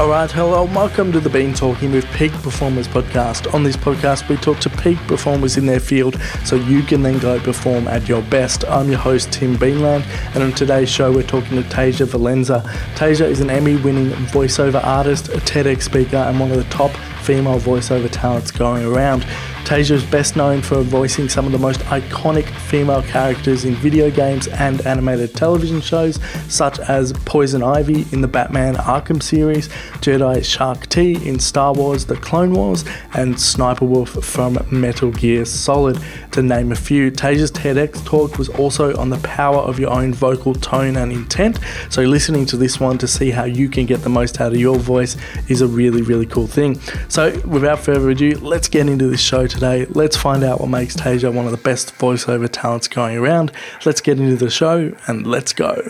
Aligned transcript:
All 0.00 0.08
right, 0.08 0.30
hello, 0.30 0.64
welcome 0.64 1.12
to 1.12 1.20
the 1.20 1.28
Bean 1.28 1.52
Talking 1.52 1.92
with 1.92 2.06
Peak 2.12 2.32
Performers 2.32 2.88
podcast. 2.88 3.52
On 3.52 3.62
this 3.62 3.76
podcast, 3.76 4.30
we 4.30 4.38
talk 4.38 4.58
to 4.60 4.70
peak 4.70 4.96
performers 5.00 5.58
in 5.58 5.66
their 5.66 5.78
field 5.78 6.18
so 6.42 6.56
you 6.56 6.82
can 6.82 7.02
then 7.02 7.18
go 7.18 7.38
perform 7.38 7.86
at 7.86 8.08
your 8.08 8.22
best. 8.22 8.64
I'm 8.64 8.88
your 8.88 8.98
host, 8.98 9.30
Tim 9.30 9.56
Beanland, 9.56 10.06
and 10.34 10.42
on 10.42 10.52
today's 10.52 10.88
show, 10.88 11.12
we're 11.12 11.22
talking 11.22 11.62
to 11.62 11.68
Tasia 11.68 12.06
Valenza. 12.06 12.62
Tasia 12.94 13.28
is 13.28 13.40
an 13.40 13.50
Emmy 13.50 13.76
winning 13.76 14.08
voiceover 14.28 14.82
artist, 14.82 15.28
a 15.28 15.32
TEDx 15.32 15.82
speaker, 15.82 16.16
and 16.16 16.40
one 16.40 16.50
of 16.50 16.56
the 16.56 16.64
top 16.70 16.92
female 17.20 17.60
voiceover 17.60 18.08
talents 18.10 18.50
going 18.50 18.86
around. 18.86 19.26
Tasia 19.70 19.92
is 19.92 20.02
best 20.02 20.34
known 20.34 20.60
for 20.62 20.82
voicing 20.82 21.28
some 21.28 21.46
of 21.46 21.52
the 21.52 21.58
most 21.58 21.78
iconic 21.82 22.44
female 22.62 23.04
characters 23.04 23.64
in 23.64 23.76
video 23.76 24.10
games 24.10 24.48
and 24.48 24.84
animated 24.84 25.32
television 25.32 25.80
shows, 25.80 26.18
such 26.48 26.80
as 26.80 27.12
Poison 27.24 27.62
Ivy 27.62 28.04
in 28.10 28.20
the 28.20 28.26
Batman 28.26 28.74
Arkham 28.74 29.22
series, 29.22 29.68
Jedi 30.00 30.44
Shaak 30.44 30.88
Ti 30.88 31.24
in 31.24 31.38
Star 31.38 31.72
Wars 31.72 32.04
The 32.04 32.16
Clone 32.16 32.52
Wars, 32.52 32.84
and 33.14 33.40
Sniper 33.40 33.84
Wolf 33.84 34.10
from 34.24 34.58
Metal 34.72 35.12
Gear 35.12 35.44
Solid, 35.44 36.02
to 36.32 36.42
name 36.42 36.72
a 36.72 36.74
few. 36.74 37.12
Tasia's 37.12 37.52
TEDx 37.52 38.04
talk 38.04 38.38
was 38.38 38.48
also 38.48 38.96
on 38.96 39.10
the 39.10 39.18
power 39.18 39.58
of 39.58 39.78
your 39.78 39.90
own 39.90 40.12
vocal 40.12 40.52
tone 40.52 40.96
and 40.96 41.12
intent, 41.12 41.60
so 41.90 42.02
listening 42.02 42.44
to 42.46 42.56
this 42.56 42.80
one 42.80 42.98
to 42.98 43.06
see 43.06 43.30
how 43.30 43.44
you 43.44 43.68
can 43.68 43.86
get 43.86 44.02
the 44.02 44.08
most 44.08 44.40
out 44.40 44.50
of 44.50 44.58
your 44.58 44.80
voice 44.80 45.16
is 45.48 45.60
a 45.60 45.68
really, 45.68 46.02
really 46.02 46.26
cool 46.26 46.48
thing. 46.48 46.80
So, 47.08 47.40
without 47.46 47.78
further 47.78 48.10
ado, 48.10 48.32
let's 48.40 48.66
get 48.66 48.88
into 48.88 49.06
this 49.06 49.20
show 49.20 49.46
today. 49.46 49.59
Let's 49.60 50.16
find 50.16 50.42
out 50.42 50.60
what 50.60 50.70
makes 50.70 50.96
Tasia 50.96 51.32
one 51.34 51.44
of 51.44 51.50
the 51.50 51.58
best 51.58 51.94
voiceover 51.96 52.48
talents 52.50 52.88
going 52.88 53.18
around. 53.18 53.52
Let's 53.84 54.00
get 54.00 54.18
into 54.18 54.36
the 54.36 54.48
show 54.48 54.96
and 55.06 55.26
let's 55.26 55.52
go. 55.52 55.86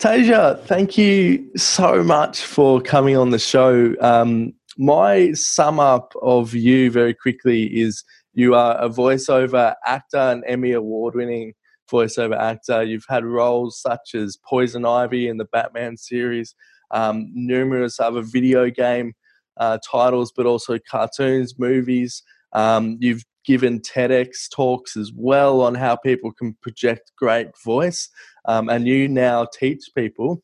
Tasia, 0.00 0.62
thank 0.64 0.96
you 0.96 1.50
so 1.56 2.02
much 2.02 2.40
for 2.40 2.80
coming 2.80 3.16
on 3.16 3.28
the 3.28 3.38
show. 3.38 3.94
Um, 4.00 4.54
my 4.78 5.32
sum 5.32 5.78
up 5.78 6.14
of 6.22 6.54
you 6.54 6.90
very 6.90 7.12
quickly 7.12 7.64
is 7.78 8.04
you 8.32 8.54
are 8.54 8.76
a 8.76 8.88
voiceover 8.88 9.74
actor, 9.84 10.16
and 10.16 10.44
Emmy 10.46 10.72
award 10.72 11.14
winning 11.14 11.52
voiceover 11.90 12.38
actor. 12.38 12.82
You've 12.82 13.06
had 13.08 13.24
roles 13.24 13.80
such 13.80 14.14
as 14.14 14.38
Poison 14.48 14.84
Ivy 14.84 15.28
in 15.28 15.36
the 15.36 15.46
Batman 15.46 15.96
series, 15.96 16.54
um, 16.90 17.30
numerous 17.32 18.00
other 18.00 18.22
video 18.22 18.70
game 18.70 19.14
uh, 19.56 19.78
titles, 19.88 20.32
but 20.34 20.46
also 20.46 20.78
cartoons, 20.90 21.58
movies. 21.58 22.22
Um, 22.52 22.96
you've 23.00 23.24
given 23.44 23.80
TEDx 23.80 24.50
talks 24.54 24.96
as 24.96 25.10
well 25.14 25.62
on 25.62 25.74
how 25.74 25.96
people 25.96 26.32
can 26.32 26.56
project 26.62 27.12
great 27.16 27.48
voice. 27.64 28.08
Um, 28.46 28.68
and 28.68 28.86
you 28.86 29.08
now 29.08 29.46
teach 29.46 29.88
people 29.96 30.42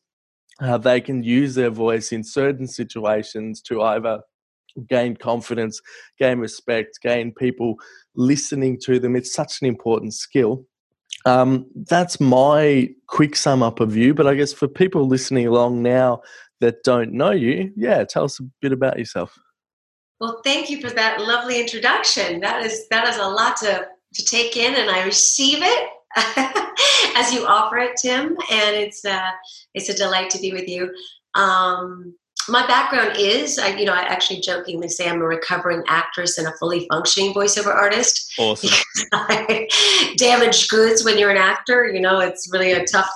how 0.59 0.77
they 0.77 1.01
can 1.01 1.23
use 1.23 1.55
their 1.55 1.69
voice 1.69 2.11
in 2.11 2.23
certain 2.23 2.67
situations 2.67 3.61
to 3.63 3.83
either 3.83 4.21
gain 4.87 5.15
confidence, 5.15 5.79
gain 6.17 6.39
respect, 6.39 6.99
gain 7.01 7.31
people 7.33 7.75
listening 8.15 8.79
to 8.85 8.99
them. 8.99 9.15
It's 9.15 9.33
such 9.33 9.61
an 9.61 9.67
important 9.67 10.13
skill. 10.13 10.65
Um, 11.25 11.65
that's 11.75 12.19
my 12.19 12.89
quick 13.07 13.35
sum 13.35 13.63
up 13.63 13.79
of 13.79 13.95
you. 13.95 14.13
But 14.13 14.27
I 14.27 14.35
guess 14.35 14.53
for 14.53 14.67
people 14.67 15.07
listening 15.07 15.47
along 15.47 15.81
now 15.81 16.21
that 16.61 16.83
don't 16.83 17.13
know 17.13 17.31
you, 17.31 17.71
yeah, 17.75 18.03
tell 18.03 18.25
us 18.25 18.39
a 18.39 18.43
bit 18.61 18.71
about 18.71 18.99
yourself. 18.99 19.37
Well, 20.19 20.41
thank 20.43 20.69
you 20.69 20.79
for 20.79 20.89
that 20.91 21.21
lovely 21.21 21.59
introduction. 21.59 22.39
That 22.39 22.65
is 22.65 22.87
that 22.89 23.07
is 23.07 23.17
a 23.17 23.27
lot 23.27 23.57
to 23.57 23.87
to 24.13 24.25
take 24.25 24.55
in, 24.55 24.75
and 24.75 24.89
I 24.89 25.03
receive 25.03 25.59
it 25.61 25.89
as 27.15 27.33
you 27.33 27.45
offer 27.45 27.77
it, 27.79 27.97
Tim. 28.01 28.37
And 28.49 28.75
it's 28.75 29.03
uh, 29.03 29.31
it's 29.73 29.89
a 29.89 29.93
delight 29.93 30.29
to 30.31 30.39
be 30.39 30.53
with 30.53 30.69
you. 30.69 30.91
Um, 31.33 32.15
my 32.47 32.65
background 32.67 33.17
is, 33.17 33.57
I, 33.57 33.69
you 33.77 33.85
know, 33.85 33.93
I 33.93 34.01
actually 34.01 34.41
jokingly 34.41 34.87
say 34.89 35.09
I'm 35.09 35.21
a 35.21 35.25
recovering 35.25 35.83
actress 35.87 36.37
and 36.37 36.47
a 36.47 36.51
fully 36.53 36.87
functioning 36.91 37.33
voiceover 37.33 37.73
artist. 37.73 38.33
Awesome. 38.37 38.69
damaged 40.17 40.69
goods 40.69 41.03
when 41.03 41.17
you're 41.17 41.31
an 41.31 41.37
actor. 41.37 41.87
You 41.87 42.01
know, 42.01 42.19
it's 42.19 42.51
really 42.51 42.71
a 42.73 42.85
tough, 42.85 43.09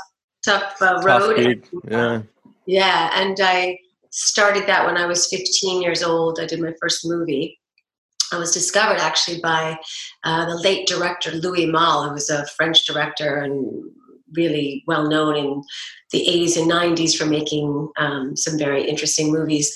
tough 0.43 0.75
uh, 0.81 1.01
road. 1.03 1.63
Tough 1.63 1.83
yeah. 1.89 2.21
Yeah, 2.65 3.11
and 3.15 3.37
I 3.41 3.79
started 4.11 4.67
that 4.67 4.85
when 4.85 4.97
I 4.97 5.05
was 5.05 5.27
15 5.27 5.81
years 5.81 6.03
old. 6.03 6.39
I 6.39 6.45
did 6.45 6.61
my 6.61 6.73
first 6.79 7.05
movie. 7.05 7.59
I 8.31 8.37
was 8.37 8.51
discovered 8.51 8.99
actually 8.99 9.39
by 9.41 9.77
uh, 10.23 10.45
the 10.45 10.55
late 10.55 10.87
director 10.87 11.31
Louis 11.31 11.65
Malle, 11.65 12.07
who 12.07 12.13
was 12.13 12.29
a 12.29 12.45
French 12.57 12.85
director 12.85 13.37
and 13.37 13.83
really 14.35 14.83
well 14.87 15.07
known 15.07 15.35
in 15.35 15.63
the 16.11 16.19
80s 16.19 16.57
and 16.57 16.69
90s 16.69 17.15
for 17.15 17.25
making 17.25 17.89
um, 17.97 18.35
some 18.35 18.57
very 18.57 18.87
interesting 18.87 19.31
movies. 19.31 19.73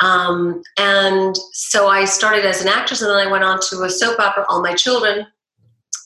Um, 0.00 0.62
and 0.78 1.36
so 1.52 1.88
I 1.88 2.04
started 2.04 2.44
as 2.44 2.62
an 2.62 2.68
actress, 2.68 3.02
and 3.02 3.10
then 3.10 3.26
I 3.26 3.30
went 3.30 3.44
on 3.44 3.60
to 3.70 3.82
a 3.82 3.90
soap 3.90 4.18
opera, 4.18 4.44
All 4.48 4.62
My 4.62 4.74
Children, 4.74 5.26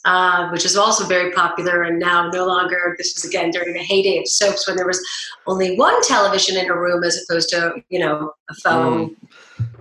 uh, 0.05 0.49
which 0.51 0.65
is 0.65 0.77
also 0.77 1.07
very 1.07 1.33
popular 1.33 1.83
and 1.83 1.99
now 1.99 2.29
no 2.29 2.47
longer. 2.47 2.95
This 2.99 3.15
was 3.15 3.25
again 3.25 3.51
during 3.51 3.73
the 3.73 3.81
heyday 3.81 4.19
of 4.19 4.29
soaps 4.29 4.67
when 4.67 4.77
there 4.77 4.87
was 4.87 5.05
only 5.47 5.77
one 5.77 6.01
television 6.03 6.57
in 6.57 6.71
a 6.71 6.77
room 6.77 7.05
as 7.05 7.23
opposed 7.23 7.49
to 7.51 7.83
you 7.89 7.99
know 7.99 8.33
a 8.51 8.55
phone. 8.55 9.11
Mm 9.11 9.17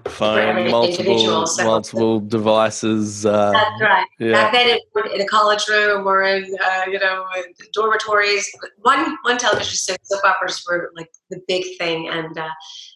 phone, 0.07 0.69
multiple 0.69 1.47
so 1.47 1.63
multiple 1.63 2.19
devices. 2.19 3.25
Uh, 3.25 3.51
that's 3.51 3.81
right. 3.81 4.05
Yeah. 4.19 4.31
Back 4.31 4.53
then, 4.53 4.79
in 5.13 5.21
a 5.21 5.27
college 5.27 5.67
room 5.67 6.07
or 6.07 6.23
in 6.23 6.55
uh, 6.63 6.83
you 6.89 6.99
know 6.99 7.25
dormitories, 7.73 8.49
one 8.81 9.17
one 9.23 9.38
television 9.38 9.75
soap, 9.75 9.97
soap 10.03 10.21
operas 10.23 10.63
were 10.69 10.91
like 10.95 11.09
the 11.29 11.39
big 11.47 11.63
thing, 11.77 12.09
and 12.09 12.38
uh, 12.38 12.49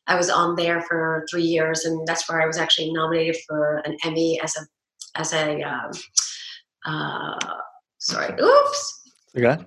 I 0.07 0.15
was 0.15 0.29
on 0.29 0.55
there 0.55 0.81
for 0.81 1.25
three 1.29 1.43
years, 1.43 1.85
and 1.85 2.07
that's 2.07 2.29
where 2.29 2.41
I 2.41 2.45
was 2.45 2.57
actually 2.57 2.91
nominated 2.93 3.37
for 3.47 3.77
an 3.85 3.97
Emmy 4.03 4.39
as 4.41 4.55
a 4.55 5.19
as 5.19 5.33
a 5.33 5.61
um, 5.61 5.91
uh, 6.85 7.55
sorry, 7.97 8.33
oops. 8.41 9.01
Okay. 9.37 9.63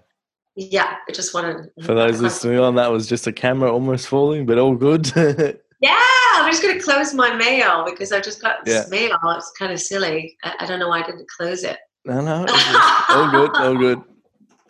Yeah, 0.54 0.96
I 1.08 1.12
just 1.12 1.32
wanted. 1.32 1.70
For 1.82 1.94
those 1.94 2.20
listening 2.20 2.58
on, 2.58 2.74
that 2.74 2.90
was 2.90 3.06
just 3.06 3.26
a 3.26 3.32
camera 3.32 3.72
almost 3.72 4.06
falling, 4.06 4.44
but 4.44 4.58
all 4.58 4.74
good. 4.74 5.10
yeah, 5.80 5.98
I'm 6.32 6.50
just 6.50 6.62
going 6.62 6.78
to 6.78 6.84
close 6.84 7.14
my 7.14 7.34
mail 7.34 7.84
because 7.84 8.12
I 8.12 8.20
just 8.20 8.40
got 8.40 8.64
this 8.64 8.84
yeah. 8.84 8.90
mail. 8.90 9.18
It's 9.36 9.52
kind 9.58 9.72
of 9.72 9.80
silly. 9.80 10.36
I, 10.42 10.54
I, 10.60 10.66
don't 10.66 10.78
know 10.78 10.88
why 10.88 11.00
I 11.00 11.06
didn't 11.06 11.28
close 11.28 11.64
it. 11.64 11.78
No, 12.04 12.20
no, 12.20 12.46
all 13.08 13.30
good, 13.30 13.56
all 13.56 13.76
good. 13.76 14.02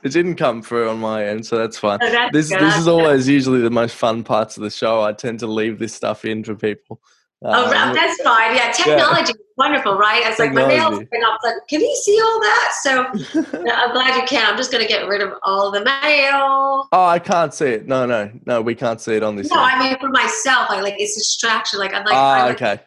It 0.03 0.11
didn't 0.11 0.35
come 0.35 0.63
through 0.63 0.91
on 0.91 0.99
my 0.99 1.25
end, 1.25 1.47
so 1.47 1.57
that's 1.57 1.79
fine. 1.79 2.01
Oh, 2.03 2.11
that's 2.11 2.33
this 2.33 2.49
good. 2.49 2.61
this 2.61 2.77
is 2.77 2.89
always 2.89 3.29
usually 3.29 3.61
the 3.61 3.71
most 3.71 3.95
fun 3.95 4.25
parts 4.25 4.57
of 4.57 4.65
the 4.65 4.71
show. 4.71 5.01
I 5.01 5.13
tend 5.13 5.39
to 5.41 5.47
leave 5.47 5.79
this 5.79 5.95
stuff 5.95 6.25
in 6.25 6.43
for 6.43 6.55
people. 6.55 7.01
Oh, 7.45 7.65
um, 7.65 7.95
that's 7.95 8.23
fine. 8.23 8.55
Yeah, 8.55 8.71
technology 8.71 9.33
yeah. 9.37 9.45
wonderful, 9.57 9.97
right? 9.97 10.23
It's 10.25 10.39
like 10.39 10.53
my 10.53 10.67
mail's 10.67 10.99
been 10.99 11.25
up. 11.25 11.41
Like, 11.43 11.55
can 11.69 11.81
you 11.81 11.97
see 11.97 12.21
all 12.23 12.41
that? 12.41 12.75
So 12.83 13.05
I'm 13.73 13.93
glad 13.93 14.17
you 14.17 14.27
can. 14.27 14.49
I'm 14.49 14.57
just 14.57 14.71
going 14.71 14.83
to 14.83 14.89
get 14.89 15.09
rid 15.09 15.21
of 15.21 15.33
all 15.43 15.71
the 15.71 15.85
mail. 15.85 16.89
Oh, 16.93 17.05
I 17.05 17.19
can't 17.19 17.53
see 17.53 17.67
it. 17.67 17.89
No, 17.89 18.07
no, 18.07 18.31
no. 18.47 18.63
We 18.63 18.75
can't 18.75 19.01
see 19.01 19.15
it 19.15 19.23
on 19.23 19.37
this. 19.37 19.51
No, 19.51 19.57
I 19.59 19.79
mean 19.79 19.99
for 19.99 20.09
myself, 20.09 20.67
I 20.71 20.81
like 20.81 20.95
it's 20.99 21.17
distraction. 21.17 21.81
Like 21.81 21.95
I'm 21.95 22.05
like, 22.05 22.15
ah, 22.15 22.47
I, 22.47 22.51
okay. 22.53 22.81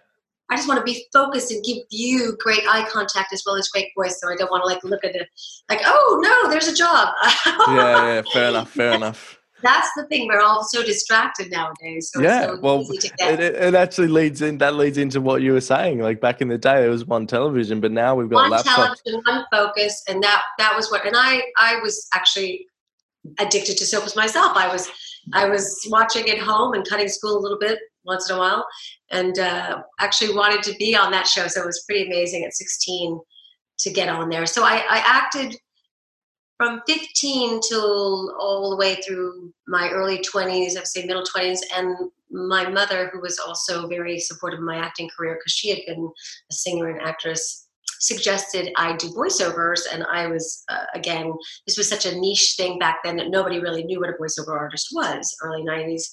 I 0.49 0.55
just 0.55 0.67
want 0.67 0.79
to 0.79 0.83
be 0.83 1.05
focused 1.11 1.51
and 1.51 1.63
give 1.63 1.79
you 1.89 2.37
great 2.39 2.61
eye 2.69 2.87
contact 2.89 3.33
as 3.33 3.43
well 3.45 3.55
as 3.55 3.67
great 3.67 3.87
voice. 3.95 4.21
So 4.21 4.31
I 4.31 4.35
don't 4.35 4.51
want 4.51 4.63
to 4.63 4.67
like 4.67 4.83
look 4.83 5.03
at 5.03 5.15
it 5.15 5.27
like, 5.69 5.81
oh 5.85 6.19
no, 6.21 6.49
there's 6.49 6.67
a 6.67 6.75
job. 6.75 7.09
yeah, 7.45 8.15
yeah, 8.15 8.21
fair 8.31 8.49
enough, 8.49 8.69
fair 8.69 8.93
enough 8.93 9.34
that's 9.61 9.89
the 9.95 10.05
thing. 10.07 10.27
We're 10.27 10.41
all 10.41 10.63
so 10.63 10.83
distracted 10.83 11.51
nowadays. 11.51 12.11
So 12.13 12.21
yeah, 12.21 12.47
so 12.47 12.59
well, 12.59 12.85
it, 12.89 13.41
it, 13.41 13.75
actually 13.75 14.07
leads 14.07 14.41
in. 14.41 14.57
That 14.57 14.75
leads 14.75 14.97
into 14.97 15.21
what 15.21 15.41
you 15.41 15.53
were 15.53 15.61
saying. 15.61 15.99
Like 15.99 16.19
back 16.19 16.41
in 16.41 16.47
the 16.49 16.57
day, 16.57 16.85
it 16.85 16.89
was 16.89 17.05
one 17.05 17.25
television, 17.25 17.79
but 17.79 17.91
now 17.91 18.15
we've 18.15 18.29
got 18.29 18.49
one 18.49 18.51
laptops. 18.51 18.75
television, 18.75 19.21
one 19.25 19.45
focus, 19.51 20.03
and 20.09 20.21
that 20.23 20.43
that 20.57 20.75
was 20.75 20.91
what. 20.91 21.05
And 21.05 21.15
I 21.17 21.43
I 21.57 21.79
was 21.81 22.07
actually 22.13 22.65
addicted 23.39 23.77
to 23.77 23.85
soaps 23.85 24.15
myself. 24.15 24.55
I 24.55 24.67
was 24.71 24.89
I 25.33 25.47
was 25.47 25.87
watching 25.89 26.29
at 26.29 26.37
home 26.37 26.73
and 26.73 26.87
cutting 26.87 27.07
school 27.07 27.37
a 27.37 27.41
little 27.41 27.59
bit 27.59 27.79
once 28.03 28.29
in 28.29 28.35
a 28.35 28.39
while, 28.39 28.65
and 29.11 29.39
uh, 29.39 29.81
actually 29.99 30.35
wanted 30.35 30.63
to 30.63 30.75
be 30.77 30.95
on 30.95 31.11
that 31.11 31.27
show. 31.27 31.47
So 31.47 31.61
it 31.61 31.65
was 31.65 31.83
pretty 31.87 32.05
amazing 32.05 32.43
at 32.43 32.53
16 32.53 33.19
to 33.79 33.91
get 33.91 34.09
on 34.09 34.29
there. 34.29 34.45
So 34.45 34.63
I, 34.63 34.83
I 34.89 35.03
acted 35.05 35.57
from 36.57 36.81
15 36.87 37.59
till 37.67 38.35
all 38.39 38.69
the 38.69 38.77
way 38.77 38.95
through 38.95 39.51
my 39.67 39.89
early 39.89 40.19
20s, 40.19 40.75
I 40.75 40.79
would 40.79 40.87
say 40.87 41.05
middle 41.05 41.23
20s, 41.23 41.59
and 41.75 42.11
my 42.31 42.69
mother, 42.69 43.09
who 43.11 43.21
was 43.21 43.39
also 43.39 43.87
very 43.87 44.19
supportive 44.19 44.59
of 44.59 44.65
my 44.65 44.77
acting 44.77 45.09
career 45.15 45.35
because 45.35 45.53
she 45.53 45.69
had 45.69 45.79
been 45.85 46.09
a 46.49 46.53
singer 46.53 46.89
and 46.89 47.01
actress, 47.01 47.67
suggested 47.99 48.71
I 48.75 48.95
do 48.97 49.09
voiceovers. 49.09 49.81
And 49.91 50.05
I 50.11 50.27
was, 50.27 50.63
uh, 50.69 50.85
again, 50.93 51.33
this 51.65 51.77
was 51.77 51.89
such 51.89 52.05
a 52.05 52.17
niche 52.17 52.55
thing 52.57 52.79
back 52.79 52.99
then 53.03 53.17
that 53.17 53.29
nobody 53.29 53.59
really 53.59 53.83
knew 53.83 53.99
what 53.99 54.09
a 54.09 54.13
voiceover 54.13 54.57
artist 54.57 54.89
was, 54.93 55.35
early 55.41 55.63
90s. 55.63 56.03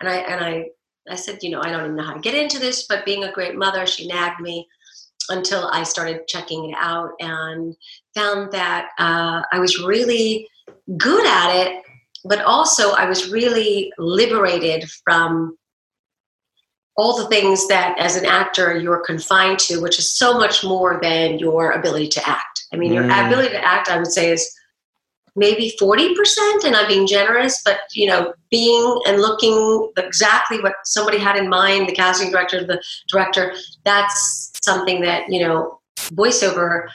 And 0.00 0.08
I, 0.08 0.16
and 0.16 0.44
I, 0.44 0.64
I 1.08 1.14
said, 1.14 1.38
you 1.42 1.50
know, 1.50 1.60
I 1.60 1.70
don't 1.70 1.84
even 1.84 1.96
know 1.96 2.04
how 2.04 2.14
to 2.14 2.20
get 2.20 2.34
into 2.34 2.58
this, 2.58 2.86
but 2.86 3.04
being 3.04 3.24
a 3.24 3.32
great 3.32 3.56
mother, 3.56 3.86
she 3.86 4.06
nagged 4.06 4.40
me 4.40 4.66
until 5.28 5.68
I 5.68 5.84
started 5.84 6.26
checking 6.26 6.70
it 6.70 6.76
out. 6.78 7.10
And 7.20 7.74
found 8.14 8.52
that 8.52 8.90
uh, 8.98 9.42
I 9.52 9.58
was 9.58 9.82
really 9.82 10.48
good 10.96 11.26
at 11.26 11.54
it, 11.54 11.82
but 12.24 12.42
also 12.42 12.92
I 12.92 13.06
was 13.06 13.30
really 13.30 13.92
liberated 13.98 14.90
from 15.04 15.56
all 16.96 17.16
the 17.16 17.28
things 17.28 17.66
that 17.68 17.98
as 17.98 18.16
an 18.16 18.26
actor 18.26 18.76
you're 18.76 19.02
confined 19.04 19.58
to, 19.60 19.80
which 19.80 19.98
is 19.98 20.12
so 20.12 20.34
much 20.34 20.62
more 20.62 20.98
than 21.00 21.38
your 21.38 21.70
ability 21.72 22.08
to 22.08 22.28
act. 22.28 22.66
I 22.72 22.76
mean, 22.76 22.92
mm. 22.92 22.94
your 22.96 23.04
ability 23.04 23.50
to 23.50 23.64
act, 23.64 23.88
I 23.88 23.96
would 23.96 24.12
say, 24.12 24.30
is 24.30 24.54
maybe 25.36 25.72
40% 25.80 26.64
and 26.64 26.74
i'm 26.74 26.88
being 26.88 27.06
generous 27.06 27.62
but 27.64 27.80
you 27.92 28.06
know 28.06 28.34
being 28.50 29.00
and 29.06 29.20
looking 29.20 29.90
exactly 29.96 30.60
what 30.60 30.74
somebody 30.84 31.18
had 31.18 31.36
in 31.36 31.48
mind 31.48 31.88
the 31.88 31.94
casting 31.94 32.30
director 32.30 32.64
the 32.64 32.82
director 33.08 33.54
that's 33.84 34.52
something 34.62 35.00
that 35.00 35.28
you 35.28 35.40
know 35.40 35.80
voiceover 36.14 36.88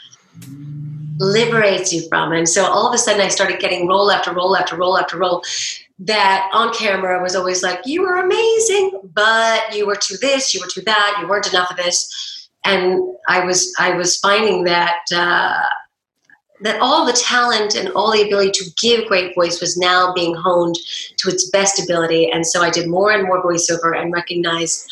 liberates 1.17 1.94
you 1.94 2.07
from 2.09 2.31
and 2.31 2.47
so 2.47 2.65
all 2.65 2.88
of 2.88 2.94
a 2.94 2.97
sudden 2.97 3.21
i 3.21 3.27
started 3.27 3.59
getting 3.59 3.88
role 3.88 4.12
after 4.12 4.33
role 4.33 4.56
after 4.56 4.75
role 4.75 4.97
after 4.97 5.17
role 5.17 5.44
that 5.97 6.50
on 6.53 6.73
camera 6.73 7.21
was 7.21 7.35
always 7.35 7.63
like 7.63 7.79
you 7.85 8.01
were 8.01 8.17
amazing 8.17 8.91
but 9.13 9.75
you 9.75 9.85
were 9.85 9.95
too 9.95 10.17
this 10.17 10.53
you 10.53 10.59
were 10.59 10.67
too 10.67 10.81
that 10.81 11.17
you 11.21 11.27
weren't 11.27 11.47
enough 11.47 11.71
of 11.71 11.77
this 11.77 12.50
and 12.65 13.01
i 13.29 13.44
was 13.44 13.73
i 13.79 13.91
was 13.91 14.17
finding 14.17 14.63
that 14.65 15.00
uh, 15.15 15.62
that 16.62 16.79
all 16.81 17.06
the 17.06 17.13
talent 17.13 17.75
and 17.75 17.89
all 17.89 18.12
the 18.12 18.23
ability 18.23 18.51
to 18.51 18.65
give 18.81 19.07
great 19.07 19.35
voice 19.35 19.59
was 19.59 19.77
now 19.77 20.13
being 20.13 20.33
honed 20.33 20.75
to 21.17 21.29
its 21.29 21.50
best 21.50 21.83
ability. 21.83 22.29
And 22.31 22.45
so 22.45 22.62
I 22.62 22.69
did 22.69 22.88
more 22.88 23.12
and 23.12 23.23
more 23.23 23.44
voiceover 23.44 24.00
and 24.00 24.13
recognized 24.13 24.89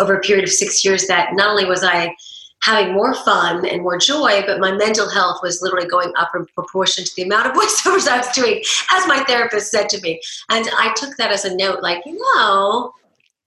over 0.00 0.14
a 0.14 0.20
period 0.20 0.44
of 0.44 0.50
six 0.50 0.84
years 0.84 1.06
that 1.08 1.34
not 1.34 1.50
only 1.50 1.64
was 1.64 1.82
I 1.82 2.14
having 2.62 2.94
more 2.94 3.14
fun 3.14 3.66
and 3.66 3.82
more 3.82 3.98
joy, 3.98 4.42
but 4.46 4.60
my 4.60 4.72
mental 4.72 5.08
health 5.08 5.40
was 5.42 5.60
literally 5.62 5.86
going 5.86 6.12
up 6.16 6.30
in 6.34 6.46
proportion 6.54 7.04
to 7.04 7.10
the 7.16 7.22
amount 7.22 7.46
of 7.46 7.52
voiceovers 7.56 8.08
I 8.08 8.18
was 8.18 8.28
doing, 8.34 8.62
as 8.90 9.06
my 9.06 9.22
therapist 9.24 9.70
said 9.70 9.88
to 9.90 10.00
me. 10.00 10.20
And 10.50 10.68
I 10.78 10.92
took 10.96 11.16
that 11.16 11.32
as 11.32 11.44
a 11.44 11.56
note, 11.56 11.82
like, 11.82 12.02
you 12.06 12.18
know, 12.36 12.92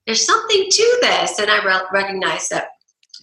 there's 0.06 0.26
something 0.26 0.66
to 0.70 0.98
this. 1.02 1.40
And 1.40 1.50
I 1.50 1.64
re- 1.64 1.88
recognized 1.92 2.50
that. 2.52 2.68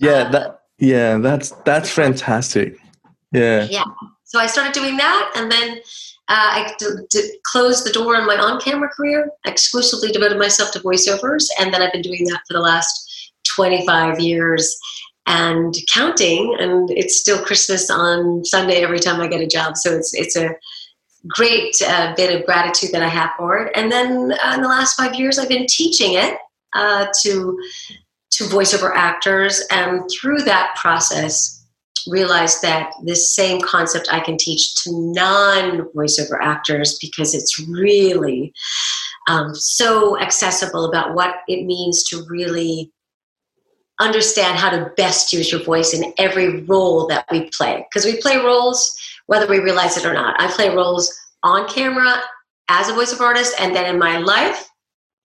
Yeah, 0.00 0.11
uh, 0.11 0.31
that 0.31 0.61
yeah, 0.79 1.19
that's 1.19 1.50
that's 1.65 1.91
fantastic. 1.91 2.77
Yeah. 3.31 3.67
Yeah. 3.71 3.85
So 4.25 4.39
I 4.39 4.47
started 4.47 4.73
doing 4.73 4.97
that, 4.97 5.33
and 5.37 5.53
then 5.53 5.79
uh, 6.29 6.50
I 6.59 6.75
d- 6.79 6.87
d- 7.11 7.39
closed 7.44 7.87
the 7.87 7.93
door 7.93 8.17
on 8.17 8.27
my 8.27 8.37
on-camera 8.37 8.89
career. 8.89 9.31
exclusively 9.44 10.11
devoted 10.11 10.39
myself 10.39 10.73
to 10.73 10.81
voiceovers, 10.81 11.47
and 11.61 11.73
then 11.73 11.83
I've 11.83 11.93
been 11.93 12.03
doing 12.03 12.25
that 12.25 12.41
for 12.49 12.55
the 12.55 12.61
last 12.61 13.33
25 13.55 14.21
years 14.21 14.79
and 15.27 15.75
counting. 15.93 16.57
And 16.59 16.91
it's 16.91 17.19
still 17.19 17.45
Christmas 17.45 17.91
on 17.91 18.45
Sunday 18.45 18.83
every 18.83 18.99
time 18.99 19.21
I 19.21 19.29
get 19.29 19.41
a 19.41 19.47
job. 19.47 19.77
So 19.77 19.95
it's 19.95 20.15
it's 20.15 20.37
a 20.37 20.55
great 21.29 21.75
uh, 21.87 22.15
bit 22.17 22.35
of 22.35 22.45
gratitude 22.45 22.91
that 22.93 23.03
I 23.03 23.09
have 23.09 23.31
for 23.37 23.59
it. 23.59 23.73
And 23.77 23.91
then 23.93 24.33
uh, 24.45 24.55
in 24.55 24.63
the 24.63 24.69
last 24.69 24.97
five 24.97 25.15
years, 25.15 25.39
I've 25.39 25.49
been 25.49 25.67
teaching 25.69 26.15
it 26.15 26.39
uh, 26.75 27.07
to 27.23 27.59
to 28.33 28.45
voiceover 28.45 28.93
actors, 28.95 29.63
and 29.71 30.03
through 30.11 30.39
that 30.39 30.75
process 30.77 31.59
realized 32.09 32.63
that 32.63 32.93
this 33.05 33.33
same 33.33 33.61
concept 33.61 34.09
I 34.11 34.21
can 34.21 34.37
teach 34.37 34.75
to 34.83 34.91
non 34.93 35.87
voiceover 35.95 36.39
actors 36.41 36.99
because 37.01 37.35
it's 37.35 37.61
really 37.69 38.53
um, 39.29 39.55
so 39.55 40.19
accessible 40.21 40.87
about 40.87 41.15
what 41.15 41.37
it 41.47 41.65
means 41.65 42.03
to 42.05 42.25
really 42.29 42.91
understand 44.03 44.59
how 44.59 44.71
to 44.71 44.91
best 44.97 45.33
use 45.33 45.51
your 45.51 45.63
voice 45.63 45.95
in 45.95 46.13
every 46.19 46.61
role 46.63 47.07
that 47.07 47.27
we 47.31 47.49
play. 47.51 47.87
Because 47.89 48.05
we 48.05 48.21
play 48.21 48.37
roles 48.37 48.95
whether 49.27 49.47
we 49.47 49.61
realize 49.61 49.97
it 49.97 50.05
or 50.05 50.13
not. 50.13 50.41
I 50.41 50.49
play 50.49 50.75
roles 50.75 51.13
on 51.43 51.69
camera 51.69 52.17
as 52.69 52.89
a 52.89 52.93
voiceover 52.93 53.21
artist, 53.21 53.55
and 53.61 53.75
then 53.75 53.87
in 53.87 53.99
my 53.99 54.19
life, 54.19 54.69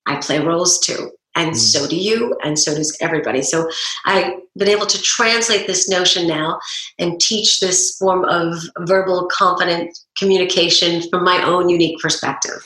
I 0.06 0.18
play 0.18 0.40
roles 0.40 0.80
too 0.80 1.12
and 1.38 1.52
mm. 1.52 1.56
so 1.56 1.88
do 1.88 1.96
you 1.96 2.36
and 2.44 2.60
so 2.60 2.74
does 2.76 2.98
everybody 3.00 3.42
so 3.42 3.70
i've 4.06 4.34
been 4.58 4.68
able 4.68 4.86
to 4.86 5.02
translate 5.02 5.68
this 5.68 5.88
notion 5.88 6.28
now 6.28 6.60
and 7.00 7.20
teach 7.22 7.60
this 7.60 7.96
form 7.98 8.26
of 8.26 8.56
verbal 8.80 9.28
confident 9.32 9.98
communication 10.18 11.08
from 11.10 11.24
my 11.24 11.42
own 11.44 11.70
unique 11.70 12.00
perspective 12.00 12.66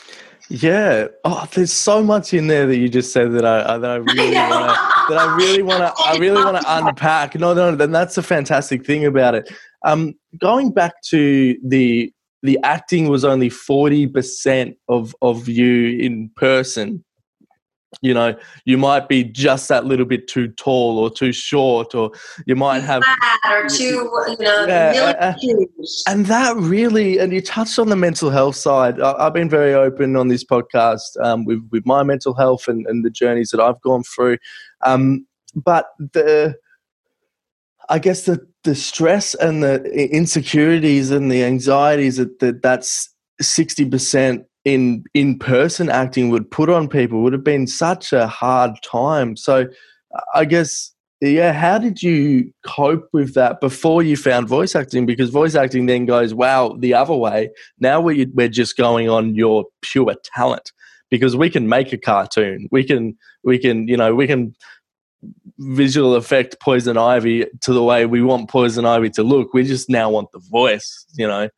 yeah. 0.51 1.07
Oh, 1.24 1.48
there's 1.53 1.71
so 1.71 2.03
much 2.03 2.33
in 2.33 2.48
there 2.48 2.68
that 2.68 2.77
you 2.77 2.89
just 2.89 3.13
said 3.13 3.31
that 3.33 3.45
I 3.45 3.77
that 3.77 3.89
I 3.89 3.95
really 3.95 4.36
want 4.36 4.69
to 4.69 5.13
that 5.13 5.18
I 5.18 5.36
really 5.36 5.62
want 5.63 5.80
to 5.80 6.03
I 6.03 6.18
really 6.18 6.44
want 6.44 6.62
to 6.62 6.77
unpack. 6.77 7.36
No, 7.36 7.53
no, 7.53 7.74
then 7.75 7.92
that's 7.92 8.18
a 8.18 8.24
fantastic 8.24 8.86
thing 8.86 9.06
about 9.06 9.36
it. 9.36 9.50
Um, 9.86 10.15
going 10.39 10.71
back 10.71 11.01
to 11.09 11.56
the 11.63 12.13
the 12.44 12.59
acting 12.63 13.07
was 13.07 13.24
only 13.24 13.50
forty 13.50 14.07
percent 14.07 14.75
of 14.89 15.15
of 15.21 15.48
you 15.48 15.98
in 15.98 16.30
person 16.36 17.03
you 18.01 18.13
know 18.13 18.33
you 18.65 18.77
might 18.77 19.09
be 19.09 19.23
just 19.23 19.67
that 19.67 19.85
little 19.85 20.05
bit 20.05 20.27
too 20.27 20.47
tall 20.49 20.97
or 20.97 21.09
too 21.09 21.33
short 21.33 21.93
or 21.93 22.11
you 22.45 22.55
might 22.55 22.79
have 22.79 23.03
or 23.49 23.67
too 23.67 24.09
you 24.27 24.38
know 24.39 24.65
yeah, 24.65 25.13
uh, 25.19 25.33
and 26.07 26.25
that 26.27 26.55
really 26.55 27.17
and 27.17 27.33
you 27.33 27.41
touched 27.41 27.77
on 27.77 27.89
the 27.89 27.95
mental 27.95 28.29
health 28.29 28.55
side. 28.55 28.99
I've 29.01 29.33
been 29.33 29.49
very 29.49 29.73
open 29.73 30.15
on 30.15 30.29
this 30.29 30.43
podcast 30.43 31.19
um, 31.21 31.43
with, 31.45 31.67
with 31.71 31.85
my 31.85 32.03
mental 32.03 32.33
health 32.33 32.67
and, 32.67 32.85
and 32.88 33.03
the 33.03 33.09
journeys 33.09 33.49
that 33.49 33.59
i've 33.59 33.81
gone 33.81 34.03
through. 34.03 34.38
Um, 34.83 35.27
but 35.53 35.88
the 35.97 36.55
i 37.89 37.99
guess 37.99 38.23
the 38.23 38.47
the 38.63 38.75
stress 38.75 39.33
and 39.35 39.63
the 39.63 39.83
insecurities 40.11 41.09
and 41.11 41.31
the 41.31 41.43
anxieties 41.43 42.17
that, 42.17 42.39
that 42.39 42.61
that's 42.61 43.09
60% 43.41 44.45
in 44.63 45.04
in 45.13 45.40
person 45.40 45.90
acting 45.90 46.30
would 46.30 46.50
put 46.50 46.69
on 46.69 46.88
people 46.88 47.22
would 47.24 47.34
have 47.34 47.44
been 47.44 47.68
such 47.68 48.13
a 48.13 48.28
hard 48.28 48.72
time. 48.84 49.36
So 49.36 49.68
I 50.34 50.46
guess 50.46 50.92
yeah, 51.22 51.54
how 51.54 51.78
did 51.78 52.02
you 52.02 52.52
cope 52.66 53.08
with 53.13 53.36
that 53.36 53.62
before 53.62 54.02
you 54.02 54.18
found 54.18 54.48
voice 54.48 54.75
acting? 54.75 55.06
Because 55.06 55.30
voice 55.30 55.54
acting 55.54 55.86
then 55.86 56.06
goes 56.06 56.34
wow 56.34 56.75
the 56.80 56.96
other 56.96 57.16
way. 57.16 57.50
Now 57.80 58.02
we 58.02 58.25
we're 58.34 58.50
just 58.50 58.75
going 58.75 59.10
on 59.10 59.36
your 59.36 59.66
pure 59.81 60.16
talent 60.24 60.72
because 61.10 61.36
we 61.36 61.50
can 61.50 61.69
make 61.69 61.94
a 61.94 61.98
cartoon. 61.98 62.68
We 62.72 62.84
can 62.84 63.18
we 63.44 63.60
can 63.60 63.88
you 63.88 63.98
know 63.98 64.16
we 64.16 64.28
can 64.28 64.56
visual 65.60 66.16
effect 66.16 66.60
poison 66.60 66.98
ivy 66.98 67.46
to 67.62 67.74
the 67.74 67.84
way 67.84 68.08
we 68.08 68.24
want 68.24 68.50
poison 68.50 68.86
ivy 68.86 69.12
to 69.12 69.24
look. 69.24 69.53
We 69.53 69.63
just 69.63 69.89
now 69.89 70.10
want 70.10 70.32
the 70.32 70.39
voice, 70.39 71.06
you 71.15 71.27
know, 71.27 71.50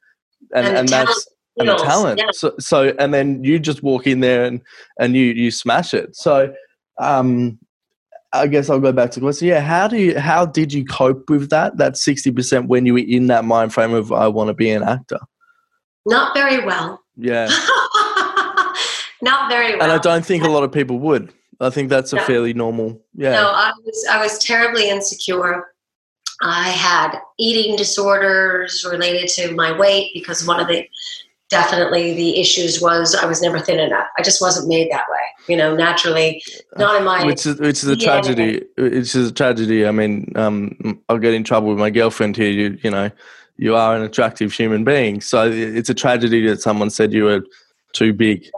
and 0.54 0.68
and, 0.68 0.78
and 0.78 0.90
that's 0.90 1.28
and 1.58 1.70
the 1.70 1.76
talent. 1.76 2.20
Yeah. 2.20 2.28
So, 2.32 2.56
so, 2.60 2.94
and 3.00 3.14
then 3.14 3.44
you 3.44 3.60
just 3.60 3.84
walk 3.84 4.08
in 4.08 4.20
there 4.20 4.46
and 4.46 4.62
and 5.00 5.16
you 5.16 5.26
you 5.26 5.52
smash 5.52 5.94
it. 5.94 6.16
So, 6.16 6.54
um, 7.00 7.60
I 8.34 8.48
guess 8.48 8.70
I'll 8.70 8.80
go 8.80 8.92
back 8.92 9.12
to 9.12 9.20
the 9.20 9.26
question. 9.26 9.48
Yeah, 9.48 9.62
how 9.62 9.88
do 9.88 9.98
you 9.98 10.20
how 10.20 10.46
did 10.46 10.74
you 10.74 10.84
cope 10.86 11.30
with 11.30 11.50
that? 11.50 11.78
That 11.78 11.98
sixty 11.98 12.32
percent 12.32 12.68
when 12.68 12.86
you 12.86 12.94
were 12.94 13.00
in 13.00 13.28
that 13.28 13.46
mind 13.46 13.74
frame 13.74 13.94
of 13.94 14.12
I 14.12 14.28
want 14.28 14.48
to 14.48 14.54
be 14.54 14.72
an 14.72 14.84
actor. 14.84 15.20
Not 16.06 16.36
very 16.36 16.66
well. 16.66 17.02
Yeah. 17.16 17.48
Not 19.22 19.50
very 19.50 19.74
well. 19.74 19.84
And 19.84 19.92
I 19.92 19.98
don't 20.00 20.26
think 20.26 20.44
a 20.44 20.50
lot 20.50 20.64
of 20.64 20.72
people 20.72 21.00
would. 21.00 21.32
I 21.62 21.70
think 21.70 21.90
that's 21.90 22.12
a 22.12 22.18
no. 22.18 22.24
fairly 22.24 22.54
normal. 22.54 23.02
Yeah. 23.14 23.32
No, 23.32 23.52
I 23.54 23.72
was 23.86 24.08
I 24.12 24.22
was 24.22 24.40
terribly 24.40 24.90
insecure. 24.90 25.68
I 26.42 26.70
had 26.70 27.20
eating 27.38 27.78
disorders 27.78 28.86
related 28.90 29.30
to 29.30 29.54
my 29.54 29.78
weight 29.78 30.12
because 30.14 30.46
one 30.46 30.60
of 30.60 30.68
the 30.68 30.86
definitely 31.54 32.14
the 32.14 32.40
issues 32.40 32.82
was 32.82 33.16
I 33.16 33.26
was 33.26 33.42
never 33.42 33.60
thin 33.60 33.80
enough. 33.80 34.08
I 34.18 34.24
just 34.24 34.42
wasn't 34.42 34.68
made 34.68 34.92
that 34.92 35.06
way, 35.10 35.26
you 35.48 35.56
know, 35.56 35.76
naturally, 35.76 36.42
not 36.78 36.98
in 36.98 37.06
my. 37.06 37.24
Which 37.26 37.46
is, 37.46 37.60
which 37.60 37.84
is 37.84 37.88
a 37.88 37.96
tragedy. 37.96 38.64
It's 38.78 39.14
a 39.14 39.32
tragedy. 39.32 39.86
I 39.86 39.92
mean, 39.92 40.32
um, 40.36 41.00
I'll 41.08 41.20
get 41.20 41.36
in 41.36 41.44
trouble 41.44 41.70
with 41.70 41.78
my 41.78 41.92
girlfriend 41.92 42.36
here. 42.36 42.50
You, 42.50 42.78
you 42.84 42.90
know, 42.90 43.12
you 43.58 43.76
are 43.76 43.96
an 43.96 44.02
attractive 44.02 44.52
human 44.52 44.84
being. 44.84 45.22
So 45.22 45.50
it's 45.50 45.90
a 45.90 45.94
tragedy 45.94 46.46
that 46.48 46.62
someone 46.62 46.90
said 46.90 47.14
you 47.14 47.26
were 47.26 47.44
too 47.94 48.12
big. 48.14 48.50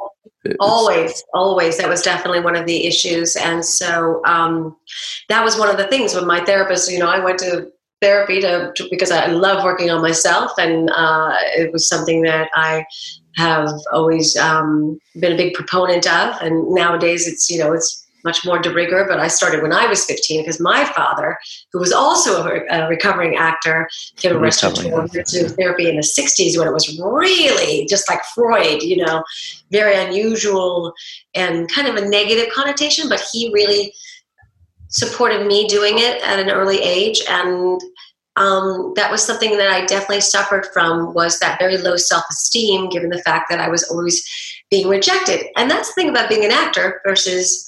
It's, 0.45 0.55
always, 0.59 1.23
always. 1.33 1.77
That 1.79 1.89
was 1.89 2.01
definitely 2.01 2.39
one 2.39 2.55
of 2.55 2.65
the 2.65 2.85
issues. 2.85 3.35
And 3.35 3.65
so 3.65 4.23
um, 4.25 4.75
that 5.27 5.43
was 5.43 5.57
one 5.57 5.69
of 5.69 5.77
the 5.77 5.87
things 5.87 6.13
when 6.15 6.25
my 6.25 6.43
therapist, 6.45 6.91
you 6.91 6.99
know, 6.99 7.09
I 7.09 7.19
went 7.19 7.39
to 7.39 7.71
therapy 8.01 8.41
to, 8.41 8.71
to, 8.75 8.87
because 8.89 9.11
I 9.11 9.27
love 9.27 9.63
working 9.63 9.89
on 9.89 10.01
myself, 10.01 10.51
and 10.57 10.89
uh, 10.91 11.33
it 11.55 11.71
was 11.71 11.87
something 11.87 12.21
that 12.23 12.49
I 12.55 12.85
have 13.35 13.69
always 13.91 14.37
um, 14.37 14.99
been 15.19 15.33
a 15.33 15.37
big 15.37 15.53
proponent 15.53 16.07
of. 16.07 16.35
And 16.41 16.69
nowadays, 16.73 17.27
it's 17.27 17.49
you 17.49 17.59
know 17.59 17.73
it's 17.73 18.05
much 18.25 18.43
more 18.43 18.59
de 18.59 18.73
rigueur. 18.73 19.07
But 19.07 19.19
I 19.19 19.29
started 19.29 19.61
when 19.61 19.71
I 19.71 19.85
was 19.85 20.03
15 20.03 20.41
because 20.41 20.59
my 20.59 20.83
father, 20.83 21.37
who 21.71 21.79
was 21.79 21.93
also 21.93 22.47
a, 22.47 22.65
a 22.69 22.87
recovering 22.89 23.37
actor, 23.37 23.87
came 24.17 24.35
a 24.35 24.39
restaurateur 24.39 25.07
to 25.07 25.49
therapy 25.49 25.87
in 25.87 25.95
the 25.95 26.01
60s 26.01 26.57
when 26.57 26.67
it 26.67 26.73
was 26.73 26.99
really 26.99 27.85
just 27.85 28.09
like 28.09 28.19
Freud, 28.33 28.81
you 28.81 28.97
know, 28.97 29.23
very 29.71 29.95
unusual 29.95 30.93
and 31.35 31.71
kind 31.71 31.87
of 31.87 31.95
a 31.95 32.09
negative 32.09 32.51
connotation. 32.53 33.07
But 33.07 33.23
he 33.31 33.51
really 33.53 33.93
supported 34.95 35.45
me 35.45 35.67
doing 35.67 35.99
it 35.99 36.21
at 36.23 36.39
an 36.39 36.49
early 36.49 36.79
age 36.81 37.21
and 37.27 37.81
um, 38.37 38.91
that 38.95 39.09
was 39.09 39.23
something 39.23 39.57
that 39.57 39.69
I 39.69 39.85
definitely 39.85 40.21
suffered 40.21 40.67
from 40.73 41.13
was 41.13 41.39
that 41.39 41.57
very 41.57 41.77
low 41.77 41.95
self-esteem, 41.95 42.89
given 42.89 43.09
the 43.09 43.21
fact 43.21 43.45
that 43.49 43.61
I 43.61 43.69
was 43.69 43.83
always 43.89 44.25
being 44.69 44.89
rejected. 44.89 45.45
And 45.55 45.71
that's 45.71 45.87
the 45.89 46.01
thing 46.01 46.09
about 46.09 46.27
being 46.27 46.43
an 46.43 46.51
actor 46.51 47.01
versus 47.05 47.65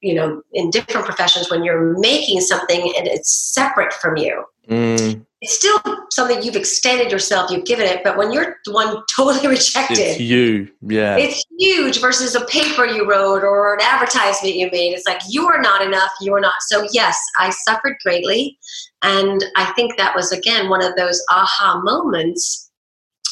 you 0.00 0.14
know 0.14 0.42
in 0.52 0.70
different 0.70 1.06
professions 1.06 1.50
when 1.50 1.62
you're 1.62 1.98
making 1.98 2.40
something 2.40 2.92
and 2.96 3.06
it's 3.06 3.30
separate 3.30 3.92
from 3.92 4.16
you 4.16 4.42
mm. 4.68 5.25
It's 5.42 5.54
still 5.54 5.78
something 6.10 6.42
you've 6.42 6.56
extended 6.56 7.12
yourself 7.12 7.50
you've 7.50 7.66
given 7.66 7.84
it 7.84 8.02
but 8.02 8.16
when 8.16 8.32
you're 8.32 8.56
the 8.64 8.72
one 8.72 9.02
totally 9.14 9.46
rejected 9.48 9.98
it's 9.98 10.20
you 10.20 10.68
yeah. 10.82 11.16
it's 11.16 11.44
huge 11.58 12.00
versus 12.00 12.34
a 12.34 12.44
paper 12.46 12.86
you 12.86 13.08
wrote 13.08 13.42
or 13.42 13.74
an 13.74 13.80
advertisement 13.82 14.54
you 14.54 14.70
made. 14.70 14.92
It's 14.92 15.06
like 15.06 15.20
you 15.28 15.46
are 15.46 15.60
not 15.60 15.82
enough 15.82 16.10
you 16.20 16.34
are 16.34 16.40
not. 16.40 16.54
So 16.62 16.86
yes 16.92 17.18
i 17.38 17.50
suffered 17.50 17.96
greatly 18.02 18.58
and 19.02 19.44
i 19.56 19.66
think 19.72 19.96
that 19.96 20.14
was 20.16 20.32
again 20.32 20.68
one 20.68 20.82
of 20.82 20.96
those 20.96 21.22
aha 21.30 21.80
moments 21.82 22.70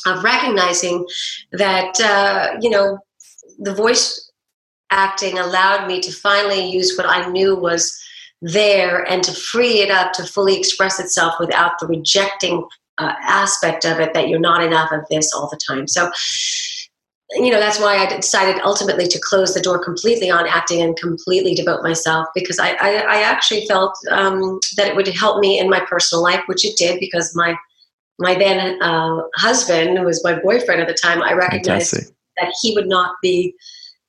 of 0.06 0.22
recognizing 0.22 1.06
that 1.52 1.98
uh, 2.00 2.58
you 2.60 2.70
know 2.70 2.98
the 3.58 3.74
voice 3.74 4.30
acting 4.90 5.38
allowed 5.38 5.86
me 5.86 6.00
to 6.00 6.12
finally 6.12 6.70
use 6.70 6.96
what 6.96 7.08
I 7.08 7.28
knew 7.28 7.56
was 7.56 7.98
there 8.42 9.08
and 9.10 9.22
to 9.24 9.32
free 9.32 9.80
it 9.80 9.90
up 9.90 10.12
to 10.12 10.24
fully 10.24 10.58
express 10.58 11.00
itself 11.00 11.34
without 11.40 11.78
the 11.80 11.86
rejecting 11.86 12.64
uh, 12.98 13.12
aspect 13.22 13.84
of 13.84 14.00
it 14.00 14.14
that 14.14 14.28
you're 14.28 14.38
not 14.38 14.62
enough 14.62 14.92
of 14.92 15.00
this 15.10 15.32
all 15.32 15.48
the 15.48 15.58
time. 15.66 15.88
So, 15.88 16.10
you 17.32 17.50
know, 17.50 17.58
that's 17.58 17.80
why 17.80 17.96
I 17.96 18.06
decided 18.06 18.60
ultimately 18.62 19.08
to 19.08 19.18
close 19.18 19.54
the 19.54 19.60
door 19.60 19.82
completely 19.82 20.30
on 20.30 20.46
acting 20.46 20.82
and 20.82 20.96
completely 20.96 21.54
devote 21.54 21.82
myself 21.82 22.28
because 22.34 22.58
I, 22.58 22.70
I, 22.80 22.96
I 23.08 23.22
actually 23.22 23.66
felt 23.66 23.96
um, 24.10 24.60
that 24.76 24.86
it 24.86 24.94
would 24.94 25.08
help 25.08 25.40
me 25.40 25.58
in 25.58 25.70
my 25.70 25.80
personal 25.80 26.22
life, 26.22 26.42
which 26.46 26.64
it 26.64 26.76
did 26.76 27.00
because 27.00 27.34
my 27.34 27.56
my 28.20 28.34
then 28.34 28.80
uh, 28.80 29.22
husband, 29.34 29.98
who 29.98 30.04
was 30.04 30.22
my 30.22 30.38
boyfriend 30.38 30.80
at 30.80 30.86
the 30.86 30.94
time, 30.94 31.20
I 31.20 31.32
recognized 31.32 31.90
Fantastic. 31.90 32.14
that 32.36 32.54
he 32.62 32.72
would 32.76 32.86
not 32.86 33.16
be 33.20 33.56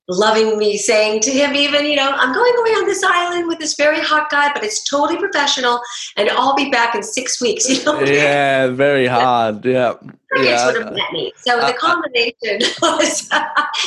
loving 0.07 0.57
me 0.57 0.77
saying 0.77 1.19
to 1.19 1.31
him 1.31 1.55
even 1.55 1.85
you 1.85 1.95
know 1.95 2.11
i'm 2.11 2.33
going 2.33 2.53
away 2.59 2.69
on 2.71 2.85
this 2.85 3.03
island 3.03 3.47
with 3.47 3.57
this 3.57 3.75
very 3.75 3.99
hot 3.99 4.29
guy 4.29 4.51
but 4.53 4.63
it's 4.63 4.83
totally 4.87 5.17
professional 5.17 5.79
and 6.15 6.29
i'll 6.29 6.55
be 6.55 6.69
back 6.69 6.93
in 6.93 7.01
six 7.01 7.41
weeks 7.41 7.67
you 7.69 7.83
know? 7.83 7.99
Yeah 8.01 8.67
very 8.67 9.07
hard 9.07 9.65
yeah 9.65 9.93
yeah. 10.37 10.65
would 10.65 10.75
have 10.75 10.93
met 10.93 11.11
me 11.11 11.31
so 11.37 11.59
uh, 11.59 11.67
the 11.67 11.77
combination 11.77 12.59
was 12.81 13.29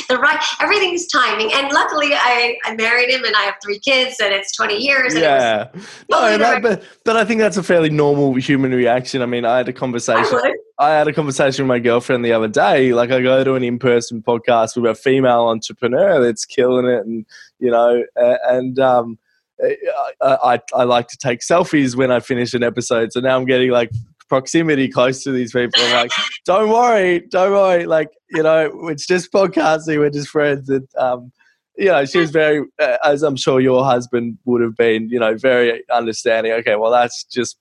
the 0.07 0.17
right 0.17 0.39
everything's 0.59 1.07
timing 1.07 1.51
and 1.53 1.71
luckily 1.71 2.09
I, 2.13 2.57
I 2.65 2.75
married 2.75 3.09
him 3.09 3.23
and 3.23 3.35
i 3.35 3.41
have 3.41 3.55
three 3.63 3.79
kids 3.79 4.17
and 4.21 4.33
it's 4.33 4.55
20 4.55 4.77
years 4.77 5.15
yeah 5.15 5.69
no, 6.09 6.37
that, 6.37 6.61
but, 6.61 6.83
but 7.05 7.17
i 7.17 7.25
think 7.25 7.39
that's 7.39 7.57
a 7.57 7.63
fairly 7.63 7.89
normal 7.89 8.35
human 8.35 8.71
reaction 8.71 9.21
i 9.21 9.25
mean 9.25 9.45
i 9.45 9.57
had 9.57 9.69
a 9.69 9.73
conversation 9.73 10.39
I 10.81 10.91
had 10.91 11.09
a 11.09 11.13
conversation 11.13 11.65
with 11.65 11.67
my 11.67 11.79
girlfriend 11.79 12.23
the 12.23 12.31
other 12.31 12.47
day. 12.47 12.93
Like, 12.93 13.11
I 13.11 13.21
go 13.21 13.43
to 13.43 13.55
an 13.55 13.65
in-person 13.65 14.23
podcast 14.23 14.77
with 14.77 14.89
a 14.89 14.95
female 14.95 15.49
entrepreneur 15.49 16.21
that's 16.21 16.45
killing 16.45 16.85
it, 16.85 17.05
and 17.05 17.25
you 17.59 17.69
know, 17.69 18.05
and 18.15 18.79
um, 18.79 19.19
I, 19.61 19.77
I, 20.21 20.61
I 20.73 20.83
like 20.83 21.07
to 21.09 21.17
take 21.17 21.41
selfies 21.41 21.95
when 21.95 22.11
I 22.11 22.19
finish 22.19 22.53
an 22.53 22.63
episode. 22.63 23.11
So 23.11 23.19
now 23.19 23.37
I'm 23.37 23.45
getting 23.45 23.71
like 23.71 23.91
proximity 24.29 24.87
close 24.87 25.23
to 25.23 25.31
these 25.31 25.51
people. 25.51 25.81
I'm 25.83 25.93
like, 25.93 26.11
don't 26.45 26.69
worry, 26.69 27.21
don't 27.29 27.51
worry. 27.51 27.85
Like, 27.85 28.09
you 28.29 28.43
know, 28.43 28.87
it's 28.89 29.05
just 29.05 29.31
podcasting. 29.31 29.97
We're 29.97 30.09
just 30.09 30.29
friends. 30.29 30.69
And 30.69 30.87
um, 30.97 31.31
you 31.77 31.87
know, 31.87 32.05
she 32.05 32.19
was 32.19 32.31
very, 32.31 32.65
uh, 32.79 32.97
as 33.03 33.23
I'm 33.23 33.35
sure 33.35 33.59
your 33.59 33.83
husband 33.83 34.37
would 34.45 34.61
have 34.61 34.75
been, 34.75 35.09
you 35.09 35.19
know, 35.19 35.35
very 35.35 35.83
understanding. 35.89 36.51
Okay, 36.53 36.75
well, 36.75 36.91
that's 36.91 37.23
just 37.23 37.57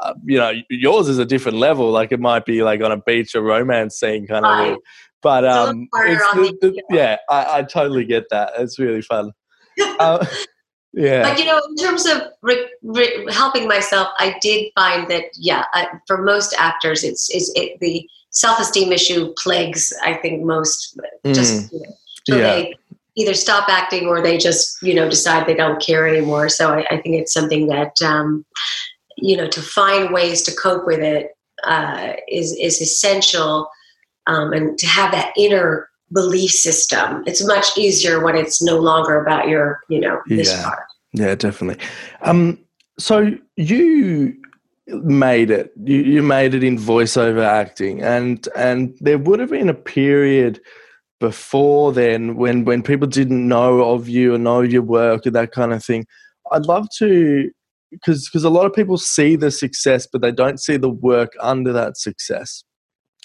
uh, 0.00 0.14
you 0.24 0.38
know, 0.38 0.52
yours 0.70 1.08
is 1.08 1.18
a 1.18 1.24
different 1.24 1.58
level. 1.58 1.90
Like 1.90 2.12
it 2.12 2.20
might 2.20 2.44
be 2.44 2.62
like 2.62 2.80
on 2.82 2.92
a 2.92 2.98
beach, 2.98 3.34
a 3.34 3.42
romance 3.42 3.98
scene 3.98 4.26
kind 4.26 4.46
of. 4.46 4.50
Right. 4.52 4.78
But 5.22 5.44
um, 5.44 5.88
the, 5.92 6.56
the, 6.60 6.82
yeah, 6.90 7.16
I, 7.28 7.58
I, 7.58 7.62
totally 7.64 8.04
get 8.04 8.26
that. 8.30 8.52
It's 8.56 8.78
really 8.78 9.02
fun. 9.02 9.32
uh, 9.98 10.24
yeah. 10.98 11.22
Like 11.22 11.38
you 11.38 11.44
know, 11.44 11.60
in 11.68 11.76
terms 11.76 12.06
of 12.06 12.22
re- 12.42 12.68
re- 12.82 13.26
helping 13.30 13.68
myself, 13.68 14.08
I 14.18 14.36
did 14.40 14.72
find 14.74 15.08
that 15.10 15.24
yeah, 15.34 15.64
uh, 15.74 15.84
for 16.06 16.22
most 16.22 16.54
actors, 16.58 17.04
it's 17.04 17.30
is 17.30 17.52
it, 17.54 17.78
the 17.80 18.08
self 18.30 18.58
esteem 18.58 18.92
issue 18.92 19.32
plagues. 19.38 19.92
I 20.02 20.14
think 20.14 20.44
most 20.44 20.98
just 21.24 21.70
mm. 21.70 21.72
you 21.72 21.80
know, 21.80 21.96
so 22.28 22.36
yeah. 22.36 22.42
they 22.42 22.74
either 23.14 23.34
stop 23.34 23.68
acting 23.68 24.06
or 24.06 24.20
they 24.20 24.38
just 24.38 24.82
you 24.82 24.94
know 24.94 25.08
decide 25.08 25.46
they 25.46 25.54
don't 25.54 25.80
care 25.80 26.08
anymore. 26.08 26.48
So 26.48 26.74
I, 26.74 26.84
I 26.90 27.00
think 27.00 27.14
it's 27.14 27.32
something 27.32 27.68
that 27.68 28.02
um, 28.02 28.44
you 29.16 29.36
know 29.36 29.46
to 29.48 29.62
find 29.62 30.12
ways 30.12 30.42
to 30.42 30.54
cope 30.54 30.84
with 30.84 31.00
it 31.00 31.30
uh, 31.62 32.14
is 32.26 32.56
is 32.56 32.80
essential 32.80 33.70
um, 34.26 34.52
and 34.52 34.76
to 34.78 34.86
have 34.86 35.12
that 35.12 35.32
inner 35.36 35.88
belief 36.10 36.50
system 36.50 37.22
it's 37.26 37.46
much 37.46 37.76
easier 37.76 38.24
when 38.24 38.34
it's 38.34 38.62
no 38.62 38.78
longer 38.78 39.20
about 39.20 39.46
your 39.46 39.80
you 39.90 40.00
know 40.00 40.18
this 40.26 40.50
yeah. 40.50 40.62
part 40.62 40.87
yeah 41.12 41.34
definitely 41.34 41.82
um 42.22 42.58
so 42.98 43.30
you 43.56 44.34
made 44.86 45.50
it 45.50 45.72
you, 45.84 45.98
you 45.98 46.22
made 46.22 46.54
it 46.54 46.64
in 46.64 46.78
voiceover 46.78 47.44
acting 47.44 48.02
and 48.02 48.48
and 48.56 48.96
there 49.00 49.18
would 49.18 49.40
have 49.40 49.50
been 49.50 49.68
a 49.68 49.74
period 49.74 50.60
before 51.20 51.92
then 51.92 52.36
when 52.36 52.64
when 52.64 52.82
people 52.82 53.06
didn't 53.06 53.46
know 53.46 53.82
of 53.92 54.08
you 54.08 54.34
or 54.34 54.38
know 54.38 54.60
your 54.60 54.82
work 54.82 55.26
or 55.26 55.30
that 55.30 55.52
kind 55.52 55.72
of 55.72 55.84
thing 55.84 56.06
i'd 56.52 56.66
love 56.66 56.86
to 56.96 57.50
because 57.90 58.28
because 58.28 58.44
a 58.44 58.50
lot 58.50 58.66
of 58.66 58.72
people 58.72 58.98
see 58.98 59.36
the 59.36 59.50
success, 59.50 60.06
but 60.10 60.20
they 60.20 60.32
don't 60.32 60.60
see 60.60 60.76
the 60.76 60.90
work 60.90 61.32
under 61.40 61.72
that 61.72 61.96
success. 61.96 62.64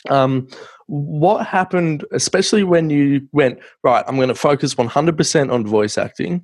Um, 0.10 0.48
what 0.88 1.48
happened, 1.48 2.04
especially 2.12 2.64
when 2.64 2.90
you 2.90 3.28
went 3.32 3.60
right? 3.84 4.04
I'm 4.08 4.18
going 4.18 4.28
to 4.28 4.36
focus 4.36 4.76
100% 4.76 5.52
on 5.52 5.66
voice 5.66 5.98
acting. 5.98 6.42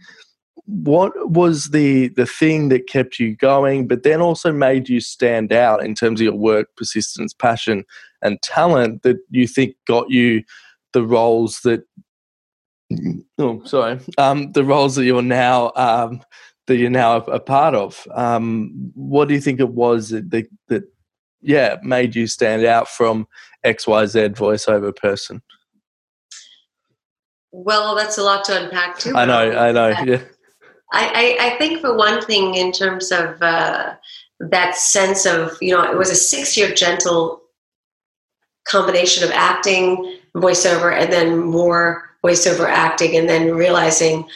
What 0.71 1.13
was 1.29 1.69
the 1.71 2.09
the 2.09 2.25
thing 2.25 2.69
that 2.69 2.88
kept 2.88 3.19
you 3.19 3.35
going, 3.35 3.88
but 3.88 4.03
then 4.03 4.21
also 4.21 4.51
made 4.51 4.88
you 4.88 4.99
stand 4.99 5.51
out 5.51 5.83
in 5.83 5.95
terms 5.95 6.19
of 6.19 6.25
your 6.25 6.35
work, 6.35 6.67
persistence, 6.77 7.33
passion, 7.33 7.85
and 8.21 8.41
talent 8.41 9.01
that 9.03 9.17
you 9.29 9.47
think 9.47 9.75
got 9.88 10.09
you 10.11 10.43
the 10.93 11.03
roles 11.03 11.61
that 11.61 11.83
oh 13.38 13.63
sorry 13.65 13.99
um, 14.17 14.51
the 14.53 14.63
roles 14.63 14.95
that 14.95 15.05
you're 15.05 15.21
now 15.21 15.71
um, 15.75 16.21
that 16.69 16.77
you're 16.77 16.89
now 16.89 17.17
a, 17.17 17.39
part 17.39 17.75
of. 17.75 18.07
Um, 18.13 18.91
what 18.93 19.27
do 19.27 19.33
you 19.33 19.41
think 19.41 19.59
it 19.59 19.69
was 19.69 20.09
that, 20.09 20.29
that, 20.29 20.47
that, 20.67 20.83
yeah, 21.41 21.77
made 21.83 22.15
you 22.15 22.27
stand 22.27 22.63
out 22.63 22.88
from 22.88 23.27
XYZ 23.65 24.35
voiceover 24.35 24.95
person? 24.95 25.41
Well, 27.51 27.95
that's 27.95 28.17
a 28.17 28.23
lot 28.23 28.45
to 28.45 28.63
unpack 28.63 28.99
too. 28.99 29.15
I 29.15 29.25
know, 29.25 29.51
I 29.51 29.71
know, 29.71 29.89
yeah. 30.05 30.21
I, 30.91 31.38
I, 31.39 31.48
I, 31.48 31.58
think 31.58 31.81
for 31.81 31.96
one 31.96 32.22
thing, 32.22 32.55
in 32.55 32.72
terms 32.72 33.12
of 33.12 33.41
uh, 33.41 33.93
that 34.39 34.75
sense 34.75 35.25
of, 35.25 35.58
you 35.62 35.72
know, 35.72 35.84
it 35.84 35.98
was 35.98 36.10
a 36.10 36.15
six 36.15 36.58
year 36.58 36.74
gentle 36.74 37.41
combination 38.67 39.24
of 39.24 39.31
acting, 39.31 40.17
voiceover, 40.36 40.93
and 40.93 41.12
then 41.12 41.39
more 41.39 42.10
voiceover 42.24 42.67
acting, 42.67 43.15
and 43.15 43.29
then 43.29 43.53
realizing 43.55 44.27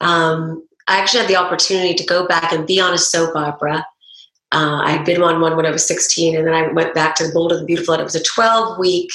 um, 0.00 0.66
I 0.88 0.98
actually 0.98 1.20
had 1.20 1.30
the 1.30 1.36
opportunity 1.36 1.94
to 1.94 2.04
go 2.04 2.26
back 2.26 2.52
and 2.52 2.66
be 2.66 2.80
on 2.80 2.92
a 2.92 2.98
soap 2.98 3.36
opera. 3.36 3.86
Uh, 4.52 4.82
I 4.84 4.90
had 4.90 5.06
been 5.06 5.22
on 5.22 5.40
one 5.40 5.56
when 5.56 5.64
I 5.64 5.70
was 5.70 5.86
16, 5.86 6.36
and 6.36 6.46
then 6.46 6.54
I 6.54 6.70
went 6.72 6.94
back 6.94 7.14
to 7.16 7.26
the 7.26 7.32
Bold 7.32 7.52
and 7.52 7.62
the 7.62 7.66
Beautiful, 7.66 7.94
and 7.94 8.00
it 8.00 8.04
was 8.04 8.14
a 8.14 8.22
12 8.22 8.78
week. 8.78 9.10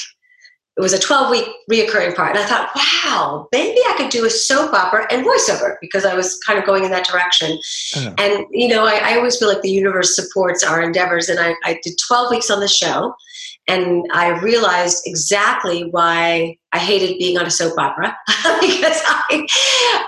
It 0.78 0.80
was 0.80 0.92
a 0.92 0.98
12 0.98 1.30
week 1.30 1.44
reoccurring 1.70 2.14
part, 2.14 2.36
and 2.36 2.38
I 2.38 2.46
thought, 2.46 2.70
wow, 2.76 3.48
maybe 3.50 3.80
I 3.88 3.94
could 3.96 4.10
do 4.10 4.24
a 4.24 4.30
soap 4.30 4.72
opera 4.72 5.08
and 5.10 5.26
voiceover 5.26 5.74
because 5.80 6.04
I 6.04 6.14
was 6.14 6.38
kind 6.46 6.56
of 6.56 6.64
going 6.64 6.84
in 6.84 6.92
that 6.92 7.04
direction. 7.04 7.58
Uh-huh. 7.96 8.14
And 8.16 8.46
you 8.52 8.68
know, 8.68 8.86
I, 8.86 9.00
I, 9.02 9.16
always 9.16 9.36
feel 9.36 9.48
like 9.48 9.62
the 9.62 9.70
universe 9.70 10.14
supports 10.14 10.62
our 10.62 10.80
endeavors, 10.80 11.28
and 11.28 11.40
I, 11.40 11.56
I 11.64 11.80
did 11.82 11.94
12 12.06 12.30
weeks 12.30 12.48
on 12.48 12.60
the 12.60 12.68
show, 12.68 13.12
and 13.66 14.06
I 14.12 14.38
realized 14.40 15.02
exactly 15.04 15.90
why 15.90 16.56
I 16.72 16.78
hated 16.78 17.18
being 17.18 17.38
on 17.38 17.46
a 17.46 17.50
soap 17.50 17.76
opera 17.76 18.16
because 18.60 19.02
I 19.04 19.46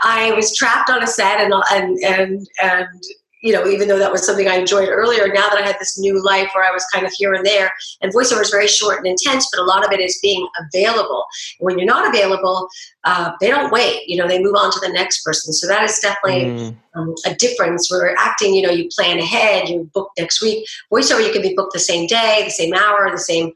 I 0.02 0.32
was 0.36 0.56
trapped 0.56 0.88
on 0.88 1.02
a 1.02 1.06
set 1.06 1.40
and 1.40 1.52
and 1.72 1.98
and 2.04 2.48
and 2.62 3.02
you 3.40 3.52
know, 3.52 3.66
even 3.66 3.88
though 3.88 3.98
that 3.98 4.12
was 4.12 4.24
something 4.24 4.48
I 4.48 4.56
enjoyed 4.56 4.88
earlier, 4.88 5.28
now 5.28 5.48
that 5.48 5.58
I 5.58 5.66
had 5.66 5.76
this 5.78 5.98
new 5.98 6.22
life 6.22 6.50
where 6.54 6.64
I 6.64 6.72
was 6.72 6.84
kind 6.92 7.06
of 7.06 7.12
here 7.16 7.32
and 7.32 7.44
there, 7.44 7.72
and 8.02 8.12
voiceover 8.12 8.42
is 8.42 8.50
very 8.50 8.68
short 8.68 8.98
and 8.98 9.06
intense, 9.06 9.48
but 9.50 9.60
a 9.60 9.64
lot 9.64 9.84
of 9.84 9.92
it 9.92 10.00
is 10.00 10.18
being 10.20 10.46
available. 10.58 11.24
When 11.58 11.78
you're 11.78 11.86
not 11.86 12.08
available, 12.08 12.68
uh, 13.04 13.32
they 13.40 13.48
don't 13.48 13.72
wait. 13.72 14.06
You 14.06 14.18
know, 14.18 14.28
they 14.28 14.42
move 14.42 14.56
on 14.56 14.70
to 14.72 14.80
the 14.80 14.92
next 14.92 15.24
person. 15.24 15.52
So 15.52 15.66
that 15.68 15.84
is 15.84 15.98
definitely 16.00 16.44
mm. 16.44 16.76
um, 16.94 17.14
a 17.26 17.34
difference. 17.34 17.90
Where 17.90 18.14
acting, 18.18 18.54
you 18.54 18.62
know, 18.62 18.70
you 18.70 18.88
plan 18.94 19.18
ahead, 19.18 19.68
you 19.68 19.90
book 19.94 20.10
next 20.18 20.42
week. 20.42 20.66
Voiceover, 20.92 21.24
you 21.24 21.32
can 21.32 21.42
be 21.42 21.54
booked 21.54 21.72
the 21.72 21.78
same 21.78 22.06
day, 22.06 22.42
the 22.44 22.50
same 22.50 22.74
hour, 22.74 23.10
the 23.10 23.18
same. 23.18 23.52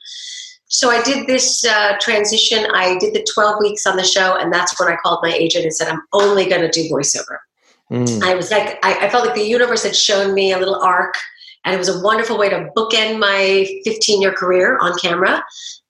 So 0.68 0.90
I 0.90 1.02
did 1.02 1.26
this 1.26 1.64
uh, 1.64 1.96
transition. 2.00 2.66
I 2.72 2.96
did 2.98 3.14
the 3.14 3.24
12 3.34 3.60
weeks 3.60 3.86
on 3.86 3.96
the 3.96 4.02
show, 4.02 4.36
and 4.36 4.52
that's 4.52 4.78
when 4.80 4.88
I 4.88 4.96
called 4.96 5.20
my 5.22 5.32
agent 5.32 5.64
and 5.64 5.74
said, 5.74 5.88
I'm 5.88 6.02
only 6.12 6.48
going 6.48 6.62
to 6.62 6.70
do 6.70 6.88
voiceover. 6.88 7.36
Mm. 7.90 8.22
I 8.22 8.34
was 8.34 8.50
like, 8.50 8.78
I, 8.84 9.06
I, 9.06 9.08
felt 9.10 9.26
like 9.26 9.34
the 9.34 9.42
universe 9.42 9.84
had 9.84 9.94
shown 9.94 10.32
me 10.32 10.52
a 10.52 10.58
little 10.58 10.76
arc 10.76 11.14
and 11.64 11.74
it 11.74 11.78
was 11.78 11.88
a 11.88 12.02
wonderful 12.02 12.38
way 12.38 12.48
to 12.48 12.70
bookend 12.76 13.18
my 13.18 13.66
15 13.84 14.22
year 14.22 14.32
career 14.32 14.78
on 14.80 14.98
camera. 14.98 15.44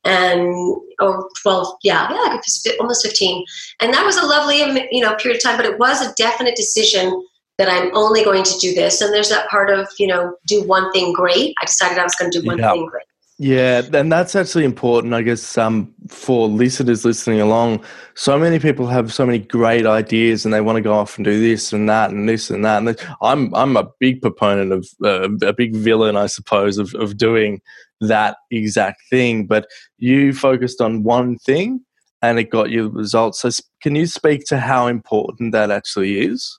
And 0.06 0.54
or 1.00 1.30
12 1.40 1.76
yeah 1.82 2.12
yeah 2.12 2.38
almost 2.78 3.06
15 3.06 3.42
and 3.80 3.94
that 3.94 4.04
was 4.04 4.18
a 4.18 4.26
lovely 4.26 4.58
you 4.92 5.00
know 5.00 5.14
period 5.14 5.38
of 5.38 5.42
time 5.42 5.56
but 5.56 5.64
it 5.64 5.78
was 5.78 6.02
a 6.02 6.12
definite 6.12 6.54
decision 6.56 7.24
that 7.56 7.70
i'm 7.70 7.90
only 7.96 8.22
going 8.22 8.44
to 8.44 8.58
do 8.58 8.74
this. 8.74 9.00
And 9.00 9.14
there's 9.14 9.30
that 9.30 9.48
part 9.48 9.70
of 9.70 9.88
you 9.98 10.06
know 10.06 10.36
do 10.46 10.62
one 10.62 10.92
thing 10.92 11.14
great. 11.14 11.54
I 11.62 11.64
decided 11.64 11.96
i 11.96 12.02
was 12.02 12.14
going 12.16 12.30
to 12.32 12.40
do 12.40 12.46
one 12.46 12.58
yeah. 12.58 12.72
thing 12.72 12.84
great 12.84 13.06
yeah, 13.36 13.82
and 13.92 14.12
that's 14.12 14.36
actually 14.36 14.64
important, 14.64 15.12
I 15.12 15.22
guess, 15.22 15.58
um, 15.58 15.92
for 16.08 16.46
listeners 16.46 17.04
listening 17.04 17.40
along. 17.40 17.84
So 18.14 18.38
many 18.38 18.60
people 18.60 18.86
have 18.86 19.12
so 19.12 19.26
many 19.26 19.40
great 19.40 19.86
ideas, 19.86 20.44
and 20.44 20.54
they 20.54 20.60
want 20.60 20.76
to 20.76 20.82
go 20.82 20.94
off 20.94 21.16
and 21.16 21.24
do 21.24 21.40
this 21.40 21.72
and 21.72 21.88
that 21.88 22.12
and 22.12 22.28
this 22.28 22.48
and 22.48 22.64
that. 22.64 22.78
And 22.78 22.96
I'm 23.20 23.52
I'm 23.52 23.76
a 23.76 23.88
big 23.98 24.22
proponent 24.22 24.72
of 24.72 24.86
uh, 25.02 25.28
a 25.44 25.52
big 25.52 25.74
villain, 25.74 26.16
I 26.16 26.26
suppose, 26.26 26.78
of 26.78 26.94
of 26.94 27.16
doing 27.16 27.60
that 28.00 28.36
exact 28.52 29.02
thing. 29.10 29.46
But 29.46 29.66
you 29.98 30.32
focused 30.32 30.80
on 30.80 31.02
one 31.02 31.36
thing, 31.38 31.84
and 32.22 32.38
it 32.38 32.50
got 32.50 32.70
you 32.70 32.88
results. 32.88 33.40
So, 33.40 33.50
can 33.82 33.96
you 33.96 34.06
speak 34.06 34.44
to 34.46 34.60
how 34.60 34.86
important 34.86 35.50
that 35.50 35.72
actually 35.72 36.20
is? 36.20 36.56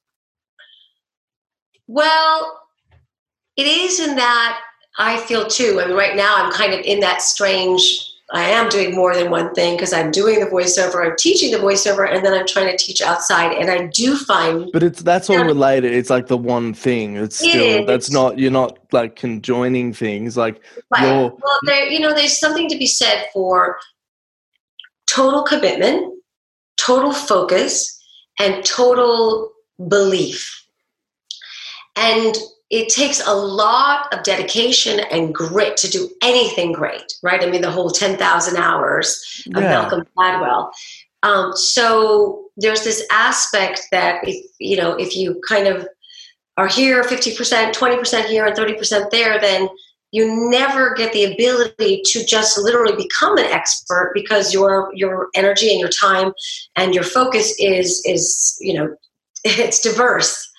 Well, 1.88 2.60
it 3.56 3.66
is 3.66 4.02
in 4.02 4.18
that 4.18 4.60
I 4.98 5.18
feel 5.18 5.46
too. 5.48 5.80
I 5.82 5.88
mean, 5.88 5.96
right 5.96 6.16
now 6.16 6.36
I'm 6.38 6.52
kind 6.52 6.74
of 6.74 6.80
in 6.82 7.00
that 7.02 7.22
strange. 7.22 8.12
I 8.32 8.50
am 8.50 8.70
doing 8.70 8.96
more 8.96 9.14
than 9.14 9.30
one 9.30 9.54
thing 9.54 9.76
because 9.76 9.94
I'm 9.94 10.10
doing 10.10 10.40
the 10.40 10.48
voiceover, 10.48 11.06
I'm 11.06 11.16
teaching 11.16 11.52
the 11.52 11.60
voiceover, 11.60 12.12
and 12.12 12.26
then 12.26 12.34
I'm 12.34 12.48
trying 12.48 12.76
to 12.76 12.78
teach 12.84 13.02
outside. 13.02 13.52
And 13.54 13.70
I 13.70 13.86
do 13.88 14.18
find, 14.18 14.72
but 14.74 14.82
it's 14.82 15.04
that's 15.04 15.30
all 15.30 15.44
related. 15.44 15.94
It's 15.94 16.10
like 16.10 16.26
the 16.26 16.38
one 16.38 16.74
thing. 16.74 17.18
It's 17.18 17.38
still 17.38 17.86
that's 17.86 18.10
not 18.10 18.40
you're 18.40 18.52
not 18.52 18.80
like 18.92 19.16
conjoining 19.16 19.94
things. 19.94 20.38
Like 20.38 20.60
right. 20.92 21.04
you're, 21.04 21.30
well, 21.30 21.60
there 21.66 21.86
you 21.86 22.00
know, 22.00 22.16
there's 22.16 22.40
something 22.40 22.68
to 22.70 22.78
be 22.78 22.88
said 22.88 23.28
for 23.32 23.78
total 25.08 25.44
commitment, 25.44 26.14
total 26.78 27.12
focus, 27.12 28.02
and 28.40 28.66
total 28.66 29.52
belief. 29.88 30.65
And 31.96 32.36
it 32.70 32.90
takes 32.90 33.26
a 33.26 33.34
lot 33.34 34.14
of 34.14 34.24
dedication 34.24 35.00
and 35.12 35.34
grit 35.34 35.78
to 35.78 35.90
do 35.90 36.10
anything 36.22 36.72
great, 36.72 37.14
right? 37.22 37.44
I 37.44 37.50
mean, 37.50 37.62
the 37.62 37.72
whole 37.72 37.92
10,000 37.92 38.58
hours 38.58 39.44
of 39.56 39.62
yeah. 39.62 39.70
Malcolm 39.70 40.06
Gladwell. 40.18 40.72
Um, 41.24 41.56
so 41.56 42.46
there's 42.58 42.84
this 42.84 43.06
aspect 43.12 43.82
that 43.92 44.28
if, 44.28 44.46
you 44.60 44.78
know, 44.78 44.94
if 44.96 45.16
you 45.16 45.42
kind 45.48 45.68
of 45.68 45.88
are 46.58 46.68
here 46.68 47.04
50%, 47.04 47.74
20% 47.74 48.26
here 48.26 48.46
and 48.46 48.56
30% 48.56 49.12
there, 49.12 49.40
then 49.40 49.70
you 50.12 50.50
never 50.50 50.94
get 50.94 51.12
the 51.12 51.26
ability 51.26 52.02
to 52.06 52.26
just 52.26 52.58
literally 52.58 52.96
become 52.96 53.38
an 53.38 53.46
expert 53.46 54.12
because 54.14 54.54
your 54.54 54.90
your 54.94 55.28
energy 55.36 55.70
and 55.72 55.80
your 55.80 55.90
time 55.90 56.32
and 56.78 56.96
your 56.96 57.04
focus 57.04 57.54
is 57.60 58.02
is 58.06 58.58
you 58.62 58.74
know 58.74 58.96
it's 59.44 59.82
diverse 59.82 60.50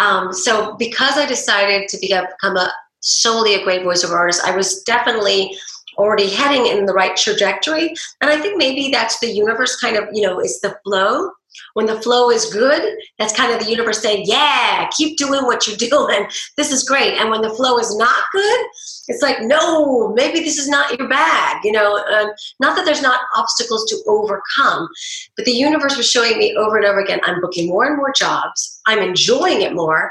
um, 0.00 0.32
so 0.32 0.76
because 0.76 1.16
I 1.16 1.26
decided 1.26 1.88
to 1.88 1.98
become 1.98 2.56
a 2.56 2.72
solely 3.00 3.54
a 3.54 3.64
great 3.64 3.82
voiceover 3.82 4.14
artist, 4.14 4.44
I 4.44 4.56
was 4.56 4.82
definitely 4.82 5.56
already 5.98 6.30
heading 6.30 6.66
in 6.66 6.86
the 6.86 6.94
right 6.94 7.16
trajectory. 7.16 7.94
And 8.20 8.30
I 8.30 8.40
think 8.40 8.56
maybe 8.56 8.90
that's 8.90 9.18
the 9.20 9.30
universe 9.30 9.76
kind 9.76 9.96
of, 9.96 10.08
you 10.12 10.22
know, 10.22 10.40
is 10.40 10.60
the 10.60 10.76
flow 10.84 11.30
when 11.74 11.86
the 11.86 12.00
flow 12.00 12.30
is 12.30 12.52
good, 12.52 12.98
that's 13.18 13.36
kind 13.36 13.52
of 13.52 13.60
the 13.60 13.70
universe 13.70 14.00
saying, 14.00 14.24
Yeah, 14.26 14.88
keep 14.96 15.18
doing 15.18 15.44
what 15.44 15.66
you're 15.66 15.76
doing. 15.90 16.26
This 16.56 16.72
is 16.72 16.88
great. 16.88 17.18
And 17.18 17.30
when 17.30 17.42
the 17.42 17.50
flow 17.50 17.78
is 17.78 17.96
not 17.96 18.24
good, 18.32 18.60
it's 19.08 19.22
like, 19.22 19.40
No, 19.42 20.12
maybe 20.14 20.40
this 20.40 20.58
is 20.58 20.68
not 20.68 20.98
your 20.98 21.08
bag. 21.08 21.64
You 21.64 21.72
know, 21.72 21.96
um, 21.96 22.30
not 22.60 22.76
that 22.76 22.84
there's 22.84 23.02
not 23.02 23.20
obstacles 23.36 23.84
to 23.86 23.98
overcome, 24.06 24.88
but 25.36 25.44
the 25.44 25.52
universe 25.52 25.96
was 25.96 26.10
showing 26.10 26.38
me 26.38 26.54
over 26.56 26.76
and 26.76 26.86
over 26.86 27.00
again 27.00 27.20
I'm 27.24 27.40
booking 27.40 27.68
more 27.68 27.86
and 27.86 27.96
more 27.96 28.12
jobs, 28.16 28.80
I'm 28.86 28.98
enjoying 28.98 29.62
it 29.62 29.74
more, 29.74 30.10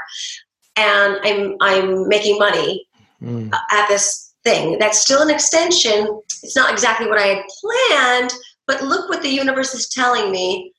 and 0.76 1.18
I'm, 1.22 1.56
I'm 1.60 2.08
making 2.08 2.38
money 2.38 2.86
mm. 3.22 3.52
at 3.70 3.88
this 3.88 4.34
thing. 4.44 4.78
That's 4.78 5.00
still 5.00 5.22
an 5.22 5.30
extension. 5.30 6.20
It's 6.42 6.56
not 6.56 6.72
exactly 6.72 7.08
what 7.08 7.18
I 7.18 7.26
had 7.26 7.44
planned, 7.60 8.32
but 8.66 8.82
look 8.82 9.08
what 9.08 9.22
the 9.22 9.28
universe 9.28 9.74
is 9.74 9.88
telling 9.88 10.30
me 10.30 10.71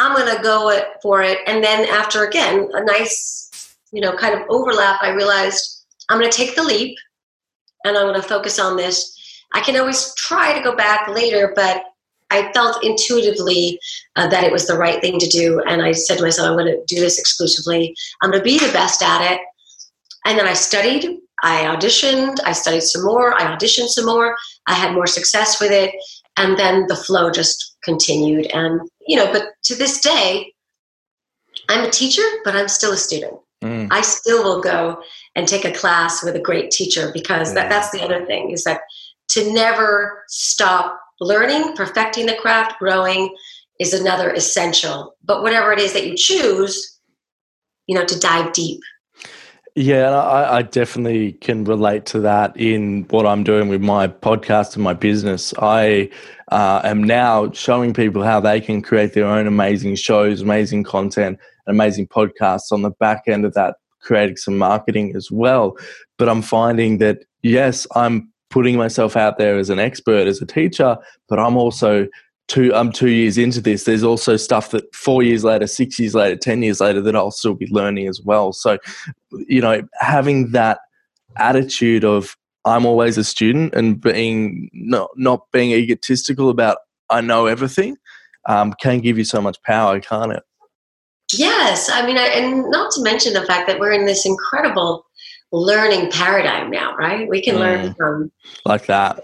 I'm 0.00 0.16
going 0.16 0.34
to 0.34 0.42
go 0.42 0.70
it 0.70 0.86
for 1.02 1.22
it. 1.22 1.38
And 1.46 1.62
then 1.62 1.86
after 1.88 2.24
again 2.24 2.68
a 2.72 2.84
nice, 2.84 3.76
you 3.92 4.00
know, 4.00 4.16
kind 4.16 4.34
of 4.34 4.46
overlap, 4.48 5.02
I 5.02 5.10
realized 5.10 5.84
I'm 6.08 6.18
going 6.18 6.30
to 6.30 6.36
take 6.36 6.56
the 6.56 6.64
leap, 6.64 6.96
and 7.84 7.96
I'm 7.96 8.06
going 8.06 8.20
to 8.20 8.26
focus 8.26 8.58
on 8.58 8.76
this. 8.76 9.16
I 9.52 9.60
can 9.60 9.76
always 9.76 10.14
try 10.14 10.56
to 10.56 10.62
go 10.62 10.74
back 10.74 11.08
later, 11.08 11.52
but 11.54 11.84
I 12.30 12.52
felt 12.52 12.82
intuitively 12.84 13.78
uh, 14.16 14.28
that 14.28 14.44
it 14.44 14.52
was 14.52 14.66
the 14.66 14.78
right 14.78 15.00
thing 15.00 15.18
to 15.18 15.28
do, 15.28 15.60
and 15.66 15.82
I 15.82 15.92
said 15.92 16.16
to 16.18 16.22
myself, 16.22 16.48
I'm 16.48 16.56
going 16.56 16.66
to 16.66 16.94
do 16.94 17.00
this 17.00 17.18
exclusively. 17.18 17.94
I'm 18.22 18.30
going 18.30 18.40
to 18.40 18.44
be 18.44 18.58
the 18.58 18.72
best 18.72 19.02
at 19.02 19.32
it. 19.32 19.40
And 20.24 20.38
then 20.38 20.46
I 20.46 20.54
studied. 20.54 21.18
I 21.42 21.64
auditioned. 21.64 22.38
I 22.44 22.52
studied 22.52 22.82
some 22.82 23.04
more. 23.04 23.34
I 23.34 23.56
auditioned 23.56 23.88
some 23.88 24.06
more. 24.06 24.36
I 24.66 24.74
had 24.74 24.94
more 24.94 25.06
success 25.06 25.60
with 25.60 25.72
it, 25.72 25.94
and 26.36 26.58
then 26.58 26.86
the 26.86 26.96
flow 26.96 27.30
just 27.30 27.76
continued. 27.82 28.46
And 28.48 28.80
you 29.06 29.16
know, 29.16 29.32
but 29.32 29.44
to 29.70 29.76
this 29.76 30.00
day, 30.00 30.52
I'm 31.68 31.86
a 31.86 31.90
teacher, 31.90 32.22
but 32.44 32.56
I'm 32.56 32.66
still 32.66 32.92
a 32.92 32.96
student. 32.96 33.38
Mm. 33.62 33.86
I 33.92 34.00
still 34.00 34.42
will 34.42 34.60
go 34.60 35.00
and 35.36 35.46
take 35.46 35.64
a 35.64 35.72
class 35.72 36.24
with 36.24 36.34
a 36.34 36.40
great 36.40 36.72
teacher 36.72 37.10
because 37.14 37.54
that, 37.54 37.70
that's 37.70 37.90
the 37.90 38.02
other 38.02 38.26
thing 38.26 38.50
is 38.50 38.64
that 38.64 38.80
to 39.28 39.52
never 39.52 40.24
stop 40.26 41.00
learning, 41.20 41.76
perfecting 41.76 42.26
the 42.26 42.34
craft, 42.34 42.80
growing 42.80 43.32
is 43.78 43.94
another 43.94 44.30
essential. 44.30 45.14
But 45.22 45.42
whatever 45.42 45.72
it 45.72 45.78
is 45.78 45.92
that 45.92 46.06
you 46.06 46.16
choose, 46.16 46.98
you 47.86 47.94
know, 47.94 48.04
to 48.04 48.18
dive 48.18 48.52
deep. 48.52 48.80
Yeah, 49.76 50.10
I, 50.10 50.58
I, 50.58 50.62
definitely 50.62 51.32
can 51.34 51.64
relate 51.64 52.04
to 52.06 52.20
that 52.20 52.56
in 52.56 53.06
what 53.10 53.24
I'm 53.24 53.44
doing 53.44 53.68
with 53.68 53.80
my 53.80 54.08
podcast 54.08 54.74
and 54.74 54.82
my 54.82 54.94
business. 54.94 55.54
I 55.58 56.10
uh, 56.50 56.80
am 56.84 57.02
now 57.02 57.50
showing 57.52 57.94
people 57.94 58.22
how 58.22 58.40
they 58.40 58.60
can 58.60 58.82
create 58.82 59.14
their 59.14 59.26
own 59.26 59.46
amazing 59.46 59.94
shows, 59.94 60.40
amazing 60.40 60.84
content, 60.84 61.38
and 61.66 61.74
amazing 61.74 62.06
podcasts 62.08 62.72
on 62.72 62.82
the 62.82 62.90
back 62.90 63.24
end 63.26 63.44
of 63.44 63.54
that, 63.54 63.76
creating 64.00 64.36
some 64.36 64.58
marketing 64.58 65.14
as 65.16 65.30
well. 65.30 65.76
But 66.18 66.28
I'm 66.28 66.42
finding 66.42 66.98
that, 66.98 67.24
yes, 67.42 67.86
I'm 67.94 68.32
putting 68.50 68.76
myself 68.76 69.16
out 69.16 69.38
there 69.38 69.58
as 69.58 69.70
an 69.70 69.78
expert, 69.78 70.26
as 70.26 70.42
a 70.42 70.46
teacher, 70.46 70.96
but 71.28 71.38
I'm 71.38 71.56
also 71.56 72.08
two 72.50 72.74
I'm 72.74 72.90
two 72.90 73.10
years 73.10 73.38
into 73.38 73.60
this, 73.60 73.84
there's 73.84 74.02
also 74.02 74.36
stuff 74.36 74.72
that 74.72 74.92
four 74.94 75.22
years 75.22 75.44
later, 75.44 75.68
six 75.68 76.00
years 76.00 76.16
later, 76.16 76.36
ten 76.36 76.62
years 76.62 76.80
later 76.80 77.00
that 77.00 77.14
I'll 77.14 77.30
still 77.30 77.54
be 77.54 77.68
learning 77.70 78.08
as 78.08 78.20
well. 78.20 78.52
So, 78.52 78.76
you 79.30 79.60
know, 79.60 79.86
having 80.00 80.50
that 80.50 80.80
attitude 81.36 82.04
of 82.04 82.36
I'm 82.64 82.86
always 82.86 83.16
a 83.16 83.24
student 83.24 83.74
and 83.74 84.00
being 84.00 84.70
not 84.72 85.10
not 85.16 85.50
being 85.52 85.70
egotistical 85.72 86.50
about 86.50 86.78
I 87.08 87.20
know 87.20 87.46
everything 87.46 87.96
um, 88.48 88.74
can 88.80 89.00
give 89.00 89.18
you 89.18 89.24
so 89.24 89.40
much 89.40 89.60
power, 89.62 90.00
can't 90.00 90.32
it? 90.32 90.42
Yes, 91.32 91.88
I 91.90 92.04
mean, 92.04 92.18
I, 92.18 92.26
and 92.26 92.68
not 92.70 92.90
to 92.92 93.02
mention 93.02 93.34
the 93.34 93.44
fact 93.44 93.68
that 93.68 93.78
we're 93.78 93.92
in 93.92 94.04
this 94.04 94.26
incredible 94.26 95.06
learning 95.52 96.10
paradigm 96.10 96.70
now, 96.70 96.94
right? 96.96 97.28
We 97.28 97.42
can 97.42 97.56
mm, 97.56 97.60
learn 97.60 97.94
from 97.94 98.32
like 98.64 98.86
that. 98.86 99.20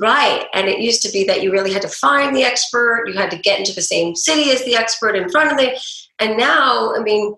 Right. 0.00 0.46
And 0.52 0.68
it 0.68 0.80
used 0.80 1.02
to 1.02 1.10
be 1.10 1.24
that 1.24 1.42
you 1.42 1.50
really 1.50 1.72
had 1.72 1.82
to 1.82 1.88
find 1.88 2.36
the 2.36 2.44
expert, 2.44 3.06
you 3.06 3.14
had 3.14 3.30
to 3.30 3.38
get 3.38 3.58
into 3.58 3.74
the 3.74 3.82
same 3.82 4.14
city 4.14 4.50
as 4.50 4.64
the 4.64 4.76
expert 4.76 5.16
in 5.16 5.28
front 5.30 5.52
of 5.52 5.58
the 5.58 5.78
and 6.18 6.36
now, 6.36 6.94
I 6.94 7.00
mean, 7.00 7.34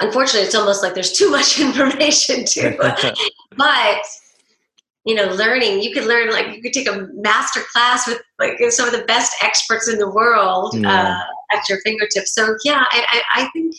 unfortunately 0.00 0.46
it's 0.46 0.54
almost 0.54 0.82
like 0.82 0.94
there's 0.94 1.12
too 1.12 1.30
much 1.30 1.60
information 1.60 2.44
too. 2.44 2.76
but 3.56 4.02
you 5.08 5.14
know, 5.14 5.24
learning, 5.24 5.82
you 5.82 5.90
could 5.90 6.04
learn 6.04 6.30
like 6.30 6.54
you 6.54 6.60
could 6.60 6.74
take 6.74 6.86
a 6.86 7.08
master 7.14 7.60
class 7.72 8.06
with 8.06 8.20
like 8.38 8.58
some 8.70 8.86
of 8.86 8.92
the 8.92 9.06
best 9.06 9.34
experts 9.42 9.88
in 9.88 9.98
the 9.98 10.10
world 10.10 10.74
yeah. 10.74 11.16
uh, 11.16 11.56
at 11.56 11.66
your 11.66 11.80
fingertips. 11.80 12.34
So 12.34 12.54
yeah, 12.62 12.84
I, 12.90 13.06
I, 13.10 13.42
I 13.42 13.48
think 13.54 13.74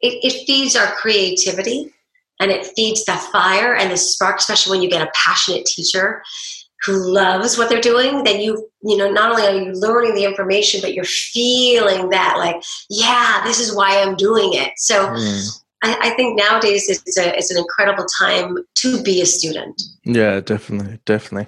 it, 0.00 0.24
it 0.24 0.46
feeds 0.46 0.74
our 0.74 0.94
creativity 0.94 1.92
and 2.40 2.50
it 2.50 2.64
feeds 2.74 3.04
the 3.04 3.12
fire 3.12 3.74
and 3.74 3.90
the 3.90 3.98
spark, 3.98 4.38
especially 4.38 4.70
when 4.70 4.82
you 4.82 4.88
get 4.88 5.06
a 5.06 5.12
passionate 5.14 5.66
teacher 5.66 6.22
who 6.86 7.12
loves 7.12 7.58
what 7.58 7.68
they're 7.68 7.78
doing, 7.78 8.24
then 8.24 8.40
you, 8.40 8.66
you 8.82 8.96
know, 8.96 9.10
not 9.10 9.32
only 9.32 9.42
are 9.42 9.64
you 9.66 9.72
learning 9.72 10.14
the 10.14 10.24
information, 10.24 10.80
but 10.80 10.94
you're 10.94 11.04
feeling 11.04 12.08
that 12.08 12.36
like, 12.38 12.56
yeah, 12.88 13.42
this 13.44 13.60
is 13.60 13.76
why 13.76 14.00
I'm 14.00 14.16
doing 14.16 14.54
it. 14.54 14.72
So 14.76 15.08
mm. 15.08 15.60
I, 15.84 15.96
I, 16.00 16.10
think 16.10 16.38
nowadays 16.38 16.88
it's, 16.88 17.18
a, 17.18 17.36
it's 17.36 17.50
an 17.50 17.58
incredible 17.58 18.06
time 18.18 18.56
to 18.76 19.02
be 19.02 19.20
a 19.20 19.26
student. 19.26 19.82
Yeah, 20.04 20.40
definitely, 20.40 20.98
definitely. 21.04 21.46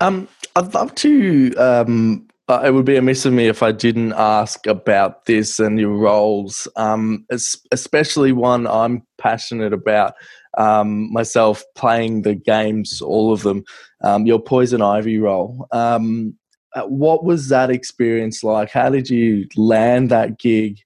Um, 0.00 0.28
I'd 0.54 0.74
love 0.74 0.94
to 0.96 1.54
um, 1.56 2.28
uh, 2.48 2.62
it 2.64 2.72
would 2.72 2.84
be 2.84 2.96
amiss 2.96 3.24
of 3.24 3.32
me 3.32 3.46
if 3.46 3.62
I 3.62 3.72
didn't 3.72 4.12
ask 4.12 4.66
about 4.66 5.26
this 5.26 5.58
and 5.58 5.78
your 5.78 5.96
roles, 5.96 6.68
um, 6.76 7.24
especially 7.70 8.32
one 8.32 8.66
I'm 8.66 9.06
passionate 9.16 9.72
about, 9.72 10.14
um, 10.58 11.10
myself 11.12 11.62
playing 11.76 12.22
the 12.22 12.34
games, 12.34 13.00
all 13.00 13.32
of 13.32 13.42
them, 13.42 13.64
um, 14.02 14.26
your 14.26 14.40
Poison 14.40 14.82
Ivy 14.82 15.18
role. 15.18 15.66
Um, 15.72 16.34
uh, 16.74 16.82
what 16.82 17.24
was 17.24 17.48
that 17.48 17.70
experience 17.70 18.42
like? 18.42 18.70
How 18.70 18.90
did 18.90 19.08
you 19.08 19.46
land 19.56 20.10
that 20.10 20.38
gig? 20.38 20.78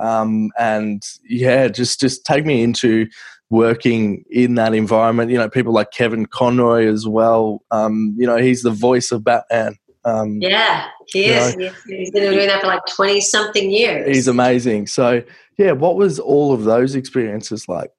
Um, 0.00 0.50
and 0.58 1.02
yeah, 1.28 1.68
just 1.68 2.00
just 2.00 2.24
take 2.24 2.44
me 2.44 2.62
into 2.62 3.08
working 3.50 4.24
in 4.30 4.54
that 4.54 4.74
environment. 4.74 5.30
You 5.30 5.38
know, 5.38 5.48
people 5.48 5.72
like 5.72 5.90
Kevin 5.90 6.26
Conroy 6.26 6.86
as 6.86 7.06
well. 7.06 7.62
Um, 7.70 8.14
you 8.16 8.26
know, 8.26 8.36
he's 8.36 8.62
the 8.62 8.70
voice 8.70 9.10
of 9.12 9.24
Batman. 9.24 9.76
Um, 10.04 10.38
yeah, 10.40 10.88
he 11.08 11.26
is. 11.26 11.56
Know, 11.56 11.70
he's 11.86 12.10
been 12.10 12.32
doing 12.32 12.46
that 12.46 12.62
for 12.62 12.68
like 12.68 12.86
twenty 12.86 13.20
something 13.20 13.70
years. 13.70 14.06
He's 14.08 14.28
amazing. 14.28 14.86
So 14.86 15.22
yeah, 15.58 15.72
what 15.72 15.96
was 15.96 16.18
all 16.18 16.52
of 16.52 16.64
those 16.64 16.94
experiences 16.94 17.68
like? 17.68 17.90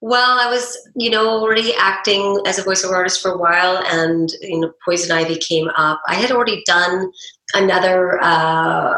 Well, 0.00 0.38
I 0.38 0.50
was, 0.50 0.76
you 0.96 1.08
know, 1.08 1.28
already 1.28 1.72
acting 1.74 2.38
as 2.46 2.58
a 2.58 2.62
voiceover 2.62 2.92
artist 2.92 3.22
for 3.22 3.32
a 3.32 3.38
while, 3.38 3.82
and 3.86 4.30
you 4.42 4.60
know, 4.60 4.72
Poison 4.84 5.10
Ivy 5.10 5.36
came 5.36 5.68
up. 5.76 6.00
I 6.06 6.14
had 6.14 6.30
already 6.30 6.62
done 6.66 7.10
another 7.54 8.22
uh, 8.22 8.94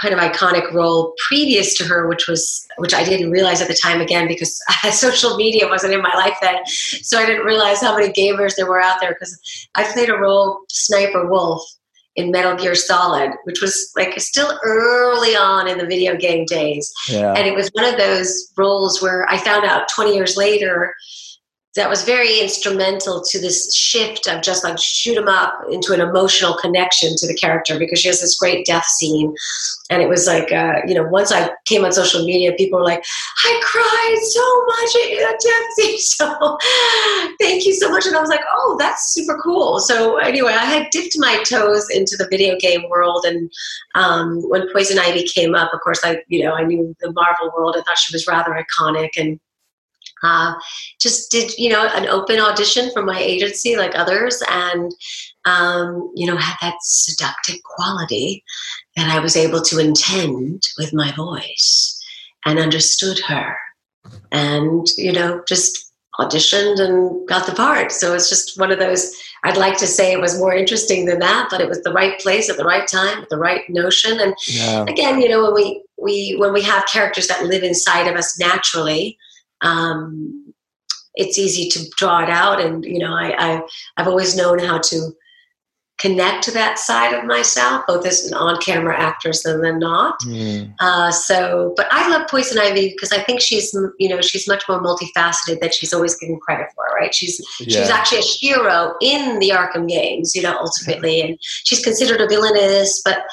kind 0.00 0.14
of 0.14 0.20
iconic 0.20 0.72
role 0.72 1.14
previous 1.28 1.76
to 1.78 1.84
her, 1.84 2.08
which 2.08 2.26
was 2.28 2.66
which 2.76 2.94
I 2.94 3.04
didn't 3.04 3.30
realize 3.30 3.60
at 3.60 3.68
the 3.68 3.78
time 3.82 4.00
again 4.00 4.28
because 4.28 4.60
social 4.92 5.36
media 5.36 5.68
wasn't 5.68 5.94
in 5.94 6.02
my 6.02 6.14
life 6.14 6.36
then, 6.40 6.64
so 6.66 7.18
I 7.18 7.26
didn't 7.26 7.44
realize 7.44 7.80
how 7.80 7.96
many 7.96 8.12
gamers 8.12 8.54
there 8.56 8.66
were 8.66 8.80
out 8.80 9.00
there 9.00 9.14
because 9.14 9.38
I 9.74 9.84
played 9.92 10.10
a 10.10 10.16
role 10.16 10.60
Sniper 10.68 11.28
Wolf 11.28 11.62
in 12.16 12.32
Metal 12.32 12.56
Gear 12.56 12.74
Solid, 12.74 13.30
which 13.44 13.62
was 13.62 13.92
like 13.96 14.18
still 14.20 14.58
early 14.64 15.36
on 15.36 15.68
in 15.68 15.78
the 15.78 15.86
video 15.86 16.16
game 16.16 16.44
days. 16.46 16.92
Yeah. 17.08 17.32
And 17.32 17.46
it 17.46 17.54
was 17.54 17.70
one 17.74 17.84
of 17.84 17.96
those 17.96 18.52
roles 18.56 19.00
where 19.00 19.24
I 19.30 19.38
found 19.38 19.64
out 19.64 19.88
20 19.88 20.14
years 20.14 20.36
later 20.36 20.94
that 21.78 21.88
was 21.88 22.02
very 22.02 22.40
instrumental 22.40 23.22
to 23.22 23.40
this 23.40 23.72
shift 23.72 24.26
of 24.26 24.42
just 24.42 24.64
like 24.64 24.76
shoot 24.78 25.14
them 25.14 25.28
up 25.28 25.54
into 25.70 25.92
an 25.92 26.00
emotional 26.00 26.54
connection 26.54 27.14
to 27.16 27.26
the 27.28 27.34
character 27.34 27.78
because 27.78 28.00
she 28.00 28.08
has 28.08 28.20
this 28.20 28.36
great 28.36 28.66
death 28.66 28.84
scene. 28.84 29.32
And 29.88 30.02
it 30.02 30.08
was 30.08 30.26
like 30.26 30.50
uh, 30.52 30.80
you 30.86 30.94
know 30.94 31.04
once 31.04 31.32
i 31.32 31.50
came 31.64 31.84
on 31.84 31.92
social 31.92 32.24
media 32.24 32.52
people 32.52 32.80
were 32.80 32.84
like 32.84 33.02
i 33.44 33.60
cried 33.64 34.18
so 34.22 34.64
much 34.66 34.96
at 34.96 35.18
that 35.20 35.38
death 35.40 35.74
scene. 35.76 35.98
So 36.18 36.58
thank 37.40 37.64
you 37.64 37.72
so 37.74 37.90
much. 37.90 38.06
And 38.06 38.16
i 38.16 38.20
was 38.20 38.28
like 38.28 38.44
oh 38.52 38.76
that's 38.78 39.14
super 39.14 39.38
cool. 39.42 39.78
So 39.78 40.16
anyway 40.18 40.52
i 40.52 40.64
had 40.64 40.88
dipped 40.90 41.14
my 41.16 41.42
toes 41.44 41.86
into 41.90 42.16
the 42.18 42.26
video 42.28 42.56
game 42.58 42.88
world 42.88 43.24
and 43.24 43.50
um, 43.94 44.42
when 44.48 44.70
poison 44.72 44.98
ivy 44.98 45.22
came 45.22 45.54
up 45.54 45.72
of 45.72 45.80
course 45.80 46.00
i 46.04 46.20
you 46.26 46.42
know 46.44 46.54
i 46.54 46.64
knew 46.64 46.94
the 47.00 47.12
marvel 47.12 47.52
world. 47.56 47.76
I 47.78 47.82
thought 47.82 47.98
she 47.98 48.14
was 48.14 48.26
rather 48.26 48.52
iconic 48.52 49.10
and 49.16 49.38
uh, 50.22 50.54
just 51.00 51.30
did 51.30 51.56
you 51.58 51.68
know 51.68 51.88
an 51.94 52.06
open 52.06 52.40
audition 52.40 52.90
for 52.92 53.02
my 53.02 53.18
agency 53.18 53.76
like 53.76 53.94
others 53.94 54.42
and 54.50 54.92
um, 55.44 56.12
you 56.14 56.26
know 56.26 56.36
had 56.36 56.56
that 56.60 56.76
seductive 56.82 57.62
quality 57.64 58.42
that 58.96 59.08
i 59.10 59.18
was 59.18 59.36
able 59.36 59.62
to 59.62 59.78
intend 59.78 60.62
with 60.78 60.92
my 60.92 61.12
voice 61.12 61.94
and 62.44 62.58
understood 62.58 63.18
her 63.20 63.56
and 64.32 64.88
you 64.96 65.12
know 65.12 65.42
just 65.46 65.92
auditioned 66.18 66.80
and 66.80 67.28
got 67.28 67.46
the 67.46 67.52
part 67.52 67.92
so 67.92 68.12
it's 68.12 68.28
just 68.28 68.58
one 68.58 68.72
of 68.72 68.78
those 68.78 69.14
i'd 69.44 69.56
like 69.56 69.76
to 69.78 69.86
say 69.86 70.12
it 70.12 70.20
was 70.20 70.38
more 70.38 70.52
interesting 70.52 71.06
than 71.06 71.20
that 71.20 71.46
but 71.48 71.60
it 71.60 71.68
was 71.68 71.80
the 71.82 71.92
right 71.92 72.18
place 72.18 72.50
at 72.50 72.56
the 72.56 72.64
right 72.64 72.88
time 72.88 73.24
the 73.30 73.38
right 73.38 73.68
notion 73.70 74.18
and 74.20 74.34
yeah. 74.48 74.84
again 74.88 75.20
you 75.20 75.28
know 75.28 75.44
when 75.44 75.54
we 75.54 75.82
we 75.96 76.36
when 76.38 76.52
we 76.52 76.62
have 76.62 76.84
characters 76.86 77.28
that 77.28 77.44
live 77.44 77.62
inside 77.62 78.08
of 78.08 78.16
us 78.16 78.38
naturally 78.38 79.16
um, 79.62 80.54
it's 81.14 81.38
easy 81.38 81.68
to 81.70 81.88
draw 81.96 82.22
it 82.22 82.30
out. 82.30 82.60
And, 82.60 82.84
you 82.84 82.98
know, 82.98 83.14
I, 83.14 83.34
I, 83.38 83.62
I've 83.96 84.08
always 84.08 84.36
known 84.36 84.58
how 84.58 84.78
to 84.78 85.12
connect 85.98 86.44
to 86.44 86.52
that 86.52 86.78
side 86.78 87.12
of 87.12 87.24
myself, 87.24 87.84
both 87.88 88.06
as 88.06 88.24
an 88.24 88.34
on-camera 88.34 88.96
actress 88.96 89.44
and 89.44 89.64
then 89.64 89.80
not. 89.80 90.16
Mm. 90.24 90.72
Uh, 90.78 91.10
so, 91.10 91.74
but 91.76 91.88
I 91.90 92.08
love 92.08 92.28
Poison 92.28 92.56
Ivy 92.56 92.90
because 92.90 93.10
I 93.10 93.20
think 93.20 93.40
she's, 93.40 93.74
you 93.98 94.08
know, 94.08 94.20
she's 94.20 94.46
much 94.46 94.62
more 94.68 94.80
multifaceted 94.80 95.60
than 95.60 95.72
she's 95.72 95.92
always 95.92 96.14
given 96.14 96.38
credit 96.38 96.68
for. 96.76 96.84
Right? 96.94 97.14
She's 97.14 97.40
yeah. 97.60 97.80
she's 97.80 97.90
actually 97.90 98.18
a 98.18 98.22
hero 98.22 98.94
in 99.00 99.38
the 99.38 99.50
Arkham 99.50 99.88
games, 99.88 100.34
you 100.34 100.42
know, 100.42 100.56
ultimately, 100.58 101.20
and 101.20 101.36
she's 101.40 101.80
considered 101.80 102.20
a 102.20 102.28
villainess, 102.28 103.02
but 103.04 103.24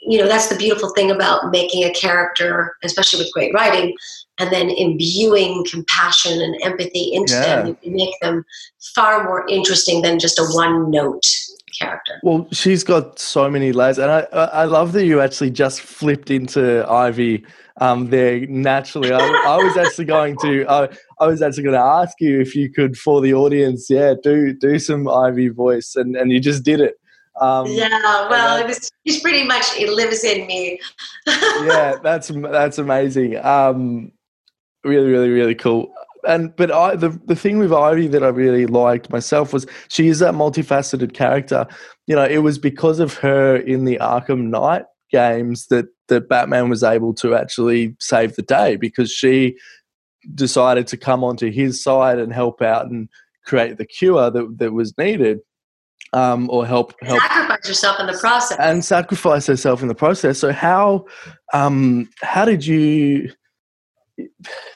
you 0.00 0.18
know 0.18 0.26
that's 0.26 0.48
the 0.48 0.56
beautiful 0.56 0.90
thing 0.94 1.10
about 1.10 1.50
making 1.50 1.84
a 1.84 1.92
character, 1.92 2.76
especially 2.82 3.20
with 3.22 3.32
great 3.32 3.52
writing, 3.54 3.94
and 4.38 4.50
then 4.52 4.70
imbuing 4.70 5.64
compassion 5.70 6.40
and 6.40 6.56
empathy 6.62 7.12
into 7.12 7.34
yeah. 7.34 7.62
them. 7.62 7.66
You 7.68 7.74
can 7.82 7.94
make 7.94 8.14
them 8.20 8.44
far 8.94 9.24
more 9.24 9.46
interesting 9.48 10.02
than 10.02 10.18
just 10.18 10.38
a 10.38 10.44
one 10.52 10.90
note 10.90 11.26
character. 11.78 12.20
Well, 12.22 12.48
she's 12.52 12.84
got 12.84 13.18
so 13.18 13.50
many 13.50 13.72
layers, 13.72 13.98
and 13.98 14.10
I 14.10 14.20
I 14.32 14.64
love 14.64 14.92
that 14.92 15.04
you 15.04 15.20
actually 15.20 15.50
just 15.50 15.80
flipped 15.80 16.30
into 16.30 16.88
Ivy 16.90 17.44
um, 17.80 18.10
there 18.10 18.46
naturally. 18.46 19.12
I, 19.12 19.18
I, 19.18 19.56
was 19.56 19.76
actually 19.76 20.04
going 20.04 20.36
to 20.42 20.66
I, 20.68 20.88
I 21.20 21.26
was 21.26 21.42
actually 21.42 21.64
going 21.64 21.74
to 21.74 21.80
ask 21.80 22.20
you 22.20 22.40
if 22.40 22.54
you 22.54 22.70
could 22.70 22.96
for 22.96 23.20
the 23.20 23.34
audience, 23.34 23.88
yeah, 23.88 24.14
do 24.22 24.52
do 24.52 24.78
some 24.78 25.08
Ivy 25.08 25.48
voice, 25.48 25.94
and 25.96 26.16
and 26.16 26.30
you 26.30 26.40
just 26.40 26.64
did 26.64 26.80
it. 26.80 26.94
Um, 27.40 27.66
yeah, 27.66 28.28
well, 28.28 28.58
it 28.58 28.66
was, 28.66 28.90
it's 29.04 29.20
pretty 29.20 29.44
much 29.44 29.64
it 29.76 29.90
lives 29.90 30.22
in 30.22 30.46
me. 30.46 30.78
yeah, 31.26 31.96
that's 32.02 32.28
that's 32.28 32.78
amazing. 32.78 33.36
Um, 33.44 34.12
really, 34.84 35.10
really, 35.10 35.30
really 35.30 35.54
cool. 35.54 35.92
And 36.26 36.54
but 36.54 36.70
I 36.70 36.94
the 36.94 37.10
the 37.26 37.34
thing 37.34 37.58
with 37.58 37.72
Ivy 37.72 38.06
that 38.08 38.22
I 38.22 38.28
really 38.28 38.66
liked 38.66 39.10
myself 39.10 39.52
was 39.52 39.66
she 39.88 40.08
is 40.08 40.20
that 40.20 40.34
multifaceted 40.34 41.14
character. 41.14 41.66
You 42.06 42.14
know, 42.14 42.24
it 42.24 42.38
was 42.38 42.58
because 42.58 43.00
of 43.00 43.14
her 43.14 43.56
in 43.56 43.84
the 43.84 43.98
Arkham 44.00 44.48
Knight 44.48 44.84
games 45.10 45.66
that 45.66 45.86
that 46.08 46.28
Batman 46.28 46.68
was 46.68 46.82
able 46.82 47.14
to 47.14 47.34
actually 47.34 47.96
save 47.98 48.36
the 48.36 48.42
day 48.42 48.76
because 48.76 49.10
she 49.10 49.56
decided 50.34 50.86
to 50.86 50.96
come 50.96 51.24
onto 51.24 51.50
his 51.50 51.82
side 51.82 52.18
and 52.18 52.32
help 52.32 52.62
out 52.62 52.86
and 52.86 53.08
create 53.44 53.76
the 53.76 53.86
cure 53.86 54.30
that, 54.30 54.58
that 54.58 54.72
was 54.72 54.96
needed 54.98 55.40
um, 56.12 56.48
or 56.50 56.66
help 56.66 56.94
help 57.02 57.20
sacrifice 57.20 57.68
yourself 57.68 58.00
in 58.00 58.06
the 58.06 58.12
process 58.12 58.58
and 58.60 58.84
sacrifice 58.84 59.46
herself 59.46 59.82
in 59.82 59.88
the 59.88 59.94
process 59.94 60.38
so 60.38 60.52
how 60.52 61.04
um, 61.52 62.08
how 62.20 62.44
did 62.44 62.64
you 62.64 63.30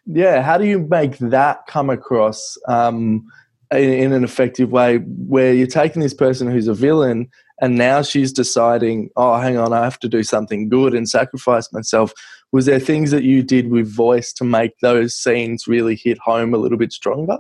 yeah, 0.07 0.43
how 0.43 0.59
do 0.59 0.67
you 0.67 0.81
make 0.81 1.19
that 1.19 1.67
come 1.67 1.91
across 1.91 2.57
um, 2.69 3.27
in, 3.71 3.93
in, 3.93 4.13
an 4.13 4.25
effective 4.25 4.71
way 4.71 4.99
where 4.99 5.53
you're 5.53 5.67
taking 5.67 6.03
this 6.03 6.15
person 6.15 6.51
who's 6.51 6.69
a 6.69 6.75
villain 6.75 7.29
and 7.61 7.77
now 7.77 8.03
she's 8.03 8.33
deciding, 8.33 9.11
oh, 9.17 9.39
hang 9.39 9.57
on, 9.57 9.73
I 9.73 9.83
have 9.83 9.99
to 10.01 10.09
do 10.09 10.23
something 10.23 10.69
good 10.69 10.95
and 10.95 11.09
sacrifice 11.09 11.73
myself. 11.73 12.13
Was 12.53 12.67
there 12.67 12.79
things 12.79 13.11
that 13.11 13.25
you 13.25 13.43
did 13.43 13.71
with 13.71 13.93
voice 13.93 14.33
to 14.35 14.45
make 14.45 14.73
those 14.83 15.15
scenes 15.15 15.67
really 15.67 15.97
hit 15.97 16.19
home 16.19 16.53
a 16.53 16.59
little 16.59 16.79
bit 16.79 16.93
stronger? 16.93 17.39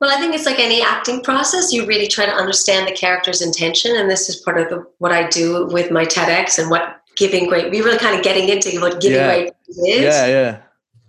Well, 0.00 0.10
I 0.10 0.20
think 0.20 0.34
it's 0.34 0.46
like 0.46 0.60
any 0.60 0.82
acting 0.82 1.22
process. 1.22 1.72
You 1.72 1.86
really 1.86 2.06
try 2.06 2.26
to 2.26 2.32
understand 2.32 2.86
the 2.86 2.92
character's 2.92 3.42
intention, 3.42 3.96
and 3.96 4.10
this 4.10 4.28
is 4.28 4.36
part 4.36 4.58
of 4.60 4.68
the, 4.68 4.84
what 4.98 5.12
I 5.12 5.28
do 5.28 5.66
with 5.66 5.90
my 5.90 6.04
TEDx 6.04 6.58
and 6.58 6.70
what 6.70 7.00
giving 7.16 7.48
great 7.48 7.70
we 7.70 7.82
were 7.82 7.96
kind 7.96 8.16
of 8.16 8.22
getting 8.22 8.48
into 8.48 8.80
what 8.80 9.00
giving 9.00 9.18
yeah. 9.18 9.26
great 9.26 9.52
is 9.68 10.00
yeah 10.02 10.26
yeah 10.26 10.60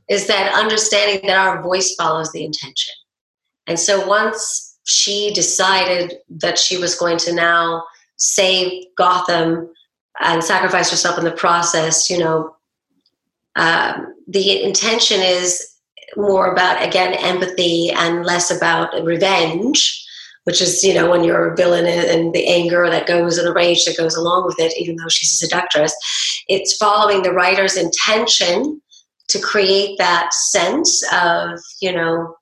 is 0.10 0.28
that 0.28 0.54
understanding 0.54 1.28
that 1.28 1.38
our 1.38 1.62
voice 1.62 1.94
follows 1.96 2.32
the 2.32 2.44
intention 2.44 2.94
and 3.68 3.80
so 3.80 4.06
once 4.08 4.78
she 4.86 5.34
decided 5.34 6.16
that 6.30 6.58
she 6.58 6.78
was 6.78 6.96
going 6.96 7.18
to 7.18 7.34
now 7.34 7.84
save 8.16 8.86
gotham 8.98 9.70
and 10.20 10.44
sacrifice 10.44 10.90
herself 10.90 11.18
in 11.18 11.26
the 11.26 11.32
process 11.32 12.10
you 12.10 12.18
know 12.18 12.56
um, 13.56 14.14
the 14.28 14.64
intention 14.64 15.20
is 15.20 15.78
more 16.16 16.52
about 16.52 16.82
again 16.82 17.14
empathy 17.16 17.90
and 17.90 18.26
less 18.26 18.50
about 18.50 19.04
revenge 19.04 20.07
which 20.48 20.62
is 20.62 20.82
you 20.82 20.94
know 20.94 21.10
when 21.10 21.26
you're 21.26 21.52
a 21.52 21.56
villain 21.58 21.86
and 21.86 22.34
the 22.34 22.48
anger 22.48 22.90
that 22.90 23.06
goes 23.06 23.38
and 23.38 23.46
the 23.46 23.54
rage 23.54 23.84
that 23.84 23.98
goes 23.98 24.16
along 24.16 24.46
with 24.46 24.58
it 24.60 24.74
even 24.78 24.96
though 24.96 25.10
she's 25.10 25.34
a 25.34 25.46
seductress 25.46 25.94
it's 26.48 26.78
following 26.78 27.22
the 27.22 27.34
writer's 27.34 27.76
intention 27.76 28.82
to 29.28 29.40
create 29.40 29.98
that 29.98 30.34
sense 30.34 31.04
of 31.12 31.60
you 31.82 31.92
know 31.92 32.34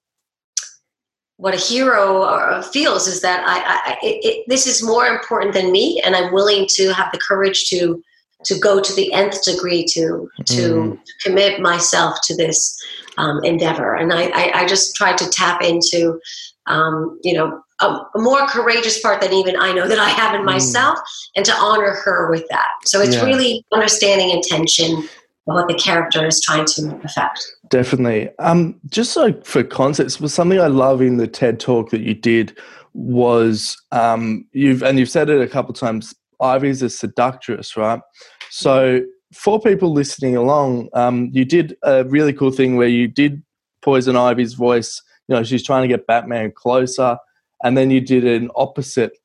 what 1.38 1.54
a 1.54 1.58
hero 1.58 2.62
feels 2.62 3.08
is 3.08 3.22
that 3.22 3.44
I, 3.46 3.92
I 3.92 3.98
it, 4.02 4.24
it, 4.24 4.46
this 4.48 4.68
is 4.68 4.82
more 4.82 5.06
important 5.06 5.54
than 5.54 5.72
me, 5.72 6.02
and 6.06 6.16
I'm 6.16 6.34
willing 6.34 6.66
to 6.76 6.94
have 6.94 7.12
the 7.12 7.20
courage 7.20 7.66
to 7.72 8.02
to 8.46 8.60
go 8.60 8.80
to 8.80 8.94
the 8.94 9.12
nth 9.12 9.44
degree 9.44 9.84
to 9.86 10.30
to 10.46 10.62
mm. 10.62 11.00
commit 11.22 11.60
myself 11.60 12.20
to 12.24 12.36
this 12.38 12.82
um, 13.18 13.44
endeavor. 13.44 13.96
And 13.96 14.14
I, 14.14 14.28
I, 14.28 14.62
I 14.62 14.66
just 14.66 14.96
tried 14.96 15.18
to 15.18 15.30
tap 15.30 15.62
into 15.62 16.20
um, 16.68 17.20
you 17.22 17.34
know 17.34 17.62
a, 17.82 17.86
a, 17.86 18.20
more 18.20 18.48
courageous 18.48 19.02
part 19.02 19.22
than 19.22 19.34
even 19.34 19.56
I 19.60 19.74
know 19.74 19.88
that 19.88 20.00
I 20.00 20.10
have 20.10 20.34
in 20.34 20.42
mm. 20.42 20.46
myself, 20.46 21.00
and 21.36 21.46
to 21.46 21.54
honor 21.54 21.94
her 22.04 22.30
with 22.30 22.46
that. 22.50 22.68
So 22.86 23.02
it's 23.02 23.16
yeah. 23.16 23.26
really 23.26 23.66
understanding 23.74 24.30
intention 24.30 25.08
what 25.46 25.68
the 25.68 25.76
character 25.76 26.26
is 26.26 26.42
trying 26.42 26.66
to 26.66 27.00
affect. 27.04 27.46
Definitely. 27.70 28.30
Um, 28.40 28.80
just 28.90 29.12
so 29.14 29.34
for 29.44 29.64
context, 29.64 30.20
was 30.20 30.34
something 30.34 30.60
I 30.60 30.68
love 30.68 31.02
in 31.02 31.18
the 31.18 31.28
TED 31.28 31.60
talk 31.60 31.92
that 31.92 32.02
you 32.02 32.14
did 32.14 32.58
was 32.94 33.78
um, 33.92 34.48
you've 34.54 34.82
and 34.82 34.98
you've 34.98 35.10
said 35.10 35.30
it 35.30 35.42
a 35.42 35.48
couple 35.48 35.74
times. 35.74 36.14
Ivy's 36.42 36.82
a 36.82 36.90
seductress, 36.90 37.78
right? 37.78 38.02
So 38.50 39.02
for 39.34 39.60
people 39.60 39.92
listening 39.92 40.36
along, 40.36 40.90
um, 40.94 41.30
you 41.32 41.46
did 41.46 41.76
a 41.84 42.06
really 42.06 42.34
cool 42.34 42.52
thing 42.52 42.76
where 42.76 42.88
you 42.88 43.08
did 43.08 43.44
poison 43.82 44.16
Ivy's 44.16 44.54
voice. 44.54 45.02
You 45.28 45.36
know, 45.36 45.44
she's 45.44 45.64
trying 45.64 45.84
to 45.84 45.88
get 45.88 46.08
Batman 46.08 46.52
closer, 46.56 47.18
and 47.66 47.76
then 47.76 47.90
you 47.90 48.00
did 48.00 48.26
an 48.26 48.50
opposite 48.56 49.18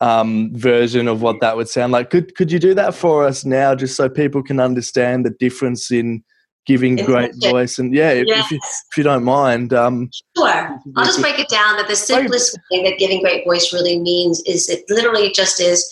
um, 0.00 0.50
version 0.54 1.06
of 1.06 1.20
what 1.22 1.40
that 1.40 1.56
would 1.56 1.68
sound 1.68 1.92
like. 1.92 2.10
Could 2.10 2.34
could 2.34 2.50
you 2.50 2.58
do 2.58 2.74
that 2.74 2.94
for 2.94 3.24
us 3.24 3.44
now, 3.44 3.74
just 3.74 3.94
so 3.94 4.08
people 4.08 4.42
can 4.42 4.58
understand 4.58 5.24
the 5.24 5.30
difference 5.38 5.92
in 5.92 6.24
giving 6.66 6.96
great 6.96 7.32
voice 7.42 7.78
and 7.78 7.94
yeah, 7.94 8.10
if, 8.10 8.26
yes. 8.26 8.46
if, 8.46 8.52
you, 8.52 8.56
if, 8.64 8.96
you, 8.96 9.04
don't 9.04 9.22
mind. 9.22 9.74
Um, 9.74 10.10
sure, 10.34 10.80
I'll 10.96 11.04
just 11.04 11.20
break 11.20 11.38
it 11.38 11.50
down. 11.50 11.76
That 11.76 11.88
the 11.88 11.94
simplest 11.94 12.58
way 12.72 12.82
that 12.84 12.98
giving 12.98 13.20
great 13.20 13.44
voice 13.44 13.70
really 13.70 13.98
means 13.98 14.42
is 14.46 14.70
it 14.70 14.82
literally 14.88 15.30
just 15.30 15.60
is 15.60 15.86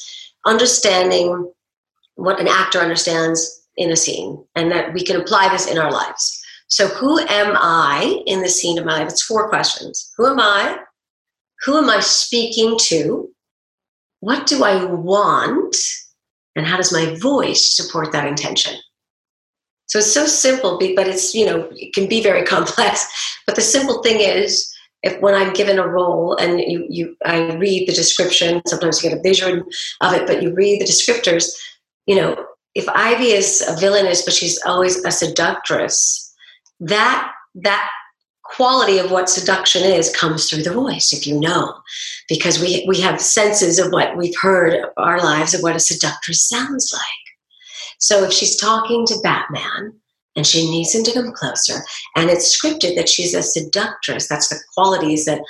understanding 0.47 1.53
what 2.15 2.41
an 2.41 2.49
actor 2.49 2.79
understands 2.79 3.61
in 3.77 3.91
a 3.91 3.97
scene, 3.97 4.43
and 4.55 4.73
that 4.73 4.95
we 4.95 5.03
can 5.05 5.21
apply 5.21 5.51
this 5.51 5.67
in 5.71 5.79
our 5.79 5.93
lives. 5.93 6.43
So, 6.69 6.89
who 6.89 7.19
am 7.19 7.55
I 7.59 8.23
in 8.27 8.41
the 8.41 8.49
scene 8.49 8.79
of 8.79 8.87
my 8.87 9.01
life? 9.01 9.11
It's 9.11 9.23
four 9.23 9.51
questions. 9.51 10.11
Who 10.17 10.27
am 10.27 10.41
I? 10.41 10.79
Who 11.65 11.77
am 11.77 11.89
I 11.89 12.01
speaking 12.01 12.77
to? 12.83 13.33
what 14.23 14.47
do 14.47 14.63
I 14.63 14.85
want? 14.85 15.77
And 16.55 16.65
how 16.65 16.77
does 16.77 16.93
my 16.93 17.17
voice 17.19 17.75
support 17.75 18.13
that 18.13 18.27
intention? 18.27 18.79
So 19.87 19.99
it's 19.99 20.13
so 20.13 20.27
simple, 20.27 20.79
but 20.79 21.09
it's, 21.09 21.35
you 21.35 21.45
know, 21.45 21.69
it 21.73 21.93
can 21.93 22.09
be 22.09 22.23
very 22.23 22.45
complex. 22.55 23.05
But 23.47 23.57
the 23.57 23.63
simple 23.63 24.01
thing 24.03 24.21
is, 24.21 24.73
if 25.03 25.21
when 25.21 25.35
I'm 25.35 25.53
given 25.53 25.81
a 25.81 25.89
role 25.89 26.37
and 26.37 26.61
you, 26.61 26.87
you 26.89 27.17
I 27.27 27.57
read 27.57 27.89
the 27.89 27.93
description, 27.93 28.63
sometimes 28.65 29.03
you 29.03 29.11
get 29.11 29.19
a 29.19 29.23
vision 29.23 29.65
of 30.01 30.13
it, 30.13 30.29
but 30.29 30.41
you 30.41 30.55
read 30.55 30.81
the 30.81 30.87
descriptors, 30.87 31.51
you 32.07 32.15
know, 32.15 32.47
if 32.77 32.89
Ivy 32.89 33.33
is 33.33 33.61
a 33.69 33.75
villainess, 33.77 34.25
but 34.25 34.35
she's 34.35 34.63
always 34.65 35.05
a 35.05 35.11
seductress, 35.11 36.33
that 36.79 37.33
that 37.57 37.91
quality 38.57 38.99
of 38.99 39.11
what 39.11 39.29
seduction 39.29 39.83
is 39.83 40.15
comes 40.15 40.49
through 40.49 40.63
the 40.63 40.73
voice 40.73 41.13
if 41.13 41.27
you 41.27 41.39
know. 41.39 41.75
Because 42.29 42.61
we 42.61 42.85
we 42.87 43.01
have 43.01 43.21
senses 43.21 43.79
of 43.79 43.93
what 43.93 44.17
we've 44.17 44.39
heard 44.41 44.87
our 44.97 45.19
lives 45.19 45.55
of 45.55 45.63
what 45.63 45.77
a 45.77 45.81
seductress 45.81 46.49
sounds 46.49 46.93
like. 46.93 47.03
So 47.99 48.25
if 48.25 48.33
she's 48.33 48.57
talking 48.57 49.07
to 49.07 49.21
batman 49.23 49.95
and 50.37 50.47
she 50.47 50.71
needs 50.71 50.95
him 50.95 51.05
to 51.05 51.13
come 51.13 51.33
closer 51.33 51.81
and 52.17 52.31
it's 52.31 52.57
scripted 52.57 52.97
that 52.97 53.09
she's 53.09 53.35
a 53.35 53.43
seductress 53.43 54.29
that's 54.29 54.49
the 54.49 54.59
qualities 54.75 55.25
that 55.27 55.41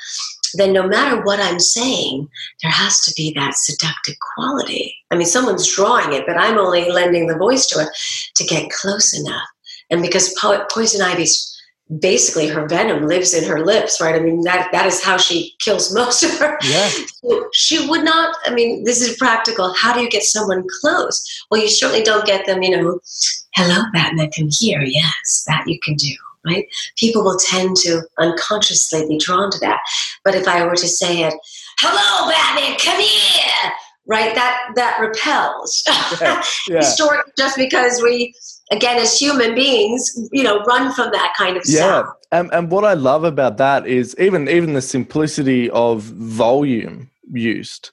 then 0.55 0.73
no 0.73 0.87
matter 0.87 1.23
what 1.23 1.41
i'm 1.41 1.61
saying 1.61 2.29
there 2.63 2.71
has 2.71 3.01
to 3.01 3.13
be 3.17 3.33
that 3.35 3.55
seductive 3.55 4.17
quality. 4.35 4.95
I 5.11 5.17
mean 5.17 5.27
someone's 5.27 5.73
drawing 5.73 6.13
it 6.13 6.25
but 6.27 6.37
i'm 6.37 6.59
only 6.59 6.91
lending 6.91 7.27
the 7.27 7.39
voice 7.39 7.67
to 7.69 7.81
it 7.81 7.89
to 8.37 8.45
get 8.45 8.71
close 8.71 9.19
enough. 9.19 9.49
And 9.91 10.03
because 10.03 10.35
po- 10.41 10.67
poison 10.71 11.01
ivy's 11.01 11.52
basically 11.99 12.49
her 12.49 12.67
venom 12.67 13.07
lives 13.07 13.35
in 13.35 13.45
her 13.45 13.65
lips, 13.65 14.01
right? 14.01 14.15
I 14.15 14.21
mean, 14.21 14.43
that 14.43 14.71
that 14.73 14.87
is 14.87 15.03
how 15.03 15.17
she 15.17 15.55
kills 15.61 15.95
most 15.95 16.23
of 16.23 16.39
her. 16.39 16.59
Yeah. 16.63 16.89
So 16.89 17.49
she 17.53 17.89
would 17.89 18.05
not, 18.05 18.37
I 18.47 18.55
mean, 18.55 18.85
this 18.85 19.01
is 19.01 19.17
practical. 19.17 19.75
How 19.75 19.93
do 19.93 20.01
you 20.01 20.09
get 20.09 20.23
someone 20.23 20.65
close? 20.81 21.45
Well, 21.51 21.61
you 21.61 21.69
certainly 21.69 22.03
don't 22.03 22.27
get 22.27 22.47
them, 22.47 22.63
you 22.63 22.71
know, 22.71 23.01
hello, 23.55 23.83
Batman, 23.93 24.31
come 24.37 24.49
here. 24.51 24.83
Yes, 24.83 25.45
that 25.47 25.65
you 25.67 25.79
can 25.81 25.95
do, 25.95 26.15
right? 26.47 26.67
People 26.97 27.25
will 27.25 27.39
tend 27.39 27.77
to 27.79 28.03
unconsciously 28.19 29.07
be 29.09 29.19
drawn 29.19 29.51
to 29.51 29.59
that. 29.61 29.81
But 30.25 30.35
if 30.35 30.49
I 30.49 30.65
were 30.65 30.77
to 30.77 30.89
say 30.89 31.23
it, 31.23 31.35
hello, 31.81 32.31
Batman, 32.31 32.79
come 32.79 33.01
here, 33.01 33.73
right? 34.07 34.35
That 34.35 34.73
that 34.77 34.99
repels. 35.01 35.83
Yeah. 36.21 36.43
Yeah. 36.69 37.23
just 37.37 37.57
because 37.57 38.01
we 38.03 38.35
again 38.73 38.99
as 38.99 39.19
human 39.19 39.55
beings 39.55 40.29
you 40.33 40.43
know 40.43 40.61
run 40.65 40.93
from 40.93 41.11
that 41.13 41.33
kind 41.37 41.57
of 41.57 41.63
yeah 41.67 42.03
and, 42.33 42.51
and 42.53 42.71
what 42.71 42.85
i 42.85 42.95
love 42.95 43.23
about 43.23 43.59
that 43.59 43.87
is 43.87 44.17
even 44.19 44.49
even 44.49 44.73
the 44.73 44.83
simplicity 44.83 45.71
of 45.71 46.03
volume 46.03 47.11
used. 47.33 47.91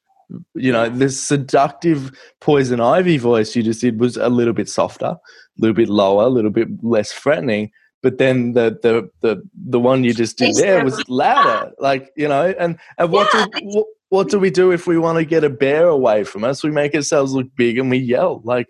You 0.54 0.72
know 0.72 0.90
this 0.90 1.22
seductive 1.22 2.12
poison 2.40 2.80
ivy 2.80 3.18
voice 3.18 3.56
you 3.56 3.64
just 3.64 3.82
did 3.82 4.00
was 4.00 4.16
a 4.16 4.30
little 4.30 4.54
bit 4.54 4.70
softer 4.70 5.06
a 5.06 5.20
little 5.58 5.74
bit 5.74 5.90
lower 5.90 6.26
a 6.26 6.30
little 6.30 6.52
bit 6.52 6.68
less 6.84 7.12
threatening 7.12 7.72
but 8.04 8.20
then 8.20 8.54
the 8.54 8.78
the 8.84 9.10
the, 9.22 9.42
the 9.70 9.80
one 9.80 10.04
you 10.04 10.14
just 10.14 10.38
did 10.38 10.56
there 10.56 10.86
was 10.86 11.04
louder 11.10 11.72
like 11.80 12.12
you 12.16 12.28
know 12.28 12.54
and 12.60 12.78
and 13.00 13.12
what 13.12 13.28
yeah. 13.34 13.48
do 13.56 13.60
what, 13.64 13.88
what 14.10 14.30
do 14.30 14.40
we 14.40 14.50
do 14.50 14.72
if 14.72 14.88
we 14.88 14.98
want 14.98 15.18
to 15.18 15.26
get 15.26 15.44
a 15.44 15.50
bear 15.50 15.88
away 15.88 16.24
from 16.24 16.44
us? 16.44 16.64
We 16.64 16.72
make 16.72 16.96
ourselves 16.96 17.34
look 17.34 17.48
big 17.56 17.78
and 17.78 17.90
we 17.90 17.98
yell 17.98 18.42
like 18.44 18.68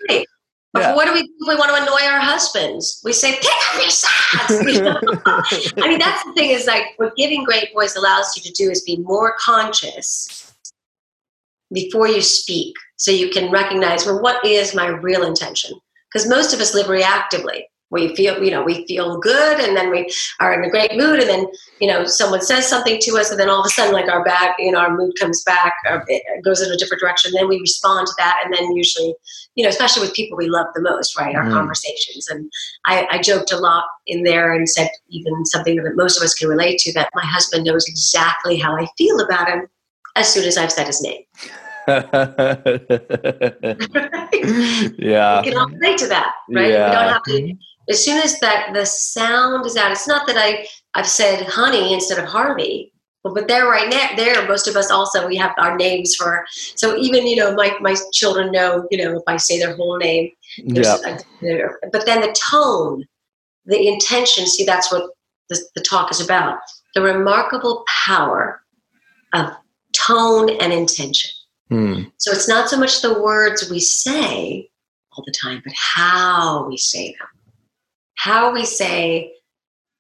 right. 0.73 0.81
Yeah. 0.81 0.95
What 0.95 1.05
do 1.05 1.13
we 1.13 1.23
do 1.23 1.33
if 1.39 1.47
we 1.47 1.55
want 1.55 1.69
to 1.75 1.81
annoy 1.81 2.11
our 2.11 2.19
husbands? 2.19 3.01
We 3.03 3.13
say, 3.13 3.33
pick 3.33 3.45
up 3.45 3.81
your 3.81 3.89
socks. 3.89 5.73
I 5.77 5.87
mean, 5.87 5.99
that's 5.99 6.23
the 6.23 6.33
thing 6.35 6.51
is 6.51 6.67
like 6.67 6.85
what 6.97 7.15
giving 7.15 7.43
great 7.43 7.73
voice 7.73 7.95
allows 7.95 8.35
you 8.35 8.43
to 8.43 8.51
do 8.51 8.69
is 8.69 8.81
be 8.83 8.97
more 8.97 9.35
conscious 9.39 10.53
before 11.71 12.07
you 12.07 12.21
speak 12.21 12.75
so 12.97 13.11
you 13.11 13.29
can 13.29 13.51
recognize, 13.51 14.05
well, 14.05 14.21
what 14.21 14.43
is 14.45 14.75
my 14.75 14.87
real 14.87 15.25
intention? 15.25 15.79
Because 16.11 16.27
most 16.27 16.53
of 16.53 16.59
us 16.59 16.73
live 16.73 16.87
reactively 16.87 17.63
we 17.91 18.15
feel 18.15 18.41
you 18.43 18.51
know 18.51 18.63
we 18.63 18.85
feel 18.85 19.19
good 19.19 19.59
and 19.59 19.75
then 19.75 19.89
we 19.89 20.07
are 20.39 20.53
in 20.53 20.63
a 20.63 20.69
great 20.69 20.95
mood 20.95 21.19
and 21.19 21.29
then 21.29 21.45
you 21.79 21.87
know 21.87 22.05
someone 22.05 22.41
says 22.41 22.67
something 22.67 22.99
to 22.99 23.17
us 23.17 23.31
and 23.31 23.39
then 23.39 23.49
all 23.49 23.61
of 23.61 23.65
a 23.65 23.69
sudden 23.69 23.93
like 23.93 24.09
our 24.09 24.23
back 24.23 24.55
you 24.59 24.71
know 24.71 24.79
our 24.79 24.95
mood 24.95 25.11
comes 25.19 25.43
back 25.43 25.73
or 25.89 26.03
it 26.07 26.43
goes 26.43 26.61
in 26.61 26.71
a 26.71 26.77
different 26.77 27.01
direction 27.01 27.31
then 27.33 27.47
we 27.47 27.59
respond 27.59 28.05
to 28.07 28.13
that 28.17 28.41
and 28.43 28.53
then 28.53 28.75
usually 28.75 29.13
you 29.55 29.63
know 29.63 29.69
especially 29.69 30.01
with 30.01 30.13
people 30.13 30.37
we 30.37 30.47
love 30.47 30.67
the 30.75 30.81
most 30.81 31.17
right 31.17 31.35
our 31.35 31.45
mm. 31.45 31.51
conversations 31.51 32.27
and 32.29 32.51
I, 32.85 33.07
I 33.11 33.21
joked 33.21 33.51
a 33.51 33.57
lot 33.57 33.85
in 34.07 34.23
there 34.23 34.53
and 34.53 34.69
said 34.69 34.89
even 35.09 35.45
something 35.45 35.75
that 35.77 35.95
most 35.95 36.17
of 36.17 36.23
us 36.23 36.33
can 36.33 36.49
relate 36.49 36.79
to 36.79 36.93
that 36.93 37.09
my 37.15 37.25
husband 37.25 37.65
knows 37.65 37.87
exactly 37.87 38.59
how 38.59 38.75
i 38.75 38.87
feel 38.97 39.19
about 39.19 39.49
him 39.49 39.67
as 40.15 40.31
soon 40.31 40.45
as 40.45 40.57
i've 40.57 40.71
said 40.71 40.87
his 40.87 41.01
name 41.01 41.23
yeah. 44.97 45.41
We 45.41 45.49
can 45.49 45.57
all 45.57 45.67
relate 45.67 45.97
to 45.99 46.07
that, 46.07 46.31
right? 46.49 46.69
Yeah. 46.69 46.89
We 46.89 46.95
don't 46.95 47.13
have 47.13 47.23
to 47.23 47.53
as 47.89 48.03
soon 48.05 48.21
as 48.21 48.39
that 48.39 48.71
the 48.73 48.85
sound 48.85 49.65
is 49.65 49.75
out, 49.75 49.91
it's 49.91 50.07
not 50.07 50.27
that 50.27 50.37
I 50.37 50.67
I've 50.93 51.07
said 51.07 51.45
honey 51.45 51.93
instead 51.93 52.19
of 52.19 52.25
Harvey, 52.25 52.93
but, 53.23 53.33
but 53.33 53.47
there 53.47 53.67
right 53.67 53.89
now 53.89 54.15
there 54.15 54.47
most 54.47 54.67
of 54.67 54.75
us 54.75 54.91
also 54.91 55.27
we 55.27 55.35
have 55.35 55.53
our 55.57 55.75
names 55.75 56.15
for 56.15 56.45
so 56.51 56.95
even 56.95 57.27
you 57.27 57.35
know 57.35 57.53
my 57.53 57.75
my 57.81 57.95
children 58.13 58.51
know 58.51 58.87
you 58.91 58.97
know 58.97 59.17
if 59.17 59.23
I 59.27 59.37
say 59.37 59.59
their 59.59 59.75
whole 59.75 59.97
name, 59.97 60.31
yeah. 60.57 60.97
but 61.91 62.05
then 62.05 62.21
the 62.21 62.35
tone, 62.51 63.05
the 63.65 63.87
intention. 63.87 64.45
See, 64.45 64.65
that's 64.65 64.91
what 64.91 65.11
the, 65.49 65.59
the 65.75 65.81
talk 65.81 66.11
is 66.11 66.21
about. 66.21 66.59
The 66.95 67.01
remarkable 67.01 67.83
power 68.05 68.61
of 69.33 69.51
tone 69.93 70.49
and 70.49 70.71
intention. 70.71 71.31
Hmm. 71.69 72.03
So 72.17 72.31
it's 72.31 72.47
not 72.47 72.67
so 72.67 72.77
much 72.77 73.01
the 73.01 73.21
words 73.21 73.69
we 73.69 73.79
say 73.79 74.69
all 75.11 75.23
the 75.23 75.33
time, 75.39 75.61
but 75.63 75.73
how 75.75 76.67
we 76.67 76.77
say 76.77 77.15
them 77.19 77.27
how 78.19 78.51
we 78.51 78.65
say, 78.65 79.31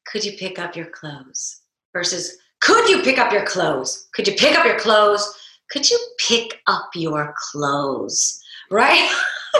could 0.05 0.25
you 0.25 0.33
pick 0.33 0.59
up 0.59 0.75
your 0.75 0.87
clothes? 0.87 1.61
Versus, 1.93 2.37
could 2.59 2.89
you 2.89 3.01
pick 3.01 3.17
up 3.17 3.31
your 3.31 3.45
clothes? 3.45 4.09
Could 4.13 4.27
you 4.27 4.35
pick 4.35 4.59
up 4.59 4.65
your 4.65 4.77
clothes? 4.77 5.33
Could 5.71 5.89
you 5.89 5.97
pick 6.27 6.59
up 6.67 6.89
your 6.95 7.33
clothes? 7.37 8.43
Right? 8.69 9.09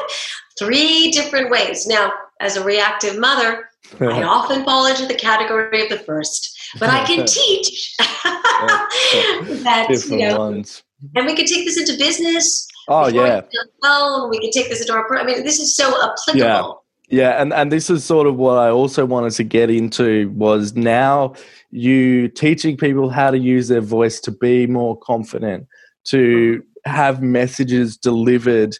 Three 0.59 1.09
different 1.11 1.49
ways. 1.49 1.87
Now, 1.87 2.11
as 2.41 2.57
a 2.57 2.63
reactive 2.63 3.17
mother, 3.17 3.69
I 4.01 4.23
often 4.23 4.65
fall 4.65 4.87
into 4.87 5.05
the 5.05 5.15
category 5.15 5.81
of 5.81 5.89
the 5.89 5.99
first, 5.99 6.59
but 6.79 6.89
I 6.89 7.05
can 7.05 7.25
teach 7.25 7.95
that, 7.97 9.85
different 9.89 10.21
you 10.21 10.27
know, 10.27 10.37
ones. 10.37 10.83
and 11.15 11.25
we 11.25 11.33
can 11.33 11.45
take 11.45 11.65
this 11.65 11.79
into 11.79 11.97
business. 11.97 12.67
Oh 12.89 13.07
yeah. 13.07 13.41
Phone, 13.81 14.29
we 14.29 14.39
can 14.39 14.51
take 14.51 14.67
this 14.67 14.81
into 14.81 14.91
our. 14.91 15.17
I 15.17 15.23
mean, 15.23 15.45
this 15.45 15.59
is 15.59 15.77
so 15.77 15.87
applicable. 15.87 16.39
Yeah 16.39 16.78
yeah, 17.09 17.41
and, 17.41 17.51
and 17.53 17.71
this 17.71 17.89
is 17.89 18.03
sort 18.03 18.27
of 18.27 18.35
what 18.35 18.57
I 18.57 18.69
also 18.69 19.05
wanted 19.05 19.31
to 19.33 19.43
get 19.43 19.69
into 19.69 20.29
was 20.29 20.75
now 20.75 21.33
you 21.71 22.27
teaching 22.27 22.77
people 22.77 23.09
how 23.09 23.31
to 23.31 23.37
use 23.37 23.67
their 23.67 23.81
voice 23.81 24.19
to 24.21 24.31
be 24.31 24.67
more 24.67 24.97
confident, 24.97 25.67
to 26.05 26.63
have 26.85 27.21
messages 27.21 27.97
delivered 27.97 28.77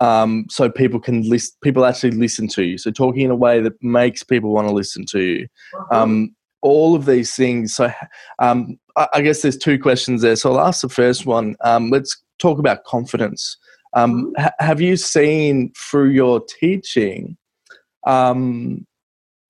um, 0.00 0.46
so 0.48 0.70
people 0.70 1.00
can 1.00 1.28
list 1.28 1.60
people 1.62 1.84
actually 1.84 2.12
listen 2.12 2.48
to 2.48 2.62
you. 2.62 2.78
So 2.78 2.90
talking 2.90 3.22
in 3.22 3.30
a 3.30 3.36
way 3.36 3.60
that 3.60 3.82
makes 3.82 4.22
people 4.22 4.50
want 4.50 4.68
to 4.68 4.74
listen 4.74 5.04
to 5.06 5.20
you. 5.20 5.48
Uh-huh. 5.74 6.02
Um, 6.02 6.34
all 6.62 6.94
of 6.94 7.06
these 7.06 7.34
things. 7.34 7.74
So 7.74 7.90
um, 8.38 8.78
I, 8.96 9.08
I, 9.14 9.20
guess 9.22 9.40
there's 9.40 9.56
two 9.56 9.78
questions 9.78 10.20
there. 10.20 10.36
So 10.36 10.52
I'll 10.52 10.66
ask 10.66 10.82
the 10.82 10.90
first 10.90 11.24
one. 11.24 11.56
Um, 11.62 11.88
let's 11.88 12.22
talk 12.38 12.58
about 12.58 12.84
confidence. 12.84 13.56
Um, 13.94 14.26
mm-hmm. 14.26 14.42
ha- 14.42 14.52
have 14.58 14.80
you 14.80 14.96
seen 14.96 15.72
through 15.74 16.10
your 16.10 16.42
teaching 16.60 17.38
um, 18.06 18.86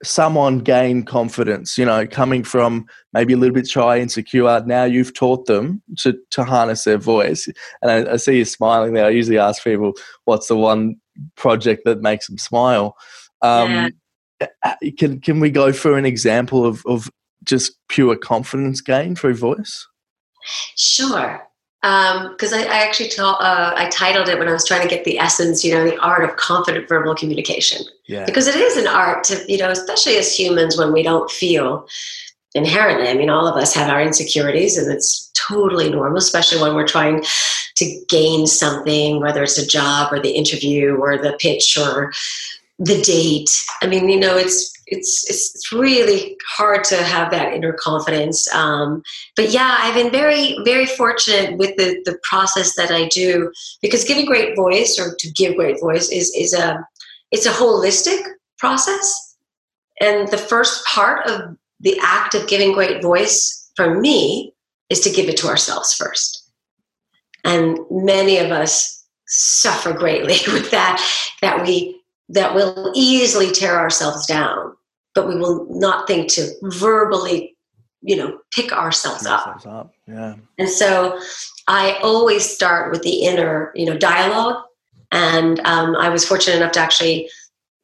someone 0.03 0.59
gain 0.59 1.03
confidence? 1.05 1.77
You 1.77 1.85
know, 1.85 2.07
coming 2.07 2.43
from 2.45 2.87
maybe 3.13 3.33
a 3.33 3.37
little 3.37 3.55
bit 3.55 3.69
shy, 3.69 3.97
and 3.97 4.03
insecure. 4.03 4.63
Now 4.67 4.85
you've 4.85 5.15
taught 5.15 5.47
them 5.47 5.83
to 5.99 6.17
to 6.31 6.45
harness 6.45 6.85
their 6.85 6.99
voice, 6.99 7.49
and 7.83 7.91
I, 7.91 8.15
I 8.15 8.17
see 8.17 8.39
you 8.39 8.45
smiling 8.45 8.95
there. 8.95 9.07
I 9.07 9.11
usually 9.11 9.39
ask 9.39 9.63
people, 9.63 9.93
"What's 10.25 10.49
the 10.49 10.57
one 10.57 10.97
project 11.37 11.85
that 11.85 12.03
makes 12.03 12.27
them 12.27 12.39
smile?" 12.39 12.97
Um, 13.43 13.71
yeah. 13.71 13.89
Can 14.99 15.21
can 15.21 15.41
we 15.41 15.51
go 15.51 15.71
through 15.73 15.97
an 15.97 16.07
example 16.07 16.65
of 16.65 16.85
of 16.87 17.11
just 17.45 17.77
pure 17.89 18.17
confidence 18.17 18.81
gain 18.81 19.15
through 19.15 19.35
voice? 19.35 19.87
Sure 20.77 21.50
because 21.83 22.53
um, 22.53 22.59
I, 22.59 22.65
I, 22.65 22.85
actually 22.85 23.09
ta- 23.09 23.39
uh, 23.41 23.73
I 23.75 23.89
titled 23.89 24.29
it 24.29 24.39
when 24.39 24.49
I 24.49 24.53
was 24.53 24.67
trying 24.67 24.83
to 24.83 24.89
get 24.89 25.05
the 25.05 25.19
essence, 25.19 25.65
you 25.65 25.73
know, 25.73 25.85
the 25.85 25.99
art 26.01 26.25
of 26.25 26.37
confident 26.37 26.87
verbal 26.89 27.15
communication. 27.15 27.87
Yeah. 28.07 28.27
Because 28.27 28.47
it 28.47 28.57
is 28.57 28.77
an 28.77 28.87
art 28.87 29.25
to, 29.25 29.43
you 29.51 29.57
know, 29.57 29.71
especially 29.71 30.17
as 30.17 30.39
humans 30.39 30.77
when 30.77 30.93
we 30.93 31.03
don't 31.03 31.31
feel 31.31 31.89
inherently. 32.55 33.09
I 33.09 33.15
mean, 33.15 33.31
all 33.31 33.47
of 33.47 33.57
us 33.57 33.73
have 33.75 33.89
our 33.89 34.03
insecurities, 34.03 34.77
and 34.77 34.93
it's 34.93 35.31
totally 35.35 35.89
normal, 35.91 36.19
especially 36.19 36.61
when 36.61 36.75
we're 36.75 36.87
trying 36.87 37.25
to 37.77 38.05
gain 38.09 38.47
something, 38.47 39.21
whether 39.21 39.43
it's 39.43 39.57
a 39.57 39.67
job 39.67 40.13
or 40.13 40.21
the 40.21 40.33
interview 40.33 40.97
or 40.97 41.17
the 41.17 41.37
pitch 41.41 41.79
or 41.79 42.13
the 42.81 43.01
date. 43.03 43.51
I 43.83 43.87
mean, 43.87 44.09
you 44.09 44.19
know, 44.19 44.37
it's 44.37 44.73
it's 44.87 45.29
it's 45.29 45.71
really 45.71 46.37
hard 46.49 46.83
to 46.85 46.97
have 46.97 47.31
that 47.31 47.53
inner 47.53 47.75
confidence. 47.75 48.53
Um, 48.55 49.03
but 49.37 49.51
yeah, 49.51 49.77
I've 49.81 49.95
been 49.95 50.11
very 50.11 50.57
very 50.65 50.87
fortunate 50.87 51.59
with 51.59 51.77
the 51.77 52.01
the 52.07 52.19
process 52.29 52.75
that 52.77 52.91
I 52.91 53.07
do 53.09 53.53
because 53.83 54.05
giving 54.05 54.25
great 54.25 54.57
voice 54.57 54.99
or 54.99 55.15
to 55.15 55.31
give 55.33 55.57
great 55.57 55.79
voice 55.79 56.11
is 56.11 56.35
is 56.35 56.55
a 56.55 56.83
it's 57.31 57.47
a 57.47 57.53
holistic 57.53 58.23
process, 58.59 59.37
and 60.01 60.29
the 60.29 60.39
first 60.39 60.85
part 60.87 61.29
of 61.29 61.57
the 61.81 61.99
act 62.03 62.35
of 62.35 62.49
giving 62.49 62.73
great 62.73 63.03
voice 63.03 63.71
for 63.77 64.01
me 64.01 64.55
is 64.89 65.01
to 65.01 65.11
give 65.11 65.29
it 65.29 65.37
to 65.37 65.49
ourselves 65.49 65.93
first, 65.93 66.51
and 67.45 67.79
many 67.91 68.39
of 68.39 68.51
us 68.51 69.05
suffer 69.27 69.93
greatly 69.93 70.39
with 70.53 70.71
that 70.71 70.99
that 71.43 71.63
we 71.63 72.00
that 72.31 72.55
will 72.55 72.93
easily 72.95 73.51
tear 73.51 73.79
ourselves 73.79 74.27
down, 74.27 74.75
but 75.15 75.29
we 75.29 75.37
will 75.37 75.67
not 75.71 76.07
think 76.07 76.31
to 76.31 76.49
verbally, 76.63 77.57
you 78.03 78.17
know, 78.17 78.39
pick 78.53 78.73
ourselves 78.73 79.27
up. 79.27 79.67
up. 79.67 79.93
Yeah. 80.07 80.37
And 80.59 80.69
so 80.69 81.21
I 81.67 81.99
always 82.03 82.49
start 82.49 82.93
with 82.93 83.03
the 83.03 83.23
inner, 83.23 83.73
you 83.75 83.87
know, 83.87 83.99
dialogue. 83.99 84.63
And 85.13 85.61
um, 85.61 85.97
I 85.97 86.09
was 86.09 86.25
fortunate 86.25 86.57
enough 86.57 86.73
to 86.73 86.81
actually 86.81 87.29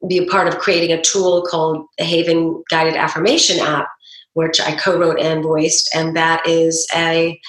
be 0.07 0.19
a 0.19 0.27
part 0.27 0.47
of 0.47 0.59
creating 0.59 0.93
a 0.93 1.01
tool 1.01 1.41
called 1.41 1.85
the 1.97 2.05
Haven 2.05 2.63
Guided 2.69 2.95
Affirmation 2.95 3.59
app, 3.59 3.89
which 4.33 4.61
I 4.61 4.75
co-wrote 4.75 5.19
and 5.19 5.43
voiced, 5.43 5.89
and 5.93 6.15
that 6.15 6.47
is 6.47 6.87
a 6.95 7.39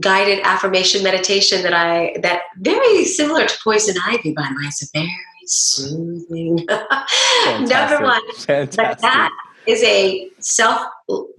guided 0.00 0.40
affirmation 0.44 1.02
meditation 1.02 1.62
that 1.62 1.74
I 1.74 2.16
that 2.22 2.42
very 2.58 3.04
similar 3.04 3.46
to 3.46 3.58
poison 3.62 3.96
ivy, 4.06 4.32
by 4.32 4.48
the 4.48 4.54
way. 4.94 5.10
It's 5.48 5.78
a 5.78 5.82
very 5.82 6.18
soothing. 6.26 6.66
Number 7.68 8.02
one, 8.02 8.34
Fantastic. 8.34 9.00
that 9.00 9.30
is 9.66 9.82
a 9.82 10.28
self 10.40 10.82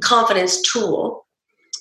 confidence 0.02 0.62
tool 0.62 1.26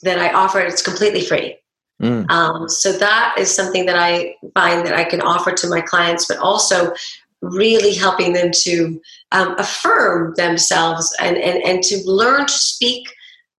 that 0.03 0.19
I 0.19 0.33
offer. 0.33 0.61
It's 0.61 0.83
completely 0.83 1.23
free. 1.23 1.57
Mm. 2.03 2.31
Um, 2.31 2.69
so 2.69 2.93
that 2.93 3.35
is 3.38 3.53
something 3.53 3.87
that 3.87 3.97
I 3.97 4.35
find 4.55 4.87
that 4.87 4.95
I 4.95 5.05
can 5.05 5.21
offer 5.21 5.53
to 5.53 5.69
my 5.69 5.81
clients, 5.81 6.27
but 6.27 6.38
also 6.38 6.95
really 7.41 7.95
helping 7.95 8.33
them 8.33 8.51
to 8.53 9.01
um, 9.33 9.59
affirm 9.59 10.35
themselves 10.37 11.14
and, 11.21 11.37
and, 11.37 11.62
and 11.64 11.83
to 11.85 12.03
learn 12.05 12.47
to 12.47 12.53
speak 12.53 13.09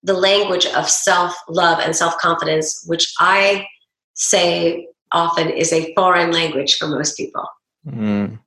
the 0.04 0.14
language 0.14 0.66
of 0.68 0.90
self 0.90 1.36
love 1.50 1.80
and 1.80 1.96
self 1.96 2.18
confidence, 2.20 2.84
which 2.88 3.14
I 3.20 3.66
say 4.14 4.88
often 5.12 5.50
is 5.50 5.74
a 5.74 5.94
foreign 5.96 6.32
language 6.32 6.78
for 6.78 6.88
most 6.88 7.18
people. 7.18 7.46
Mm. 7.88 8.40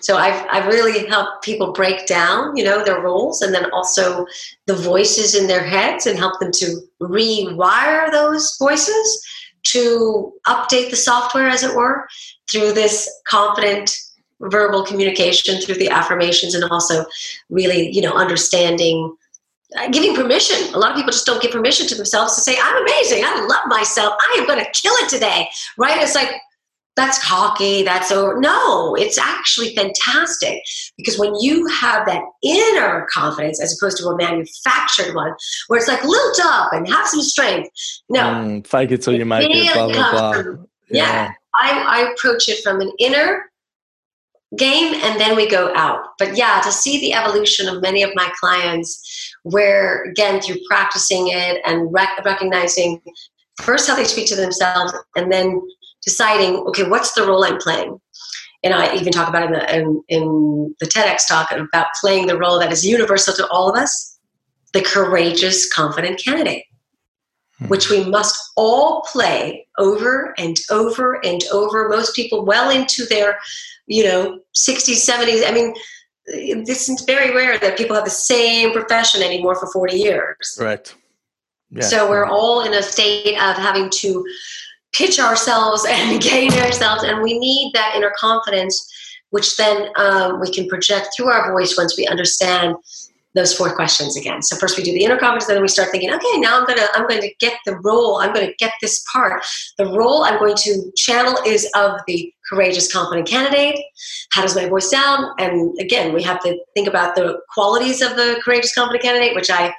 So 0.00 0.16
I've, 0.16 0.46
I've 0.50 0.66
really 0.66 1.06
helped 1.08 1.44
people 1.44 1.72
break 1.72 2.06
down, 2.06 2.56
you 2.56 2.64
know, 2.64 2.84
their 2.84 3.00
roles 3.00 3.42
and 3.42 3.54
then 3.54 3.70
also 3.72 4.26
the 4.66 4.74
voices 4.74 5.34
in 5.34 5.46
their 5.46 5.62
heads 5.62 6.06
and 6.06 6.18
help 6.18 6.40
them 6.40 6.52
to 6.52 6.80
rewire 7.00 8.10
those 8.10 8.56
voices 8.58 9.26
to 9.62 10.32
update 10.46 10.90
the 10.90 10.96
software, 10.96 11.48
as 11.48 11.62
it 11.62 11.76
were, 11.76 12.08
through 12.50 12.72
this 12.72 13.10
confident 13.28 13.94
verbal 14.40 14.84
communication 14.84 15.60
through 15.60 15.74
the 15.74 15.90
affirmations 15.90 16.54
and 16.54 16.64
also 16.70 17.04
really, 17.50 17.90
you 17.90 18.00
know, 18.00 18.14
understanding 18.14 19.14
uh, 19.78 19.88
giving 19.88 20.16
permission. 20.16 20.74
A 20.74 20.78
lot 20.78 20.90
of 20.90 20.96
people 20.96 21.12
just 21.12 21.26
don't 21.26 21.40
give 21.40 21.52
permission 21.52 21.86
to 21.86 21.94
themselves 21.94 22.34
to 22.34 22.40
say, 22.40 22.56
I'm 22.60 22.82
amazing. 22.82 23.22
I 23.24 23.46
love 23.46 23.66
myself. 23.66 24.14
I 24.18 24.38
am 24.38 24.46
going 24.46 24.58
to 24.58 24.70
kill 24.72 24.94
it 24.94 25.08
today. 25.08 25.48
Right? 25.78 26.02
It's 26.02 26.14
like, 26.14 26.30
that's 26.96 27.24
cocky, 27.24 27.82
that's 27.82 28.08
so 28.08 28.32
no, 28.32 28.94
it's 28.94 29.18
actually 29.18 29.74
fantastic 29.74 30.60
because 30.96 31.18
when 31.18 31.32
you 31.40 31.66
have 31.66 32.06
that 32.06 32.22
inner 32.42 33.06
confidence 33.12 33.62
as 33.62 33.76
opposed 33.76 33.96
to 33.98 34.06
a 34.08 34.16
manufactured 34.16 35.14
one 35.14 35.32
where 35.68 35.78
it's 35.78 35.88
like 35.88 36.02
lilt 36.04 36.40
up 36.42 36.72
and 36.72 36.88
have 36.88 37.06
some 37.06 37.22
strength. 37.22 37.70
No. 38.08 38.20
Mm, 38.20 38.66
fake 38.66 38.90
it 38.90 39.02
till 39.02 39.14
you 39.14 39.24
make 39.24 39.48
it, 39.48 39.72
blah 39.74 39.92
blah 39.92 40.32
blah. 40.42 40.64
Yeah. 40.90 41.12
yeah. 41.12 41.32
I, 41.54 42.02
I 42.02 42.12
approach 42.12 42.48
it 42.48 42.62
from 42.62 42.80
an 42.80 42.92
inner 42.98 43.50
game 44.56 44.94
and 44.94 45.20
then 45.20 45.36
we 45.36 45.48
go 45.48 45.72
out. 45.74 46.00
But 46.18 46.36
yeah, 46.36 46.60
to 46.64 46.72
see 46.72 47.00
the 47.00 47.14
evolution 47.14 47.68
of 47.68 47.80
many 47.80 48.02
of 48.02 48.10
my 48.14 48.30
clients 48.38 49.34
where 49.44 50.04
again 50.04 50.40
through 50.40 50.56
practicing 50.68 51.28
it 51.28 51.60
and 51.64 51.92
rec- 51.92 52.24
recognizing 52.24 53.00
first 53.62 53.88
how 53.88 53.94
they 53.94 54.04
speak 54.04 54.26
to 54.28 54.36
themselves 54.36 54.92
and 55.16 55.30
then 55.30 55.62
deciding, 56.04 56.56
okay, 56.68 56.88
what's 56.88 57.12
the 57.12 57.26
role 57.26 57.44
I'm 57.44 57.58
playing? 57.58 58.00
And 58.62 58.74
I 58.74 58.94
even 58.94 59.12
talk 59.12 59.28
about 59.28 59.44
in 59.44 59.52
the 59.52 59.76
in, 59.76 60.02
in 60.08 60.74
the 60.80 60.86
TEDx 60.86 61.26
talk 61.26 61.50
about 61.50 61.86
playing 62.00 62.26
the 62.26 62.36
role 62.36 62.58
that 62.58 62.72
is 62.72 62.84
universal 62.84 63.34
to 63.34 63.48
all 63.48 63.70
of 63.70 63.76
us, 63.76 64.18
the 64.74 64.82
courageous, 64.82 65.72
confident 65.72 66.22
candidate, 66.22 66.64
hmm. 67.58 67.68
which 67.68 67.88
we 67.88 68.04
must 68.04 68.36
all 68.56 69.02
play 69.10 69.66
over 69.78 70.34
and 70.36 70.58
over 70.70 71.24
and 71.24 71.42
over. 71.52 71.88
Most 71.88 72.14
people 72.14 72.44
well 72.44 72.70
into 72.70 73.06
their, 73.06 73.38
you 73.86 74.04
know, 74.04 74.40
60s, 74.54 75.08
70s. 75.08 75.48
I 75.48 75.52
mean, 75.52 75.74
this 76.66 76.88
is 76.88 77.02
very 77.02 77.34
rare 77.34 77.58
that 77.58 77.78
people 77.78 77.96
have 77.96 78.04
the 78.04 78.10
same 78.10 78.72
profession 78.72 79.22
anymore 79.22 79.54
for 79.54 79.72
40 79.72 79.96
years. 79.96 80.58
Right. 80.60 80.94
Yeah. 81.70 81.82
So 81.82 82.10
we're 82.10 82.26
all 82.26 82.62
in 82.62 82.74
a 82.74 82.82
state 82.82 83.34
of 83.40 83.56
having 83.56 83.90
to 83.90 84.24
pitch 84.92 85.18
ourselves 85.18 85.84
and 85.88 86.20
gain 86.20 86.52
ourselves 86.54 87.02
and 87.02 87.22
we 87.22 87.38
need 87.38 87.72
that 87.74 87.94
inner 87.96 88.12
confidence 88.18 88.86
which 89.30 89.56
then 89.56 89.88
um, 89.96 90.40
we 90.40 90.50
can 90.50 90.68
project 90.68 91.08
through 91.16 91.28
our 91.28 91.52
voice 91.52 91.76
once 91.76 91.96
we 91.96 92.06
understand 92.06 92.74
those 93.34 93.54
four 93.54 93.72
questions 93.74 94.16
again. 94.16 94.42
So 94.42 94.56
first 94.56 94.76
we 94.76 94.82
do 94.82 94.92
the 94.92 95.04
inner 95.04 95.16
confidence 95.16 95.46
then 95.46 95.62
we 95.62 95.68
start 95.68 95.90
thinking 95.90 96.12
okay 96.12 96.38
now 96.38 96.58
i'm 96.58 96.66
gonna 96.66 96.86
i'm 96.94 97.06
to 97.08 97.32
get 97.38 97.54
the 97.64 97.76
role 97.78 98.20
i'm 98.20 98.34
to 98.34 98.52
get 98.58 98.72
this 98.80 99.04
part. 99.12 99.44
The 99.78 99.86
role 99.86 100.24
i'm 100.24 100.38
going 100.38 100.56
to 100.56 100.92
channel 100.96 101.38
is 101.46 101.70
of 101.76 102.00
the 102.06 102.32
courageous 102.48 102.92
confident 102.92 103.28
candidate. 103.28 103.78
How 104.32 104.42
does 104.42 104.56
my 104.56 104.68
voice 104.68 104.90
sound? 104.90 105.26
And 105.38 105.78
again 105.78 106.12
we 106.12 106.22
have 106.24 106.40
to 106.40 106.58
think 106.74 106.88
about 106.88 107.14
the 107.14 107.40
qualities 107.54 108.02
of 108.02 108.16
the 108.16 108.40
courageous 108.44 108.74
confident 108.74 109.04
candidate 109.04 109.36
which 109.36 109.50
i 109.50 109.72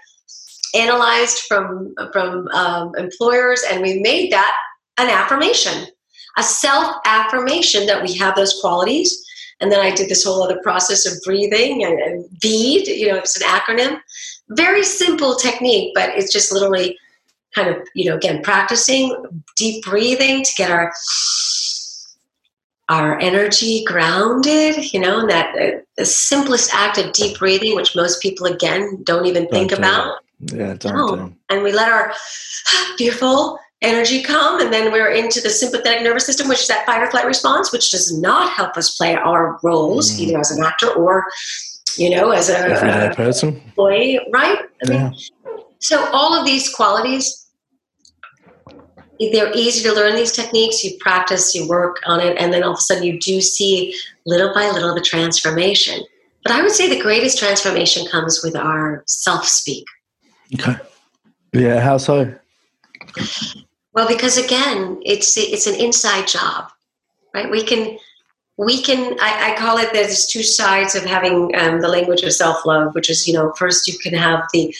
analyzed 0.73 1.39
from 1.39 1.93
from 2.13 2.47
um, 2.53 2.93
employers 2.97 3.61
and 3.69 3.81
we 3.81 3.99
made 3.99 4.31
that 4.31 4.55
an 4.97 5.09
affirmation, 5.09 5.87
a 6.37 6.43
self 6.43 6.97
affirmation 7.05 7.85
that 7.87 8.01
we 8.01 8.15
have 8.17 8.35
those 8.35 8.59
qualities. 8.61 9.25
And 9.59 9.71
then 9.71 9.79
I 9.79 9.93
did 9.93 10.09
this 10.09 10.23
whole 10.23 10.41
other 10.41 10.59
process 10.63 11.05
of 11.05 11.21
breathing 11.23 11.83
and, 11.83 11.99
and 11.99 12.25
VEED, 12.41 12.87
you 12.87 13.07
know, 13.07 13.17
it's 13.17 13.39
an 13.39 13.47
acronym. 13.47 13.99
Very 14.49 14.83
simple 14.83 15.35
technique, 15.35 15.91
but 15.93 16.09
it's 16.09 16.33
just 16.33 16.51
literally 16.51 16.97
kind 17.53 17.69
of, 17.69 17.77
you 17.93 18.09
know, 18.09 18.15
again, 18.15 18.41
practicing 18.41 19.15
deep 19.57 19.83
breathing 19.83 20.43
to 20.43 20.51
get 20.57 20.71
our 20.71 20.91
our 22.89 23.17
energy 23.19 23.85
grounded, 23.85 24.91
you 24.93 24.99
know, 24.99 25.21
and 25.21 25.29
that 25.29 25.55
uh, 25.55 25.79
the 25.95 26.05
simplest 26.05 26.73
act 26.73 26.97
of 26.97 27.13
deep 27.13 27.39
breathing, 27.39 27.73
which 27.73 27.95
most 27.95 28.21
people 28.21 28.45
again 28.45 29.01
don't 29.03 29.25
even 29.25 29.43
don't 29.43 29.51
think 29.51 29.71
about. 29.71 30.17
Yeah, 30.39 30.73
don't. 30.73 30.95
No. 30.95 31.33
And 31.49 31.63
we 31.63 31.71
let 31.71 31.89
our 31.89 32.13
beautiful 32.97 33.59
energy 33.81 34.21
come 34.21 34.61
and 34.61 34.71
then 34.71 34.91
we're 34.91 35.11
into 35.11 35.41
the 35.41 35.49
sympathetic 35.49 36.03
nervous 36.03 36.25
system 36.25 36.47
which 36.47 36.61
is 36.61 36.67
that 36.67 36.85
fight 36.85 37.01
or 37.01 37.09
flight 37.09 37.25
response 37.25 37.71
which 37.71 37.91
does 37.91 38.17
not 38.19 38.51
help 38.51 38.77
us 38.77 38.95
play 38.95 39.15
our 39.15 39.59
roles 39.63 40.11
mm. 40.11 40.19
either 40.19 40.39
as 40.39 40.51
an 40.51 40.63
actor 40.63 40.89
or 40.91 41.25
you 41.97 42.09
know 42.09 42.31
as 42.31 42.49
a 42.49 42.57
everyday 42.57 43.13
person 43.15 43.49
employee 43.65 44.19
right 44.31 44.59
I 44.85 44.89
mean, 44.89 44.99
yeah. 44.99 45.11
so 45.79 46.05
all 46.13 46.37
of 46.37 46.45
these 46.45 46.73
qualities 46.73 47.37
they're 49.31 49.55
easy 49.55 49.87
to 49.87 49.93
learn 49.93 50.15
these 50.15 50.31
techniques 50.31 50.83
you 50.83 50.97
practice 50.99 51.55
you 51.55 51.67
work 51.67 51.97
on 52.05 52.19
it 52.19 52.37
and 52.37 52.53
then 52.53 52.63
all 52.63 52.73
of 52.73 52.77
a 52.77 52.81
sudden 52.81 53.03
you 53.03 53.19
do 53.19 53.41
see 53.41 53.95
little 54.25 54.53
by 54.53 54.69
little 54.69 54.93
the 54.93 55.01
transformation 55.01 56.03
But 56.43 56.53
I 56.53 56.61
would 56.61 56.71
say 56.71 56.89
the 56.89 57.01
greatest 57.01 57.37
transformation 57.37 58.07
comes 58.07 58.41
with 58.43 58.55
our 58.55 59.03
self 59.05 59.47
speak. 59.47 59.85
Okay. 60.55 60.75
Yeah, 61.53 61.79
how 61.79 61.97
so? 61.97 62.33
Well, 63.93 64.07
because 64.07 64.37
again, 64.37 64.99
it's 65.03 65.37
it's 65.37 65.67
an 65.67 65.75
inside 65.75 66.27
job, 66.27 66.71
right? 67.33 67.49
We 67.51 67.63
can 67.63 67.97
we 68.57 68.81
can 68.81 69.17
I, 69.19 69.51
I 69.51 69.57
call 69.57 69.77
it 69.77 69.89
there's 69.91 70.25
two 70.25 70.43
sides 70.43 70.95
of 70.95 71.03
having 71.03 71.53
um, 71.55 71.81
the 71.81 71.87
language 71.87 72.21
of 72.23 72.31
self 72.31 72.65
love, 72.65 72.95
which 72.95 73.09
is 73.09 73.27
you 73.27 73.33
know 73.33 73.51
first 73.57 73.87
you 73.87 73.97
can 73.99 74.13
have 74.13 74.43
the 74.53 74.73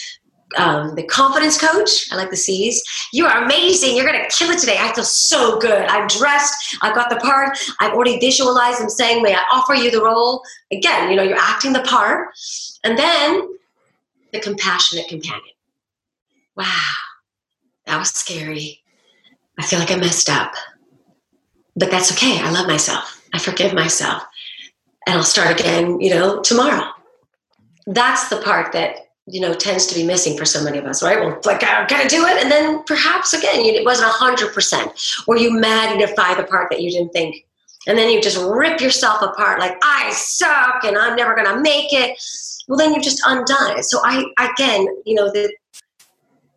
um, 0.58 0.96
the 0.96 1.04
confidence 1.04 1.58
coach. 1.58 2.12
I 2.12 2.16
like 2.16 2.30
the 2.30 2.38
C's. 2.38 2.82
You 3.14 3.26
are 3.26 3.44
amazing. 3.44 3.96
You're 3.96 4.12
to 4.12 4.28
kill 4.30 4.50
it 4.52 4.60
today. 4.60 4.78
I 4.80 4.94
feel 4.94 5.04
so 5.04 5.60
good. 5.60 5.88
I'm 5.88 6.08
dressed. 6.08 6.78
I've 6.82 6.96
got 6.96 7.10
the 7.10 7.16
part. 7.18 7.58
I've 7.80 7.94
already 7.94 8.20
visualized. 8.20 8.82
I'm 8.82 8.90
saying, 8.90 9.24
may 9.24 9.34
I 9.34 9.44
offer 9.52 9.74
you 9.74 9.92
the 9.92 10.04
role? 10.04 10.42
Again, 10.72 11.10
you 11.10 11.16
know, 11.16 11.24
you're 11.24 11.38
acting 11.38 11.74
the 11.74 11.84
part. 11.84 12.30
And 12.84 12.98
then 12.98 13.58
the 14.34 14.40
compassionate 14.40 15.08
companion. 15.08 15.56
Wow, 16.56 16.92
that 17.86 17.98
was 17.98 18.10
scary. 18.10 18.81
I 19.62 19.64
feel 19.64 19.78
like 19.78 19.92
I 19.92 19.96
messed 19.96 20.28
up. 20.28 20.54
But 21.76 21.92
that's 21.92 22.12
okay. 22.14 22.40
I 22.40 22.50
love 22.50 22.66
myself. 22.66 23.22
I 23.32 23.38
forgive 23.38 23.74
myself. 23.76 24.24
And 25.06 25.18
I'll 25.18 25.24
start 25.24 25.60
again, 25.60 26.02
you 26.02 26.10
know, 26.10 26.42
tomorrow. 26.42 26.90
That's 27.86 28.28
the 28.30 28.38
part 28.38 28.74
that 28.74 28.96
you 29.28 29.40
know 29.40 29.54
tends 29.54 29.86
to 29.86 29.94
be 29.94 30.04
missing 30.04 30.36
for 30.36 30.46
so 30.46 30.64
many 30.64 30.80
of 30.80 30.86
us 30.86 31.04
right 31.04 31.20
well 31.20 31.40
like 31.46 31.64
oh, 31.64 31.68
i'm 31.68 31.86
gonna 31.86 32.10
do 32.10 32.26
it 32.26 32.42
and 32.42 32.52
then 32.52 32.84
perhaps 32.86 33.34
again 33.34 33.60
it 33.60 33.86
wasn't 33.86 34.12
100% 34.12 35.28
or 35.28 35.38
you 35.38 35.52
magnify 35.52 36.34
the 36.34 36.44
part 36.46 36.72
that 36.72 36.82
you 36.82 36.90
didn't 36.90 37.14
think 37.14 37.46
and 37.86 38.00
then 38.00 38.10
you 38.10 38.20
just 38.20 38.44
rip 38.50 38.82
yourself 38.82 39.22
apart 39.22 39.60
like 39.60 39.78
i 39.84 40.12
suck 40.12 40.84
and 40.84 40.98
i'm 40.98 41.16
never 41.16 41.36
gonna 41.36 41.62
make 41.62 41.94
it 41.94 42.20
well 42.68 42.80
then 42.80 42.96
you've 42.96 43.04
just 43.04 43.22
undone 43.24 43.78
it 43.78 43.84
so 43.84 44.00
i 44.04 44.26
again 44.40 44.88
you 45.06 45.14
know 45.14 45.30
the 45.32 45.54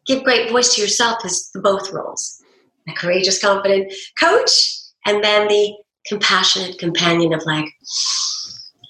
give 0.06 0.24
great 0.24 0.50
voice 0.50 0.74
to 0.74 0.80
yourself 0.80 1.22
is 1.22 1.50
both 1.62 1.92
roles 1.92 2.42
the 2.86 2.92
courageous 2.92 3.40
confident 3.40 3.92
coach 4.18 4.76
and 5.06 5.22
then 5.22 5.48
the 5.48 5.74
compassionate 6.06 6.78
companion 6.78 7.32
of 7.32 7.42
like 7.46 7.66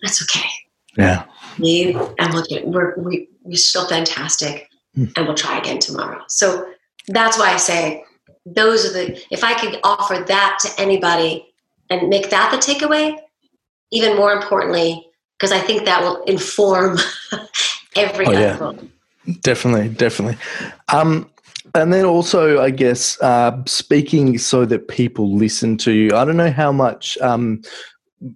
that's 0.03 0.23
okay 0.23 0.49
yeah 0.97 1.25
we 1.59 1.95
and 2.19 2.33
we'll 2.33 2.45
get, 2.45 2.67
we're, 2.67 2.95
we, 2.97 3.29
we're 3.43 3.57
still 3.57 3.87
fantastic 3.89 4.69
mm. 4.97 5.11
and 5.17 5.27
we'll 5.27 5.37
try 5.37 5.59
again 5.59 5.79
tomorrow. 5.79 6.23
So 6.29 6.67
that's 7.09 7.39
why 7.39 7.53
I 7.53 7.57
say 7.57 8.05
those 8.47 8.85
are 8.87 8.93
the, 8.93 9.23
if 9.31 9.45
I 9.45 9.55
could 9.55 9.79
offer 9.83 10.25
that 10.27 10.59
to 10.63 10.81
anybody 10.81 11.47
and 11.91 12.09
make 12.09 12.31
that 12.31 12.51
the 12.51 12.59
takeaway, 12.59 13.17
even 13.91 14.17
more 14.17 14.33
importantly, 14.33 15.07
because 15.39 15.53
I 15.53 15.61
think 15.61 15.85
that 15.85 16.03
will 16.03 16.23
inform 16.25 16.99
every 17.97 18.27
oh, 18.27 18.33
yeah. 18.33 18.73
Definitely, 19.41 19.89
definitely. 19.89 20.37
Um, 20.89 21.31
and 21.75 21.93
then 21.93 22.05
also, 22.05 22.61
I 22.61 22.71
guess, 22.71 23.21
uh, 23.21 23.63
speaking 23.67 24.39
so 24.39 24.65
that 24.65 24.89
people 24.89 25.35
listen 25.35 25.77
to 25.79 25.93
you. 25.93 26.15
I 26.15 26.25
don't 26.25 26.37
know 26.37 26.53
how 26.53 26.71
much 26.71 27.19
um, 27.19 27.63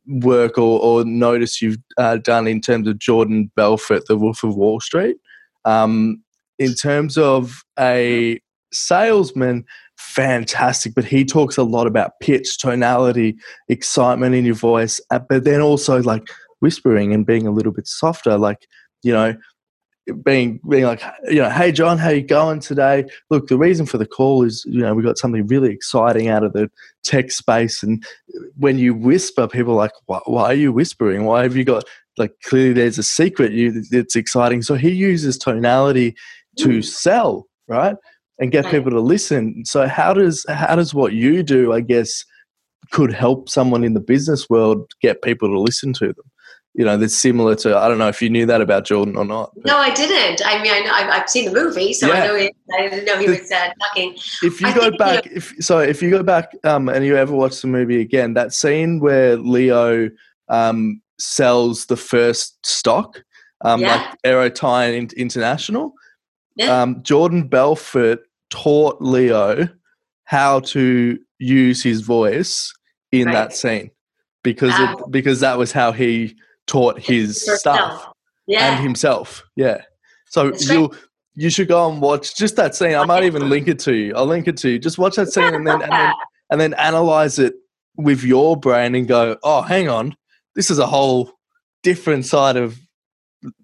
work 0.07 0.59
or, 0.59 0.81
or 0.81 1.05
notice 1.05 1.63
you've 1.63 1.79
uh, 1.97 2.17
done 2.17 2.49
in 2.49 2.61
terms 2.61 2.89
of 2.89 2.99
Jordan 2.99 3.51
Belfort, 3.55 4.07
the 4.07 4.17
Wolf 4.17 4.43
of 4.43 4.57
Wall 4.57 4.81
Street. 4.81 5.17
Um, 5.65 6.23
in 6.59 6.75
terms 6.75 7.17
of 7.17 7.63
a 7.79 8.41
salesman, 8.73 9.65
fantastic, 9.97 10.95
but 10.95 11.05
he 11.05 11.25
talks 11.25 11.57
a 11.57 11.63
lot 11.63 11.87
about 11.87 12.19
pitch, 12.21 12.59
tonality, 12.59 13.37
excitement 13.69 14.35
in 14.35 14.45
your 14.45 14.55
voice, 14.55 15.01
uh, 15.11 15.21
but 15.21 15.45
then 15.45 15.61
also 15.61 16.03
like 16.03 16.29
whispering 16.61 17.13
and 17.15 17.27
being 17.27 17.47
a 17.47 17.53
little 17.53 17.73
bit 17.73 17.87
softer. 17.87 18.37
Like, 18.37 18.67
you 19.03 19.13
know, 19.13 19.37
being 20.23 20.61
being 20.69 20.85
like, 20.85 21.03
you 21.25 21.37
know, 21.37 21.51
hey 21.51 21.73
John, 21.73 21.99
how 21.99 22.11
you 22.11 22.23
going 22.23 22.61
today? 22.61 23.07
Look, 23.31 23.49
the 23.49 23.59
reason 23.59 23.87
for 23.87 23.99
the 23.99 24.07
call 24.07 24.45
is, 24.45 24.65
you 24.69 24.81
know, 24.81 24.95
we 24.95 25.03
got 25.03 25.19
something 25.19 25.47
really 25.47 25.71
exciting 25.71 26.29
out 26.29 26.45
of 26.45 26.53
the 26.53 26.71
tech 27.05 27.31
space, 27.31 27.83
and 27.83 28.05
when 28.57 28.79
you 28.79 28.95
whisper, 28.95 29.49
people 29.49 29.73
are 29.75 29.77
like, 29.77 29.93
why, 30.07 30.21
why 30.27 30.45
are 30.45 30.55
you 30.55 30.73
whispering? 30.73 31.25
Why 31.25 31.43
have 31.43 31.57
you 31.57 31.65
got 31.65 31.85
like 32.17 32.33
clearly 32.45 32.73
there's 32.73 32.99
a 32.99 33.03
secret? 33.03 33.53
You, 33.53 33.83
it's 33.91 34.17
exciting. 34.17 34.63
So 34.63 34.75
he 34.75 34.91
uses 34.91 35.39
tonality 35.39 36.17
to 36.59 36.69
mm. 36.69 36.85
sell, 36.85 37.47
right, 37.69 37.97
and 38.39 38.53
get 38.53 38.67
people 38.67 38.91
to 38.91 39.01
listen. 39.01 39.65
So 39.65 39.87
how 39.87 40.13
does 40.15 40.45
how 40.49 40.77
does 40.77 40.95
what 40.95 41.13
you 41.13 41.43
do, 41.43 41.73
I 41.73 41.81
guess, 41.81 42.25
could 42.91 43.13
help 43.13 43.49
someone 43.49 43.85
in 43.85 43.95
the 43.95 44.01
business 44.01 44.49
world 44.49 44.91
get 45.03 45.23
people 45.23 45.49
to 45.49 45.61
listen 45.61 45.93
to 45.95 46.07
them? 46.09 46.31
You 46.79 46.85
know, 46.85 46.97
that's 46.97 47.17
similar 47.17 47.57
to. 47.57 47.77
I 47.77 47.89
don't 47.89 47.99
know 47.99 48.07
if 48.07 48.23
you 48.23 48.31
knew 48.31 48.47
that 48.47 48.61
about 48.61 48.85
Jordan 48.85 49.17
or 49.17 49.25
not. 49.25 49.51
No, 49.65 49.77
I 49.79 49.93
didn't. 49.93 50.41
I 50.47 50.63
mean, 50.63 50.73
I 50.73 50.79
know 50.79 50.93
I've, 50.93 51.23
I've 51.23 51.29
seen 51.29 51.53
the 51.53 51.53
movie, 51.53 51.93
so 51.93 52.07
yeah. 52.07 52.23
I 52.23 52.27
know. 52.29 52.37
He, 52.37 52.55
I 52.73 52.89
didn't 52.89 53.05
know 53.05 53.19
he 53.19 53.29
was 53.29 53.51
uh, 53.51 53.71
talking. 53.81 54.17
If 54.45 54.61
you 54.61 54.69
I 54.69 54.73
go 54.73 54.97
back, 54.97 55.25
you 55.25 55.33
know, 55.33 55.37
if 55.39 55.55
so, 55.59 55.81
if 55.81 56.01
you 56.01 56.09
go 56.09 56.23
back 56.23 56.57
um, 56.63 56.89
and 56.89 57.05
you 57.05 57.17
ever 57.17 57.35
watch 57.35 57.61
the 57.63 57.67
movie 57.67 58.01
again, 58.01 58.35
that 58.35 58.53
scene 58.53 59.01
where 59.01 59.37
Leo 59.37 60.09
um, 60.49 61.03
sells 61.19 61.87
the 61.87 61.97
first 61.97 62.65
stock, 62.65 63.25
um, 63.63 63.81
yeah. 63.81 63.97
like 63.97 64.23
Aerotyne 64.25 65.17
International, 65.17 65.93
yeah. 66.55 66.81
um, 66.81 67.03
Jordan 67.03 67.49
Belfort 67.49 68.21
taught 68.51 69.03
Leo 69.03 69.69
how 70.27 70.61
to 70.61 71.19
use 71.39 71.83
his 71.83 72.03
voice 72.03 72.73
in 73.11 73.27
right. 73.27 73.33
that 73.33 73.53
scene 73.53 73.91
because 74.45 74.71
wow. 74.79 74.95
it, 74.97 75.11
because 75.11 75.41
that 75.41 75.59
was 75.59 75.73
how 75.73 75.91
he 75.91 76.37
taught 76.69 77.01
his 77.01 77.45
staff 77.59 78.07
yeah. 78.47 78.73
and 78.73 78.83
himself. 78.83 79.43
Yeah. 79.57 79.83
So 80.27 80.55
you 80.55 80.93
you 81.35 81.51
should 81.51 81.69
go 81.69 81.91
and 81.91 82.01
watch 82.01 82.37
just 82.37 82.57
that 82.57 82.75
scene. 82.75 82.95
I 82.95 83.05
might 83.05 83.25
even 83.25 83.49
link 83.49 83.69
it 83.69 83.79
to 83.81 83.95
you. 83.95 84.15
I'll 84.15 84.27
link 84.27 84.47
it 84.47 84.57
to 84.59 84.71
you. 84.71 84.79
Just 84.79 84.99
watch 84.99 85.17
that 85.17 85.29
scene 85.29 85.55
and 85.55 85.67
then 85.67 85.83
and 85.83 85.93
then, 85.93 86.13
and 86.51 86.61
then 86.61 86.75
analyze 86.75 87.39
it 87.39 87.55
with 87.97 88.23
your 88.23 88.57
brain 88.57 88.95
and 88.95 89.09
go, 89.09 89.37
oh, 89.43 89.63
hang 89.63 89.89
on, 89.89 90.17
this 90.55 90.71
is 90.71 90.79
a 90.79 90.87
whole 90.87 91.33
different 91.83 92.27
side 92.27 92.57
of 92.57 92.79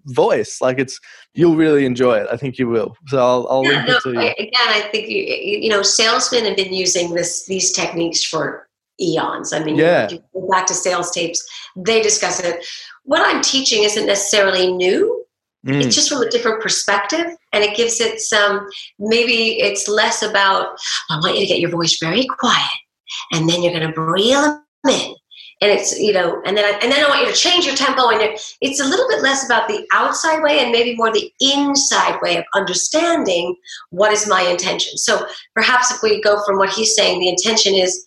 voice. 0.05 0.61
Like 0.61 0.79
it's 0.79 0.99
you'll 1.33 1.55
really 1.55 1.85
enjoy 1.85 2.17
it. 2.17 2.27
I 2.31 2.37
think 2.37 2.57
you 2.57 2.67
will. 2.67 2.95
So 3.07 3.17
I'll, 3.17 3.47
I'll 3.49 3.63
yeah, 3.63 3.69
link 3.69 3.87
no, 3.87 3.95
it 3.95 4.03
to 4.03 4.11
you. 4.13 4.19
Again, 4.19 4.67
I 4.67 4.87
think 4.91 5.09
you, 5.09 5.21
you 5.21 5.69
know 5.69 5.81
salesmen 5.81 6.45
have 6.45 6.55
been 6.55 6.73
using 6.73 7.13
this 7.13 7.45
these 7.45 7.71
techniques 7.71 8.23
for 8.23 8.64
eons. 8.99 9.53
I 9.53 9.63
mean, 9.63 9.75
yeah. 9.75 10.09
you 10.09 10.23
go 10.33 10.47
back 10.49 10.65
to 10.67 10.73
sales 10.73 11.11
tapes, 11.11 11.45
they 11.75 12.01
discuss 12.01 12.39
it. 12.39 12.65
What 13.03 13.21
I'm 13.21 13.41
teaching 13.41 13.83
isn't 13.83 14.05
necessarily 14.05 14.71
new. 14.71 15.25
Mm. 15.67 15.83
It's 15.83 15.95
just 15.95 16.09
from 16.09 16.21
a 16.21 16.29
different 16.29 16.61
perspective, 16.61 17.25
and 17.51 17.63
it 17.63 17.75
gives 17.75 17.99
it 17.99 18.19
some. 18.19 18.67
Maybe 18.99 19.59
it's 19.59 19.87
less 19.87 20.21
about. 20.21 20.77
I 21.09 21.19
want 21.19 21.35
you 21.35 21.41
to 21.41 21.47
get 21.47 21.59
your 21.59 21.71
voice 21.71 21.97
very 21.99 22.25
quiet, 22.25 22.69
and 23.31 23.49
then 23.49 23.63
you're 23.63 23.73
going 23.73 23.91
to 23.91 24.01
reel 24.01 24.41
them 24.41 24.61
in, 24.87 25.15
and 25.61 25.71
it's 25.71 25.97
you 25.99 26.13
know, 26.13 26.39
and 26.45 26.55
then 26.55 26.65
I, 26.65 26.77
and 26.83 26.91
then 26.91 27.03
I 27.03 27.09
want 27.09 27.21
you 27.21 27.33
to 27.33 27.37
change 27.37 27.65
your 27.65 27.75
tempo, 27.75 28.09
and 28.09 28.21
it's 28.61 28.79
a 28.79 28.85
little 28.85 29.07
bit 29.07 29.23
less 29.23 29.43
about 29.43 29.67
the 29.67 29.87
outside 29.91 30.43
way, 30.43 30.59
and 30.59 30.71
maybe 30.71 30.95
more 30.95 31.11
the 31.11 31.31
inside 31.41 32.19
way 32.21 32.37
of 32.37 32.45
understanding 32.53 33.55
what 33.89 34.11
is 34.11 34.27
my 34.27 34.41
intention. 34.43 34.97
So 34.97 35.25
perhaps 35.55 35.89
if 35.89 36.03
we 36.03 36.21
go 36.21 36.43
from 36.45 36.59
what 36.59 36.69
he's 36.69 36.95
saying, 36.95 37.19
the 37.19 37.29
intention 37.29 37.73
is 37.73 38.05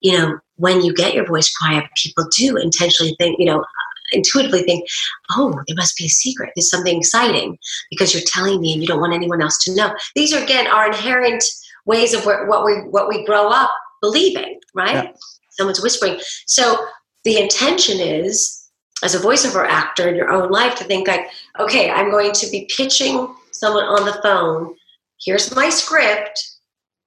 you 0.00 0.16
know, 0.16 0.38
when 0.56 0.82
you 0.82 0.94
get 0.94 1.14
your 1.14 1.26
voice 1.26 1.52
quiet, 1.56 1.84
people 1.96 2.24
do 2.36 2.56
intentionally 2.56 3.14
think, 3.18 3.38
you 3.38 3.46
know, 3.46 3.60
uh, 3.60 3.66
intuitively 4.12 4.62
think, 4.62 4.86
oh, 5.32 5.52
there 5.66 5.76
must 5.76 5.96
be 5.96 6.06
a 6.06 6.08
secret. 6.08 6.50
There's 6.54 6.70
something 6.70 6.98
exciting 6.98 7.58
because 7.90 8.12
you're 8.12 8.22
telling 8.26 8.60
me 8.60 8.72
and 8.72 8.82
you 8.82 8.88
don't 8.88 9.00
want 9.00 9.14
anyone 9.14 9.42
else 9.42 9.62
to 9.64 9.74
know. 9.74 9.94
These 10.14 10.32
are 10.32 10.42
again 10.42 10.66
our 10.66 10.86
inherent 10.86 11.44
ways 11.86 12.12
of 12.14 12.24
what 12.24 12.64
we 12.64 12.74
what 12.90 13.08
we 13.08 13.24
grow 13.24 13.48
up 13.48 13.70
believing, 14.00 14.60
right? 14.74 15.04
Yeah. 15.04 15.12
Someone's 15.50 15.82
whispering. 15.82 16.18
So 16.46 16.86
the 17.24 17.38
intention 17.38 18.00
is, 18.00 18.68
as 19.02 19.14
a 19.14 19.18
voiceover 19.18 19.66
actor 19.66 20.08
in 20.08 20.16
your 20.16 20.30
own 20.30 20.50
life, 20.50 20.74
to 20.76 20.84
think 20.84 21.08
like, 21.08 21.26
okay, 21.58 21.90
I'm 21.90 22.10
going 22.10 22.32
to 22.32 22.50
be 22.50 22.68
pitching 22.76 23.34
someone 23.52 23.84
on 23.84 24.06
the 24.06 24.20
phone. 24.22 24.74
Here's 25.20 25.54
my 25.54 25.68
script 25.68 26.38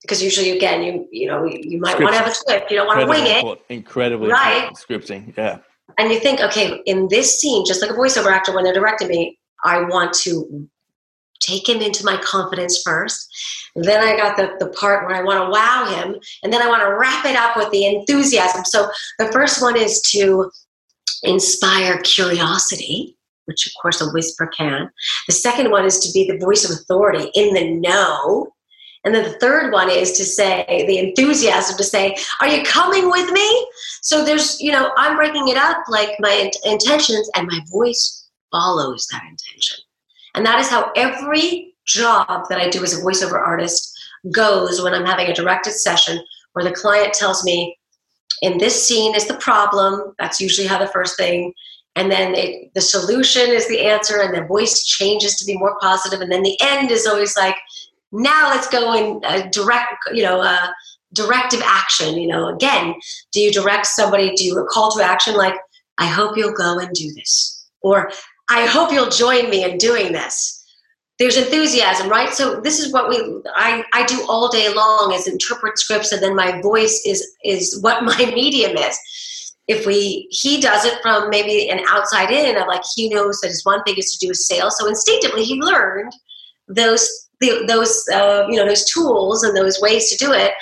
because 0.04 0.22
usually 0.22 0.52
again 0.52 0.84
you 0.84 1.08
you 1.12 1.28
know 1.28 1.46
you, 1.46 1.80
might 1.80 2.00
want 2.00 2.14
to 2.14 2.20
have 2.20 2.28
a 2.28 2.34
script 2.34 2.70
you 2.70 2.78
don't 2.78 2.88
want 2.88 3.00
to 3.00 3.08
wing 3.08 3.24
it. 3.26 3.62
Incredibly 3.70 4.30
right. 4.30 4.72
scripting 4.74 5.36
yeah. 5.36 5.60
And 5.98 6.12
you 6.12 6.20
think 6.20 6.40
okay 6.42 6.82
in 6.86 7.08
this 7.10 7.40
scene 7.40 7.66
just 7.66 7.82
like 7.82 7.92
a 7.92 7.96
voiceover 7.96 8.32
actor 8.32 8.54
when 8.54 8.64
they're 8.64 8.74
directing 8.74 9.08
me 9.08 9.40
i 9.66 9.82
want 9.82 10.14
to 10.14 10.68
take 11.40 11.68
him 11.68 11.82
into 11.82 12.06
my 12.06 12.16
confidence 12.18 12.82
first. 12.84 13.28
Then 13.76 14.04
i 14.04 14.16
got 14.16 14.38
the, 14.38 14.52
the 14.60 14.72
part 14.72 15.08
where 15.08 15.16
i 15.16 15.24
want 15.24 15.44
to 15.44 15.50
wow 15.50 15.86
him 15.96 16.16
and 16.44 16.54
then 16.54 16.62
i 16.62 16.68
want 16.68 16.84
to 16.84 16.96
wrap 16.96 17.26
it 17.26 17.36
up 17.36 17.58
with 17.58 17.72
the 17.72 17.86
enthusiasm. 17.86 18.66
So 18.66 18.90
the 19.20 19.32
first 19.32 19.62
one 19.62 19.78
is 19.78 20.02
to 20.12 20.52
inspire 21.24 22.00
curiosity 22.00 23.18
which 23.46 23.68
of 23.68 23.74
course 23.82 24.00
a 24.00 24.10
whisper 24.12 24.48
can. 24.48 24.90
The 25.28 25.34
second 25.34 25.70
one 25.72 25.86
is 25.86 26.00
to 26.00 26.12
be 26.14 26.26
the 26.26 26.38
voice 26.38 26.64
of 26.64 26.72
authority 26.72 27.30
in 27.36 27.54
the 27.54 27.72
know 27.72 28.53
and 29.04 29.14
then 29.14 29.24
the 29.24 29.38
third 29.40 29.72
one 29.72 29.90
is 29.90 30.14
to 30.14 30.24
say 30.24 30.86
the 30.88 30.98
enthusiasm 30.98 31.76
to 31.78 31.84
say, 31.84 32.16
Are 32.40 32.48
you 32.48 32.64
coming 32.64 33.10
with 33.10 33.30
me? 33.32 33.68
So 34.02 34.24
there's, 34.24 34.60
you 34.62 34.72
know, 34.72 34.92
I'm 34.98 35.18
breaking 35.18 35.50
it 35.50 35.58
up 35.58 35.78
like 35.90 36.12
my 36.20 36.52
intentions 36.64 37.30
and 37.36 37.48
my 37.48 37.60
voice 37.70 38.28
follows 38.52 39.08
that 39.12 39.24
intention. 39.24 39.78
And 40.36 40.46
that 40.46 40.60
is 40.60 40.70
how 40.70 40.92
every 40.96 41.74
job 41.86 42.46
that 42.50 42.60
I 42.60 42.70
do 42.70 42.84
as 42.84 42.98
a 42.98 43.02
voiceover 43.02 43.46
artist 43.46 43.94
goes 44.32 44.82
when 44.82 44.94
I'm 44.94 45.06
having 45.06 45.28
a 45.28 45.34
directed 45.34 45.74
session 45.74 46.20
where 46.54 46.64
the 46.64 46.72
client 46.72 47.14
tells 47.14 47.44
me, 47.44 47.78
in 48.42 48.58
this 48.58 48.88
scene 48.88 49.16
is 49.16 49.28
the 49.28 49.36
problem. 49.36 50.14
That's 50.20 50.40
usually 50.40 50.68
how 50.68 50.78
the 50.78 50.88
first 50.88 51.18
thing. 51.18 51.54
And 51.96 52.12
then 52.12 52.34
it, 52.36 52.74
the 52.74 52.82
solution 52.82 53.50
is 53.50 53.68
the 53.68 53.82
answer, 53.82 54.20
and 54.22 54.34
the 54.34 54.48
voice 54.48 54.84
changes 54.86 55.36
to 55.36 55.46
be 55.46 55.58
more 55.58 55.78
positive. 55.80 56.22
And 56.22 56.32
then 56.32 56.42
the 56.42 56.58
end 56.62 56.90
is 56.90 57.06
always 57.06 57.38
like, 57.38 57.56
now 58.14 58.50
let's 58.50 58.68
go 58.68 58.94
in 58.94 59.22
uh, 59.26 59.48
direct, 59.52 59.96
you 60.14 60.24
know, 60.24 60.42
directive 61.14 61.62
action. 61.64 62.16
You 62.16 62.28
know, 62.28 62.48
again, 62.48 62.96
do 63.32 63.42
you 63.42 63.52
direct 63.52 63.88
somebody? 63.88 64.34
Do 64.36 64.44
you 64.44 64.58
a 64.58 64.66
call 64.66 64.92
to 64.92 65.04
action 65.04 65.36
like, 65.36 65.56
I 65.98 66.08
hope 66.08 66.38
you'll 66.38 66.54
go 66.54 66.80
and 66.80 66.90
do 66.94 67.12
this, 67.14 67.68
or 67.82 68.12
I 68.50 68.66
hope 68.66 68.92
you'll 68.92 69.10
join 69.10 69.50
me 69.50 69.64
in 69.64 69.78
doing 69.78 70.12
this 70.12 70.64
there's 71.20 71.38
enthusiasm 71.38 72.10
right 72.10 72.34
so 72.34 72.60
this 72.62 72.80
is 72.80 72.92
what 72.92 73.08
we 73.08 73.18
I, 73.56 73.84
I 73.94 74.06
do 74.06 74.26
all 74.28 74.50
day 74.50 74.74
long 74.74 75.14
is 75.14 75.28
interpret 75.28 75.78
scripts 75.78 76.12
and 76.12 76.22
then 76.22 76.36
my 76.36 76.62
voice 76.62 77.02
is 77.06 77.36
is 77.44 77.80
what 77.82 78.04
my 78.04 78.18
medium 78.34 78.78
is 78.78 78.98
if 79.68 79.86
we 79.86 80.28
he 80.32 80.60
does 80.60 80.86
it 80.86 81.02
from 81.02 81.30
maybe 81.30 81.70
an 81.70 81.82
outside 81.88 82.32
in 82.32 82.58
of 82.58 82.68
like 82.68 82.84
he 82.96 83.10
knows 83.10 83.40
that 83.42 83.50
his 83.50 83.64
one 83.66 83.84
thing 83.84 83.96
is 83.98 84.12
to 84.12 84.26
do 84.26 84.30
with 84.30 84.38
sales 84.38 84.78
so 84.78 84.88
instinctively 84.88 85.44
he 85.44 85.56
learned 85.62 86.12
those 86.68 87.30
the, 87.44 87.66
those 87.68 88.06
uh, 88.14 88.46
you 88.50 88.58
know 88.58 88.66
those 88.66 88.86
tools 88.86 89.44
and 89.44 89.56
those 89.56 89.80
ways 89.82 90.10
to 90.10 90.18
do 90.18 90.32
it 90.32 90.54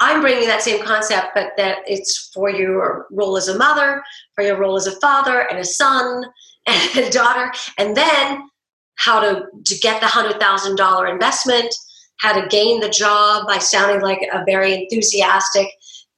i'm 0.00 0.20
bringing 0.20 0.46
that 0.46 0.62
same 0.62 0.82
concept 0.82 1.28
but 1.34 1.52
that 1.56 1.78
it's 1.86 2.30
for 2.34 2.50
your 2.50 3.06
role 3.10 3.36
as 3.36 3.48
a 3.48 3.56
mother 3.56 4.02
for 4.34 4.44
your 4.44 4.56
role 4.58 4.76
as 4.76 4.86
a 4.86 5.00
father 5.00 5.48
and 5.50 5.58
a 5.58 5.64
son 5.64 6.24
and 6.66 6.98
a 6.98 7.10
daughter 7.10 7.50
and 7.78 7.96
then 7.96 8.42
how 9.00 9.18
to, 9.18 9.46
to 9.64 9.78
get 9.78 10.00
the 10.00 10.06
$100,000 10.06 11.12
investment, 11.12 11.74
how 12.18 12.38
to 12.38 12.46
gain 12.48 12.80
the 12.80 12.88
job 12.88 13.46
by 13.46 13.58
sounding 13.58 14.02
like 14.02 14.20
a 14.32 14.44
very 14.44 14.74
enthusiastic 14.74 15.68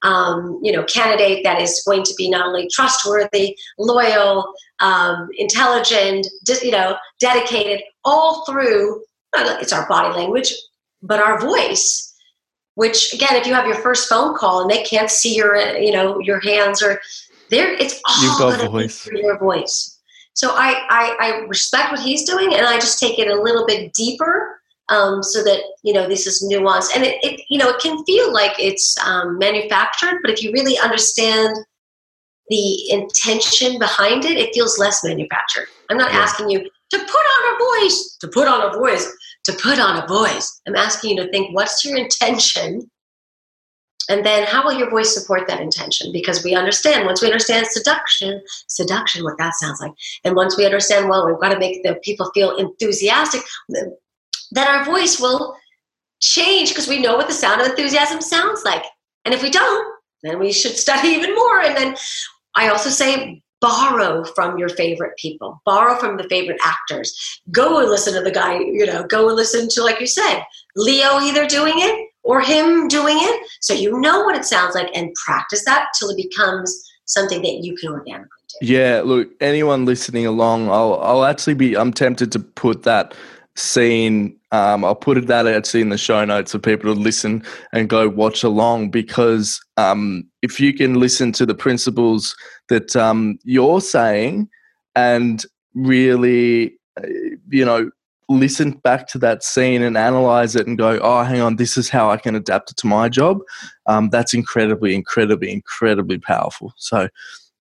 um, 0.05 0.59
you 0.65 0.73
know, 0.73 0.83
candidate 0.85 1.45
that 1.45 1.63
is 1.63 1.81
going 1.87 2.03
to 2.03 2.15
be 2.19 2.29
not 2.29 2.45
only 2.45 2.69
trustworthy, 2.73 3.57
loyal, 3.79 4.53
um, 4.81 5.29
intelligent, 5.39 6.27
you 6.61 6.73
know, 6.73 6.97
dedicated, 7.21 7.83
all 8.05 8.45
through. 8.45 9.01
It's 9.35 9.73
our 9.73 9.89
body 9.89 10.15
language, 10.15 10.53
but 11.03 11.21
our 11.21 11.41
voice. 11.41 12.11
Which 12.75 13.13
again, 13.13 13.37
if 13.37 13.47
you 13.47 13.53
have 13.53 13.67
your 13.67 13.77
first 13.77 14.09
phone 14.09 14.35
call 14.35 14.63
and 14.63 14.71
they 14.71 14.83
can't 14.83 15.11
see 15.11 15.37
your, 15.37 15.57
you 15.77 15.93
know, 15.93 16.19
your 16.21 16.41
hands 16.41 16.83
or 16.83 17.01
there, 17.51 17.75
it's 17.75 18.01
all 18.07 18.57
voice. 18.71 19.07
your 19.07 19.39
voice. 19.39 19.99
So 20.33 20.53
I, 20.53 20.87
I, 20.89 21.17
I 21.21 21.29
respect 21.49 21.91
what 21.91 22.01
he's 22.01 22.25
doing, 22.25 22.55
and 22.55 22.65
I 22.65 22.77
just 22.77 22.99
take 22.99 23.19
it 23.19 23.29
a 23.29 23.43
little 23.43 23.67
bit 23.67 23.93
deeper 23.93 24.63
um, 24.89 25.23
so 25.23 25.43
that 25.43 25.63
you 25.83 25.93
know 25.93 26.09
this 26.09 26.27
is 26.27 26.47
nuanced 26.51 26.95
and 26.95 27.05
it, 27.05 27.17
it, 27.23 27.41
you 27.49 27.59
know 27.59 27.71
it 27.71 27.81
can 27.81 28.05
feel 28.05 28.33
like 28.33 28.53
it's 28.59 28.97
um, 29.05 29.39
manufactured 29.39 30.19
but 30.23 30.31
if 30.31 30.43
you 30.43 30.53
really 30.53 30.79
understand 30.79 31.57
the 32.49 32.91
intention 32.91 33.79
behind 33.79 34.25
it 34.25 34.37
it 34.37 34.53
feels 34.53 34.79
less 34.79 35.03
manufactured 35.05 35.69
i'm 35.91 35.97
not 35.97 36.13
yeah. 36.13 36.19
asking 36.19 36.51
you 36.51 36.59
to 36.91 36.99
put 36.99 37.09
on 37.09 37.55
a 37.55 37.59
voice 37.59 38.17
to 38.21 38.29
put 38.29 38.47
on 38.47 38.69
a 38.69 38.79
voice 38.79 39.11
to 39.45 39.53
put 39.55 39.79
on 39.79 40.03
a 40.03 40.07
voice 40.07 40.61
i'm 40.67 40.77
asking 40.77 41.11
you 41.11 41.23
to 41.23 41.31
think 41.31 41.55
what's 41.55 41.85
your 41.85 41.97
intention 41.97 42.91
and 44.09 44.27
then 44.27 44.47
how 44.47 44.65
will 44.65 44.73
your 44.73 44.91
voice 44.91 45.15
support 45.15 45.47
that 45.49 45.61
intention? 45.61 46.13
Because 46.13 46.43
we 46.45 46.55
understand, 46.55 47.07
once 47.07 47.23
we 47.23 47.29
understand 47.29 47.67
seduction, 47.69 48.43
seduction, 48.67 49.23
what 49.23 49.39
that 49.39 49.55
sounds 49.55 49.81
like, 49.81 49.93
and 50.25 50.35
once 50.35 50.57
we 50.57 50.65
understand, 50.65 51.09
well, 51.09 51.27
we've 51.27 51.41
got 51.41 51.51
to 51.51 51.59
make 51.59 51.83
the 51.83 51.95
people 52.03 52.31
feel 52.35 52.57
enthusiastic, 52.57 53.43
then 53.69 54.69
our 54.69 54.85
voice 54.85 55.21
will 55.21 55.57
change 56.21 56.71
because 56.71 56.89
we 56.89 57.01
know 57.01 57.17
what 57.17 57.29
the 57.29 57.35
sound 57.35 57.61
of 57.61 57.69
enthusiasm 57.69 58.21
sounds 58.21 58.65
like. 58.65 58.85
And 59.25 59.35
if 59.35 59.43
we 59.43 59.51
don't, 59.51 59.95
then 60.23 60.39
we 60.39 60.53
should 60.53 60.77
study 60.77 61.09
even 61.17 61.35
more. 61.35 61.61
And 61.61 61.77
then 61.77 61.97
I 62.55 62.69
also 62.69 62.91
say, 62.91 63.42
borrow 63.63 64.25
from 64.25 64.59
your 64.59 64.69
favorite 64.69 65.17
people, 65.17 65.63
borrow 65.65 65.97
from 65.97 66.19
the 66.19 66.25
favorite 66.25 66.61
actors. 66.63 67.41
Go 67.51 67.79
and 67.79 67.89
listen 67.89 68.13
to 68.15 68.21
the 68.21 68.31
guy, 68.31 68.59
you 68.59 68.85
know, 68.85 69.05
go 69.05 69.29
and 69.29 69.37
listen 69.37 69.69
to, 69.71 69.83
like 69.83 70.01
you 70.01 70.07
said, 70.07 70.43
Leo 70.77 71.21
either 71.21 71.47
doing 71.47 71.77
it 71.77 72.09
or 72.25 72.41
him 72.43 72.89
doing 72.89 73.17
it. 73.19 73.47
So 73.61 73.73
you 73.73 73.99
know 74.01 74.25
what 74.25 74.37
it 74.37 74.45
sounds 74.45 74.75
like 74.75 74.95
and 74.95 75.15
practice 75.25 75.65
that 75.65 75.87
till 75.99 76.11
it 76.11 76.17
becomes 76.17 76.79
something 77.07 77.41
that 77.43 77.65
you 77.65 77.77
can 77.77 77.91
organically 77.91 78.29
do. 78.61 78.67
Yeah, 78.67 79.03
look, 79.05 79.31
anyone 79.41 79.85
listening 79.85 80.27
along, 80.27 80.69
I'll 80.69 80.95
I'll 81.01 81.25
actually 81.25 81.55
be 81.55 81.77
I'm 81.77 81.93
tempted 81.93 82.33
to 82.33 82.41
put 82.41 82.83
that 82.83 83.15
scene 83.57 84.39
um, 84.53 84.85
I'll 84.85 84.95
put 84.95 85.27
that 85.27 85.47
actually 85.47 85.81
in 85.81 85.89
the 85.89 85.99
show 85.99 86.23
notes 86.27 86.53
for 86.53 86.59
people 86.59 86.95
to 86.95 87.01
listen 87.01 87.43
and 87.73 87.89
go 87.89 88.07
watch 88.07 88.45
along 88.45 88.91
because 88.91 89.59
um, 89.79 90.29
if 90.43 90.61
you 90.61 90.75
can 90.75 91.01
listen 91.01 91.33
to 91.33 91.47
the 91.47 91.55
principles 91.55 92.37
that 92.69 92.95
um, 92.95 93.39
you're 93.45 93.81
saying 93.81 94.51
and 94.95 95.43
really, 95.75 96.75
uh, 96.99 97.07
you 97.49 97.65
know, 97.65 97.91
listen 98.29 98.73
back 98.73 99.09
to 99.09 99.19
that 99.19 99.43
scene 99.43 99.83
and 99.83 99.97
analyze 99.97 100.55
it 100.55 100.67
and 100.67 100.77
go, 100.77 100.99
oh, 101.03 101.23
hang 101.23 101.41
on, 101.41 101.57
this 101.57 101.79
is 101.79 101.89
how 101.89 102.11
I 102.11 102.19
can 102.19 102.35
adapt 102.35 102.71
it 102.71 102.77
to 102.79 102.87
my 102.87 103.09
job. 103.09 103.39
Um, 103.87 104.11
that's 104.11 104.35
incredibly, 104.35 104.95
incredibly, 104.95 105.51
incredibly 105.51 106.19
powerful. 106.19 106.75
So, 106.77 107.09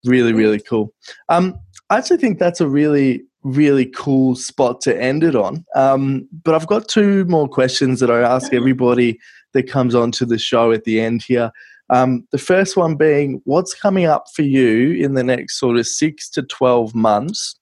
really, 0.03 0.33
really 0.33 0.59
cool. 0.59 0.93
Um, 1.29 1.57
I 1.89 1.97
actually 1.97 2.17
think 2.17 2.37
that's 2.37 2.59
a 2.59 2.67
really, 2.67 3.23
really 3.43 3.85
cool 3.85 4.35
spot 4.35 4.81
to 4.81 5.01
end 5.01 5.23
it 5.23 5.35
on. 5.35 5.65
Um, 5.75 6.27
but 6.43 6.55
I've 6.55 6.67
got 6.67 6.87
two 6.87 7.25
more 7.25 7.47
questions 7.47 7.99
that 7.99 8.11
I 8.11 8.21
ask 8.21 8.53
everybody 8.53 9.19
that 9.53 9.69
comes 9.69 9.95
onto 9.95 10.25
the 10.25 10.37
show 10.37 10.71
at 10.71 10.83
the 10.83 11.01
end 11.01 11.23
here. 11.23 11.51
Um, 11.89 12.25
the 12.31 12.37
first 12.37 12.77
one 12.77 12.95
being, 12.95 13.41
what's 13.43 13.73
coming 13.73 14.05
up 14.05 14.25
for 14.33 14.43
you 14.43 14.93
in 15.03 15.13
the 15.13 15.23
next 15.23 15.59
sort 15.59 15.77
of 15.77 15.87
six 15.87 16.29
to 16.31 16.43
12 16.43 16.95
months 16.95 17.59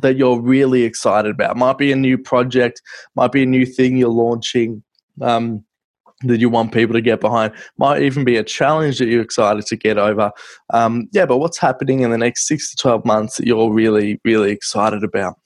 that 0.00 0.16
you're 0.16 0.40
really 0.40 0.82
excited 0.82 1.30
about. 1.30 1.56
Might 1.56 1.78
be 1.78 1.92
a 1.92 1.96
new 1.96 2.18
project, 2.18 2.82
might 3.14 3.32
be 3.32 3.44
a 3.44 3.46
new 3.46 3.64
thing 3.64 3.96
you're 3.96 4.08
launching 4.08 4.82
um, 5.22 5.64
that 6.28 6.40
you 6.40 6.48
want 6.48 6.72
people 6.72 6.94
to 6.94 7.00
get 7.00 7.20
behind. 7.20 7.52
Might 7.78 8.02
even 8.02 8.24
be 8.24 8.36
a 8.36 8.44
challenge 8.44 8.98
that 8.98 9.06
you're 9.06 9.22
excited 9.22 9.66
to 9.66 9.76
get 9.76 9.98
over. 9.98 10.30
Um, 10.72 11.08
yeah, 11.12 11.26
but 11.26 11.38
what's 11.38 11.58
happening 11.58 12.00
in 12.00 12.10
the 12.10 12.18
next 12.18 12.46
six 12.46 12.70
to 12.70 12.76
12 12.76 13.04
months 13.04 13.36
that 13.36 13.46
you're 13.46 13.72
really, 13.72 14.20
really 14.24 14.50
excited 14.50 15.04
about? 15.04 15.38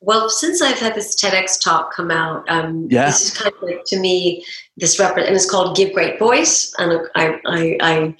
Well, 0.00 0.30
since 0.30 0.62
I've 0.62 0.78
had 0.78 0.94
this 0.94 1.16
TEDx 1.16 1.60
talk 1.60 1.92
come 1.92 2.10
out, 2.10 2.48
um, 2.48 2.86
yeah. 2.88 3.06
this 3.06 3.22
is 3.22 3.36
kind 3.36 3.52
of 3.52 3.62
like 3.62 3.82
to 3.86 3.98
me 3.98 4.44
this 4.76 4.98
rep, 4.98 5.16
and 5.16 5.34
it's 5.34 5.50
called 5.50 5.76
"Give 5.76 5.92
Great 5.92 6.20
Voice," 6.20 6.72
and 6.78 7.00
I, 7.16 7.40
I, 7.44 7.76
I 7.80 8.16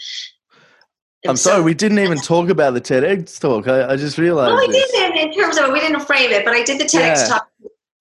I'm 1.26 1.36
sorry, 1.36 1.62
we 1.62 1.74
didn't 1.74 1.98
even 2.00 2.18
talk 2.22 2.48
about 2.48 2.74
the 2.74 2.80
TEDx 2.80 3.40
talk. 3.40 3.68
I, 3.68 3.92
I 3.92 3.96
just 3.96 4.18
realized. 4.18 4.54
Well, 4.54 4.66
we 4.66 4.72
did 4.72 5.16
in 5.16 5.32
terms 5.32 5.58
of 5.58 5.66
it. 5.66 5.72
We 5.72 5.80
didn't 5.80 6.00
frame 6.00 6.30
it, 6.30 6.44
but 6.44 6.54
I 6.54 6.62
did 6.62 6.80
the 6.80 6.84
TEDx 6.84 7.16
yeah. 7.16 7.26
talk 7.28 7.48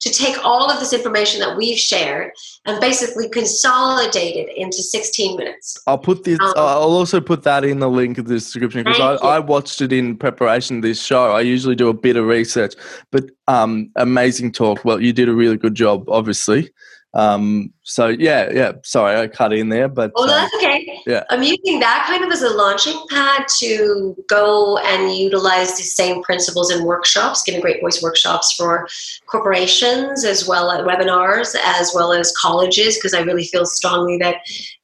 to 0.08 0.14
take 0.14 0.44
all 0.46 0.70
of 0.72 0.80
this 0.80 0.94
information 0.94 1.40
that 1.42 1.58
we've 1.58 1.78
shared 1.78 2.32
and 2.66 2.80
basically 2.80 3.30
consolidate 3.30 4.36
it 4.36 4.56
into 4.56 4.78
16 4.78 5.38
minutes. 5.38 5.78
I'll 5.88 5.98
put 5.98 6.24
this. 6.24 6.40
Um, 6.40 6.54
I'll 6.56 6.84
also 6.84 7.20
put 7.20 7.44
that 7.44 7.64
in 7.64 7.80
the 7.80 7.90
link 7.90 8.18
in 8.18 8.26
the 8.26 8.36
description 8.36 8.84
because 8.84 9.00
I, 9.00 9.16
I, 9.16 9.40
watched 9.40 9.82
it 9.82 9.92
in 9.92 10.18
preparation 10.18 10.78
of 10.78 10.82
this 10.82 11.02
show. 11.04 11.32
I 11.32 11.42
usually 11.42 11.76
do 11.76 11.90
a 11.90 11.94
bit 11.94 12.16
of 12.16 12.26
research, 12.26 12.76
but 13.12 13.26
um, 13.48 13.92
amazing 13.96 14.52
talk. 14.52 14.84
Well, 14.86 15.02
you 15.02 15.14
did 15.14 15.30
a 15.30 15.34
really 15.34 15.58
good 15.58 15.76
job, 15.76 16.10
obviously. 16.10 16.72
Um, 17.18 17.74
so 17.82 18.10
yeah, 18.10 18.52
yeah. 18.54 18.74
Sorry, 18.84 19.20
I 19.20 19.28
cut 19.28 19.52
in 19.52 19.70
there, 19.70 19.88
but 19.88 20.12
oh, 20.16 20.28
that's 20.28 20.54
um, 20.54 20.60
okay. 20.60 21.02
Yeah, 21.08 21.24
I'm 21.32 21.42
using 21.42 21.80
that 21.80 22.06
kind 22.08 22.24
of 22.24 22.32
as 22.32 22.44
a 22.44 22.50
launching 22.52 22.96
pad 23.10 23.48
to 23.58 24.16
go 24.30 24.78
and 24.78 25.12
utilize 25.16 25.76
the 25.78 25.84
same 25.84 26.22
principles 26.22 26.72
in 26.72 26.86
workshops, 26.86 27.42
giving 27.42 27.60
great 27.60 27.82
voice 27.82 28.04
workshops 28.04 28.54
for 28.54 28.88
corporations 29.26 30.26
as 30.26 30.48
well 30.48 30.70
as 30.70 30.86
webinars, 30.86 31.56
as 31.66 31.92
well 31.96 32.14
as 32.14 32.32
colleges, 32.38 32.98
because 32.98 33.16
I 33.16 33.22
really 33.22 33.46
feel 33.46 33.66
strongly 33.66 34.18
that 34.20 34.36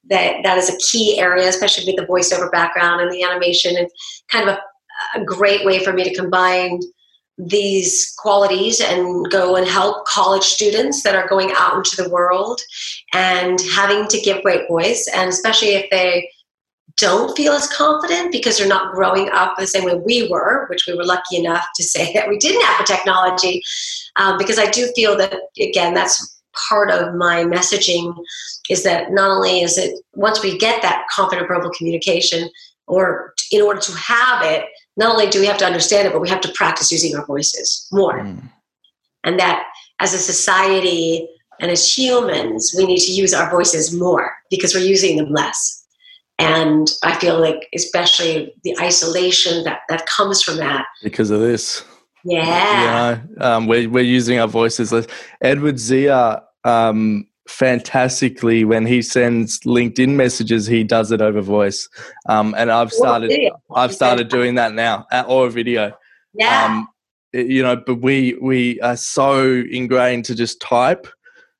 that 0.10 0.38
that 0.44 0.58
is 0.58 0.74
a 0.74 0.78
key 0.92 1.20
area, 1.20 1.48
especially 1.48 1.86
with 1.86 1.98
the 1.98 2.12
voiceover 2.12 2.52
background 2.52 3.00
and 3.00 3.12
the 3.12 3.22
animation, 3.22 3.78
and 3.78 3.88
kind 4.32 4.50
of 4.50 4.56
a, 4.56 5.22
a 5.22 5.24
great 5.24 5.66
way 5.66 5.84
for 5.84 5.94
me 5.94 6.04
to 6.04 6.16
combine 6.16 6.80
these 7.38 8.14
qualities 8.18 8.80
and 8.80 9.30
go 9.32 9.56
and 9.56 9.68
help 9.68 10.06
college 10.06 10.44
students 10.44 11.02
that 11.04 11.16
are 11.16 11.28
going 11.28 11.52
out 11.58 11.76
into 11.76 11.96
the 11.96 12.10
world 12.10 12.62
and 13.14 13.60
having 13.74 14.08
to 14.08 14.20
give 14.20 14.44
great 14.44 14.68
voice. 14.68 15.08
And 15.14 15.30
especially 15.30 15.70
if 15.70 15.90
they 15.90 16.30
don't 16.98 17.36
feel 17.36 17.54
as 17.54 17.68
confident 17.76 18.32
because 18.32 18.58
they're 18.58 18.68
not 18.68 18.94
growing 18.94 19.30
up 19.30 19.56
the 19.58 19.68
same 19.68 19.84
way 19.84 19.96
we 19.96 20.30
were 20.30 20.68
which 20.70 20.86
we 20.88 20.96
were 20.96 21.06
lucky 21.06 21.38
enough 21.38 21.66
to 21.76 21.84
say 21.84 22.14
that 22.14 22.30
we 22.30 22.38
didn't 22.38 22.64
have 22.64 22.78
the 22.78 22.94
technology 22.94 23.62
um, 24.18 24.38
because 24.38 24.60
i 24.60 24.70
do 24.70 24.92
feel 24.96 25.18
that 25.18 25.34
again 25.60 25.94
that's 25.94 26.42
part 26.70 26.92
of 26.92 27.16
my 27.16 27.44
messaging 27.44 28.16
is 28.70 28.84
that 28.84 29.12
not 29.12 29.32
only 29.32 29.62
is 29.62 29.78
it 29.78 30.00
once 30.14 30.44
we 30.44 30.58
get 30.58 30.82
that 30.82 31.06
confident 31.12 31.48
verbal 31.48 31.72
communication 31.72 32.48
or 32.86 33.34
in 33.52 33.62
order 33.62 33.80
to 33.80 33.92
have 33.94 34.44
it 34.44 34.66
not 34.98 35.12
only 35.12 35.28
do 35.28 35.40
we 35.40 35.46
have 35.46 35.58
to 35.58 35.66
understand 35.66 36.08
it, 36.08 36.14
but 36.14 36.22
we 36.22 36.30
have 36.30 36.42
to 36.42 36.52
practice 36.54 36.92
using 36.92 37.16
our 37.16 37.26
voices 37.26 37.88
more. 37.92 38.20
Mm. 38.20 38.50
And 39.24 39.40
that 39.40 39.66
as 40.00 40.14
a 40.14 40.18
society 40.18 41.28
and 41.60 41.72
as 41.72 41.98
humans, 41.98 42.74
we 42.78 42.86
need 42.86 43.00
to 43.00 43.12
use 43.12 43.34
our 43.34 43.50
voices 43.50 43.94
more 43.98 44.32
because 44.50 44.74
we're 44.74 44.82
using 44.82 45.18
them 45.18 45.32
less. 45.32 45.86
And 46.40 46.92
I 47.04 47.16
feel 47.16 47.40
like, 47.40 47.70
especially 47.76 48.54
the 48.64 48.76
isolation 48.82 49.64
that, 49.64 49.82
that 49.90 50.06
comes 50.08 50.42
from 50.42 50.58
that. 50.58 50.86
Because 51.02 51.30
of 51.32 51.40
this. 51.40 51.86
Yeah. 52.26 53.12
You 53.12 53.26
know, 53.38 53.46
um, 53.46 53.68
we're, 53.68 53.90
we're 53.90 54.04
using 54.04 54.40
our 54.40 54.48
voices 54.48 54.92
less. 54.92 55.08
Edward 55.42 55.80
Zia, 55.80 56.44
um, 56.64 57.28
fantastically 57.48 58.64
when 58.66 58.86
he 58.86 59.02
sends 59.02 59.60
LinkedIn 59.62 60.16
messages, 60.16 60.66
he 60.66 60.84
does 60.84 61.12
it 61.12 61.22
over 61.22 61.42
voice. 61.42 61.90
Um, 62.28 62.54
and 62.58 62.72
I've 62.72 62.92
started, 62.92 63.52
I've 63.76 63.94
started 63.94 64.30
doing 64.30 64.56
that 64.56 64.74
now, 64.74 65.06
uh, 65.12 65.24
or 65.28 65.48
a 65.48 65.50
video. 65.50 65.92
Yeah. 66.34 66.66
Um, 66.66 66.88
you 67.34 67.64
know, 67.64 67.76
but 67.76 67.96
we 67.96 68.38
we 68.42 68.80
are 68.82 68.96
so 68.96 69.64
ingrained 69.72 70.26
to 70.26 70.36
just 70.36 70.62
type. 70.62 71.08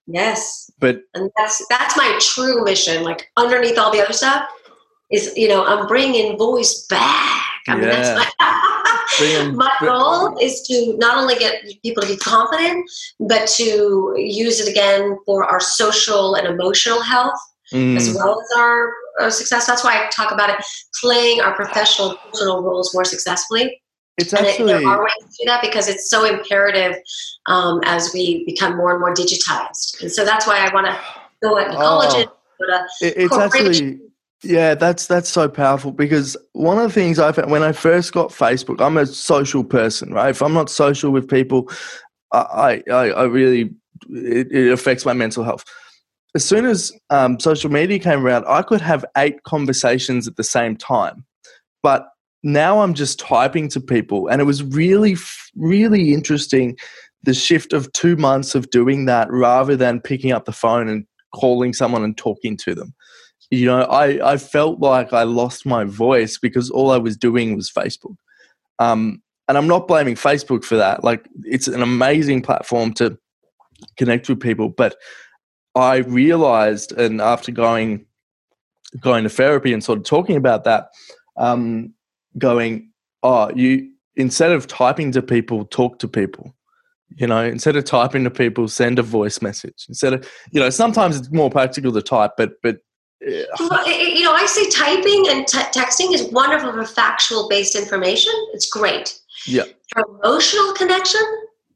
Yes. 0.06 0.70
But 0.80 1.02
and 1.16 1.32
that's 1.38 1.66
that's 1.70 1.98
my 1.98 2.20
true 2.22 2.64
mission. 2.64 3.04
Like 3.04 3.32
underneath 3.38 3.78
all 3.78 3.92
the 3.92 4.02
other 4.02 4.14
stuff 4.14 4.48
is, 5.12 5.34
you 5.36 5.48
know, 5.48 5.66
I'm 5.66 5.88
bringing 5.88 6.38
voice 6.38 6.86
back. 6.88 7.44
I 7.68 7.76
mean, 7.76 7.84
Yeah. 7.86 7.96
that's 7.96 8.34
my, 8.40 8.83
my 9.56 9.72
goal 9.82 10.38
is 10.40 10.62
to 10.64 10.96
not 10.98 11.18
only 11.18 11.36
get 11.36 11.64
people 11.84 12.04
to 12.04 12.10
be 12.10 12.18
confident, 12.18 12.90
but 13.20 13.48
to 13.48 14.14
use 14.18 14.60
it 14.60 14.70
again 14.70 15.18
for 15.26 15.46
our 15.46 15.60
social 15.60 16.36
and 16.36 16.48
emotional 16.48 17.02
health 17.02 17.40
mm, 17.74 17.98
as 17.98 18.14
well 18.14 18.40
as 18.40 18.58
our, 18.58 18.94
our 19.22 19.32
success. 19.32 19.66
That's 19.66 19.84
why 19.84 19.96
I 19.96 20.10
talk 20.10 20.32
about 20.32 20.50
it 20.50 20.64
playing 21.02 21.42
our 21.42 21.56
professional 21.56 22.18
personal 22.32 22.62
roles 22.62 22.94
more 22.94 23.06
successfully. 23.06 23.82
it's 24.18 24.34
And 24.34 24.46
actually 24.46 24.74
there 24.74 24.88
are 24.88 25.04
ways 25.04 25.14
to 25.20 25.44
do 25.44 25.46
that 25.48 25.62
because 25.62 25.88
it's 25.88 26.10
so 26.10 26.26
imperative 26.26 26.96
um, 27.46 27.82
as 27.86 28.12
we 28.14 28.46
become 28.46 28.78
more 28.78 28.92
and 28.92 29.00
more 29.00 29.14
digitized. 29.14 30.02
And 30.02 30.12
so 30.12 30.24
that's 30.24 30.48
why 30.48 30.66
I 30.66 30.74
want 30.74 30.88
to 30.88 31.00
go 31.42 31.58
into 31.58 31.74
Oh. 31.74 31.82
colleges, 31.82 32.26
go 32.60 32.68
to 32.68 32.86
It, 33.02 33.14
it's 33.18 33.38
actually 33.38 34.00
yeah, 34.44 34.76
that's 34.76 35.08
that's 35.08 35.30
so 35.30 35.48
powerful 35.48 35.92
because 35.92 36.36
one 36.52 36.78
of 36.78 36.84
the 36.84 36.94
things 36.94 37.18
I 37.18 37.32
found 37.32 37.50
when 37.50 37.64
I 37.64 37.72
first 37.72 38.12
got 38.12 38.30
Facebook, 38.30 38.82
I'm 38.82 38.98
a 38.98 39.06
social 39.06 39.64
person, 39.64 40.14
right? 40.14 40.30
If 40.30 40.42
I'm 40.42 40.54
not 40.54 40.70
social 40.70 41.12
with 41.12 41.30
people, 41.30 41.72
I 42.34 42.84
I, 42.90 43.10
I 43.10 43.24
really 43.24 43.72
it, 44.10 44.52
it 44.52 44.72
affects 44.72 45.06
my 45.06 45.14
mental 45.14 45.44
health. 45.44 45.64
As 46.36 46.44
soon 46.44 46.66
as 46.66 46.92
um, 47.10 47.40
social 47.40 47.72
media 47.72 48.00
came 48.00 48.26
around, 48.26 48.46
I 48.48 48.64
could 48.64 48.82
have 48.82 49.06
eight 49.18 49.44
conversations 49.44 50.28
at 50.28 50.36
the 50.36 50.44
same 50.44 50.76
time, 50.76 51.26
but 51.82 52.08
now 52.44 52.82
I'm 52.82 52.96
just 52.96 53.20
typing 53.20 53.70
to 53.70 53.80
people, 53.80 54.28
and 54.28 54.42
it 54.42 54.46
was 54.46 54.62
really 54.64 55.16
really 55.56 56.14
interesting 56.14 56.78
the 57.24 57.34
shift 57.34 57.72
of 57.72 57.92
two 57.94 58.18
months 58.18 58.56
of 58.56 58.70
doing 58.70 59.06
that 59.06 59.32
rather 59.32 59.78
than 59.78 60.02
picking 60.02 60.34
up 60.34 60.44
the 60.44 60.52
phone 60.52 60.90
and 60.90 61.06
calling 61.34 61.72
someone 61.72 62.04
and 62.04 62.18
talking 62.18 62.58
to 62.58 62.76
them 62.76 62.94
you 63.52 63.66
know 63.66 63.82
i 63.84 64.34
i 64.34 64.38
felt 64.38 64.80
like 64.80 65.14
i 65.14 65.24
lost 65.24 65.66
my 65.66 65.84
voice 65.84 66.38
because 66.38 66.70
all 66.70 66.92
i 66.92 66.98
was 66.98 67.18
doing 67.18 67.56
was 67.56 67.72
facebook. 67.72 68.16
Um 68.80 69.22
and 69.48 69.58
i'm 69.58 69.68
not 69.68 69.88
blaming 69.88 70.16
facebook 70.16 70.64
for 70.64 70.78
that. 70.78 71.04
Like 71.04 71.28
it's 71.44 71.68
an 71.68 71.82
amazing 71.82 72.42
platform 72.42 72.94
to 72.94 73.18
connect 73.98 74.30
with 74.30 74.40
people 74.40 74.70
but 74.70 74.96
i 75.76 75.98
realized 75.98 76.94
and 76.94 77.20
after 77.20 77.52
going 77.52 78.06
going 79.02 79.24
to 79.24 79.30
therapy 79.30 79.74
and 79.74 79.84
sort 79.84 79.98
of 79.98 80.06
talking 80.06 80.38
about 80.38 80.64
that 80.64 80.88
um 81.38 81.94
going 82.38 82.90
oh 83.24 83.52
you 83.54 83.90
instead 84.16 84.52
of 84.52 84.68
typing 84.68 85.12
to 85.12 85.22
people 85.22 85.66
talk 85.66 86.00
to 86.00 86.08
people. 86.08 86.56
You 87.16 87.28
know 87.28 87.44
instead 87.44 87.76
of 87.76 87.84
typing 87.86 88.24
to 88.24 88.32
people 88.32 88.68
send 88.68 88.98
a 88.98 89.04
voice 89.04 89.40
message. 89.42 89.86
Instead 89.88 90.14
of 90.14 90.30
you 90.52 90.60
know 90.60 90.72
sometimes 90.72 91.16
it's 91.16 91.32
more 91.32 91.50
practical 91.50 91.92
to 91.92 92.02
type 92.02 92.32
but 92.38 92.54
but 92.64 92.78
Well, 93.60 93.88
you 93.88 94.24
know, 94.24 94.34
I 94.34 94.46
say 94.46 94.70
typing 94.70 95.26
and 95.30 95.48
te- 95.48 95.80
texting 95.80 96.14
is 96.14 96.24
wonderful 96.32 96.72
for 96.72 96.86
factual 96.86 97.48
based 97.50 97.76
information. 97.76 98.34
It's 98.54 98.70
great. 98.70 99.18
Yeah. 99.46 99.64
For 99.94 100.04
emotional 100.08 100.74
connection 100.74 101.22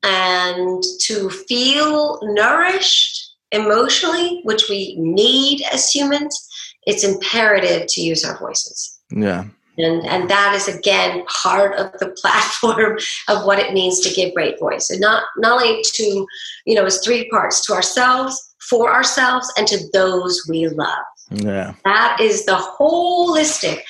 and 0.04 0.84
to 1.02 1.30
feel 1.30 2.20
nourished 2.24 3.36
emotionally, 3.52 4.42
which 4.44 4.70
we 4.70 4.96
need 4.98 5.64
as 5.72 5.90
humans, 5.90 6.48
it's 6.88 7.04
imperative 7.04 7.88
to 7.88 8.02
use 8.02 8.24
our 8.24 8.38
voices. 8.40 9.00
yeah 9.12 9.46
And, 9.78 10.06
and 10.08 10.30
that 10.30 10.54
is 10.56 10.68
again 10.68 11.24
part 11.26 11.78
of 11.78 11.92
the 12.00 12.10
platform 12.22 12.98
of 13.28 13.46
what 13.46 13.60
it 13.60 13.74
means 13.74 14.00
to 14.02 14.14
give 14.14 14.34
great 14.34 14.60
voice 14.60 14.90
and 14.90 15.00
not 15.00 15.24
not 15.38 15.62
only 15.62 15.84
to 15.84 16.26
you 16.66 16.76
know 16.76 16.86
it's 16.86 17.06
three 17.06 17.30
parts 17.30 17.66
to 17.66 17.74
ourselves 17.74 18.56
for 18.70 18.92
ourselves 18.92 19.52
and 19.58 19.68
to 19.68 19.78
those 19.94 20.46
we 20.50 20.68
love 20.68 21.06
yeah 21.32 21.74
that 21.84 22.18
is 22.22 22.46
the 22.46 22.54
holistic 22.80 23.82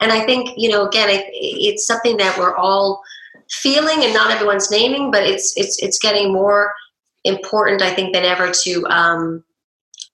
and 0.00 0.12
i 0.12 0.24
think 0.24 0.50
you 0.56 0.68
know 0.68 0.86
again 0.86 1.08
it, 1.10 1.26
it's 1.32 1.86
something 1.86 2.16
that 2.16 2.36
we're 2.38 2.56
all 2.56 3.02
feeling 3.50 4.02
and 4.04 4.14
not 4.14 4.30
everyone's 4.30 4.70
naming 4.70 5.10
but 5.10 5.22
it's 5.22 5.56
it's 5.56 5.80
it's 5.82 5.98
getting 5.98 6.32
more 6.32 6.72
important 7.24 7.82
i 7.82 7.92
think 7.94 8.14
than 8.14 8.24
ever 8.24 8.50
to 8.50 8.86
um 8.86 9.42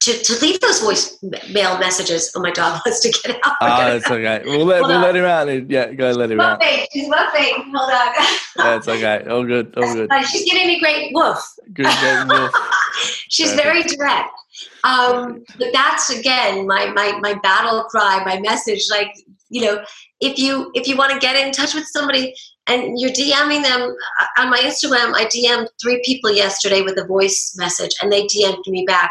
to, 0.01 0.13
to 0.25 0.35
leave 0.45 0.59
those 0.61 0.81
voice 0.81 1.17
mail 1.53 1.79
messages 1.79 2.33
oh 2.35 2.41
my 2.41 2.51
dog 2.51 2.81
wants 2.85 2.99
to 3.01 3.11
get 3.23 3.37
out 3.47 3.55
Oh, 3.61 3.97
it's 3.97 4.11
okay. 4.11 4.43
We'll 4.45 4.65
let, 4.65 4.79
Hold 4.81 4.89
we'll 4.89 4.97
on. 4.97 5.03
let 5.03 5.15
him 5.15 5.25
out. 5.25 5.71
Yeah, 5.71 5.93
go 5.93 6.07
ahead, 6.07 6.17
let 6.17 6.31
him 6.33 6.41
out. 6.41 6.59
muffing 6.59 6.87
she's 6.93 7.09
muffing 7.09 7.73
hold 7.73 7.93
on 7.93 8.77
it's 8.79 8.89
okay. 8.89 9.25
All 9.31 9.45
good. 9.45 9.73
All 9.77 9.95
good. 9.95 10.11
She's 10.25 10.51
giving 10.51 10.67
me 10.67 10.81
great 10.81 11.13
woof 11.15 11.39
Good. 11.73 11.87
good 11.87 12.29
wolf. 12.29 12.51
she's 13.29 13.53
very 13.55 13.85
direct 13.85 14.31
um, 14.85 15.45
but 15.59 15.69
that's 15.73 16.11
again 16.11 16.67
my, 16.67 16.87
my 16.93 17.19
my 17.21 17.35
battle 17.43 17.85
cry 17.85 18.23
my 18.25 18.41
message 18.41 18.85
like 18.91 19.13
you 19.49 19.63
know 19.65 19.83
if 20.21 20.39
you 20.39 20.71
if 20.75 20.87
you 20.89 20.97
want 20.97 21.13
to 21.13 21.19
get 21.19 21.37
in 21.37 21.53
touch 21.53 21.75
with 21.75 21.87
somebody 21.87 22.35
and 22.69 22.99
you're 23.01 23.11
dming 23.11 23.63
them 23.63 23.95
uh, 24.21 24.41
on 24.43 24.51
my 24.51 24.59
instagram 24.59 25.15
i 25.15 25.25
dm'd 25.27 25.69
three 25.83 26.01
people 26.05 26.31
yesterday 26.33 26.83
with 26.83 26.99
a 26.99 27.07
voice 27.07 27.55
message 27.59 27.91
and 28.01 28.11
they 28.13 28.23
dm'd 28.27 28.67
me 28.69 28.85
back 28.87 29.11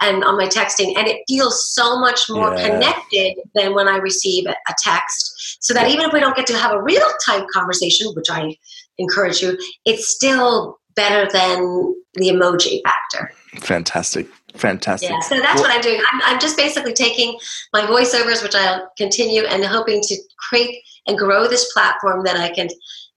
and 0.00 0.24
on 0.24 0.36
my 0.36 0.46
texting 0.46 0.92
and 0.96 1.06
it 1.06 1.22
feels 1.28 1.72
so 1.72 1.98
much 2.00 2.28
more 2.28 2.54
Yeah. 2.54 2.68
connected 2.68 3.34
than 3.54 3.74
when 3.74 3.88
i 3.88 3.96
receive 3.96 4.46
a 4.46 4.50
a 4.68 4.74
text. 4.82 5.56
So 5.60 5.72
that 5.74 5.88
even 5.90 6.04
if 6.06 6.12
we 6.12 6.20
don't 6.20 6.36
get 6.36 6.46
to 6.48 6.56
have 6.56 6.72
a 6.72 6.82
real 6.82 7.08
time 7.26 7.44
conversation 7.52 8.08
which 8.14 8.30
i 8.30 8.56
encourage 8.98 9.40
you 9.42 9.56
it's 9.84 10.08
still 10.08 10.78
better 10.96 11.30
than 11.32 11.94
the 12.14 12.28
emoji 12.28 12.80
factor 12.84 13.32
Fantastic. 13.60 14.26
Fantastic. 14.56 15.10
yeah, 15.10 15.20
so 15.20 15.36
that's 15.40 15.54
Well- 15.60 15.62
what 15.62 15.70
I'm 15.74 15.80
doing. 15.80 16.00
I'm, 16.12 16.20
I'm 16.24 16.40
just 16.40 16.56
basically 16.56 16.92
taking 16.92 17.38
my 17.72 17.82
voiceovers, 17.82 18.42
which 18.42 18.54
I'll 18.54 18.88
continue, 18.96 19.42
and 19.42 19.64
hoping 19.64 20.00
to 20.02 20.16
create 20.38 20.80
and 21.06 21.18
grow 21.18 21.46
this 21.48 21.72
platform 21.72 22.24
that 22.24 22.36
I 22.36 22.50
can 22.50 22.68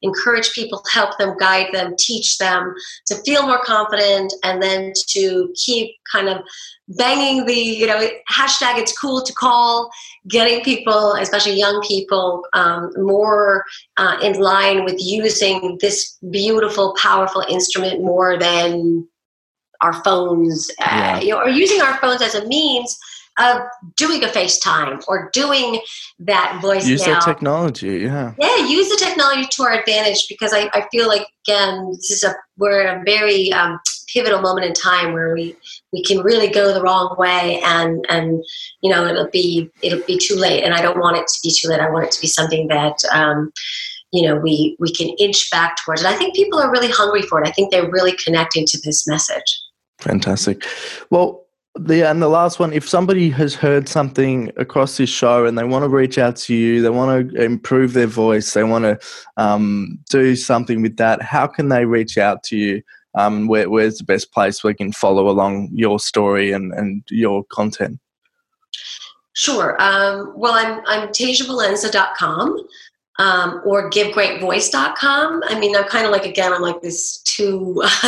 encourage 0.02 0.52
people, 0.54 0.84
help 0.92 1.18
them, 1.18 1.36
guide 1.40 1.68
them, 1.74 1.96
teach 1.98 2.38
them 2.38 2.74
to 3.08 3.16
feel 3.26 3.48
more 3.48 3.62
confident, 3.64 4.34
and 4.44 4.62
then 4.62 4.94
to 5.08 5.54
keep 5.56 5.96
kind 6.12 6.30
of 6.30 6.42
banging 6.90 7.46
the, 7.46 7.54
you 7.54 7.88
know, 7.88 8.08
hashtag 8.32 8.78
it's 8.78 8.98
cool 8.98 9.22
to 9.24 9.34
call, 9.34 9.90
getting 10.30 10.64
people, 10.64 11.14
especially 11.14 11.54
young 11.58 11.82
people, 11.88 12.46
um, 12.54 12.92
more 12.98 13.64
uh, 13.98 14.18
in 14.22 14.40
line 14.40 14.86
with 14.86 14.96
using 15.00 15.78
this 15.82 16.18
beautiful, 16.32 16.96
powerful 17.02 17.44
instrument 17.50 18.02
more 18.02 18.38
than 18.38 19.08
our 19.82 19.94
phones, 20.04 20.70
uh, 20.82 20.86
Yeah. 20.86 21.20
you 21.20 21.30
know, 21.32 21.40
or 21.40 21.50
using 21.50 21.82
our 21.82 21.98
phones 21.98 22.22
as 22.22 22.36
a 22.36 22.46
means 22.48 22.98
of 23.38 23.62
doing 23.96 24.24
a 24.24 24.28
FaceTime 24.28 25.04
or 25.08 25.30
doing 25.34 25.80
that 26.20 26.60
voice 26.62 26.88
Use 26.88 27.06
now. 27.06 27.14
that 27.14 27.24
technology. 27.24 28.00
Yeah. 28.00 28.34
yeah, 28.40 28.66
use 28.66 28.90
the 28.90 28.98
technology 28.98 29.48
to 29.52 29.64
our 29.64 29.74
advantage 29.74 30.28
because 30.28 30.54
I, 30.54 30.70
I 30.74 30.88
feel 30.92 31.08
like 31.08 31.28
again 31.48 31.92
this 31.92 32.12
is 32.12 32.24
a 32.24 32.36
we're 32.58 32.82
at 32.82 32.98
a 32.98 33.04
very 33.04 33.52
um, 33.54 33.80
pivotal 34.12 34.42
moment 34.42 34.66
in 34.66 34.74
time 34.74 35.14
where 35.14 35.34
we 35.34 35.56
we 35.94 36.04
can 36.04 36.20
really 36.20 36.48
go 36.48 36.74
the 36.74 36.82
wrong 36.82 37.16
way 37.18 37.62
and 37.64 38.06
and 38.10 38.44
you 38.82 38.92
know 38.92 39.06
it'll 39.06 39.30
be 39.30 39.70
it'll 39.84 40.06
be 40.06 40.18
too 40.18 40.36
late 40.36 40.64
and 40.64 40.74
I 40.74 40.82
don't 40.82 41.00
want 41.00 41.18
it 41.18 41.28
to 41.28 41.40
be 41.44 41.52
too 41.52 41.68
late. 41.68 41.80
I 41.80 41.90
want 41.90 42.06
it 42.06 42.12
to 42.12 42.22
be 42.22 42.28
something 42.28 42.68
that 42.70 42.98
um, 43.12 43.52
you 44.12 44.28
know 44.28 44.36
we 44.38 44.76
we 44.80 44.92
can 44.92 45.10
inch 45.20 45.52
back 45.52 45.78
towards. 45.84 46.02
And 46.04 46.14
I 46.14 46.18
think 46.18 46.36
people 46.36 46.60
are 46.60 46.72
really 46.72 46.90
hungry 46.90 47.22
for 47.22 47.42
it. 47.42 47.48
I 47.48 47.52
think 47.52 47.72
they're 47.72 47.90
really 47.90 48.14
connecting 48.14 48.66
to 48.66 48.80
this 48.84 49.08
message. 49.08 49.62
Fantastic. 50.00 50.64
Well, 51.10 51.47
the 51.80 52.08
and 52.08 52.22
the 52.22 52.28
last 52.28 52.60
one, 52.60 52.74
if 52.74 52.88
somebody 52.88 53.30
has 53.32 53.56
heard 53.56 53.88
something 53.88 54.52
across 54.58 54.98
this 54.98 55.10
show 55.10 55.46
and 55.46 55.58
they 55.58 55.64
want 55.64 55.84
to 55.84 55.90
reach 55.90 56.18
out 56.18 56.36
to 56.38 56.54
you, 56.54 56.82
they 56.82 56.90
want 56.90 57.32
to 57.32 57.42
improve 57.42 57.94
their 57.94 58.08
voice, 58.08 58.54
they 58.54 58.64
want 58.64 58.84
to 58.84 59.00
um, 59.38 60.00
do 60.10 60.36
something 60.36 60.82
with 60.82 60.98
that, 60.98 61.22
how 61.22 61.48
can 61.48 61.70
they 61.70 61.86
reach 61.86 62.18
out 62.18 62.44
to 62.44 62.58
you? 62.58 62.82
Um, 63.16 63.48
where, 63.48 63.70
where's 63.70 63.98
the 63.98 64.04
best 64.04 64.32
place 64.32 64.64
where 64.64 64.74
they 64.74 64.78
can 64.78 64.92
follow 64.92 65.28
along 65.28 65.70
your 65.74 66.00
story 66.00 66.52
and, 66.52 66.72
and 66.74 67.04
your 67.10 67.44
content? 67.46 68.00
Sure. 69.34 69.76
Um, 69.80 70.34
well, 70.36 70.54
I'm 70.54 70.82
I'm 70.88 71.10
TasiaValenza.com. 71.10 72.68
um, 73.20 73.62
or 73.66 73.90
givegreatvoice.com. 73.90 75.44
I 75.46 75.60
mean, 75.60 75.76
I'm 75.76 75.86
kind 75.86 76.06
of 76.06 76.12
like, 76.12 76.26
again, 76.26 76.54
I'm 76.54 76.62
like 76.62 76.82
this 76.82 77.20
too, 77.20 77.82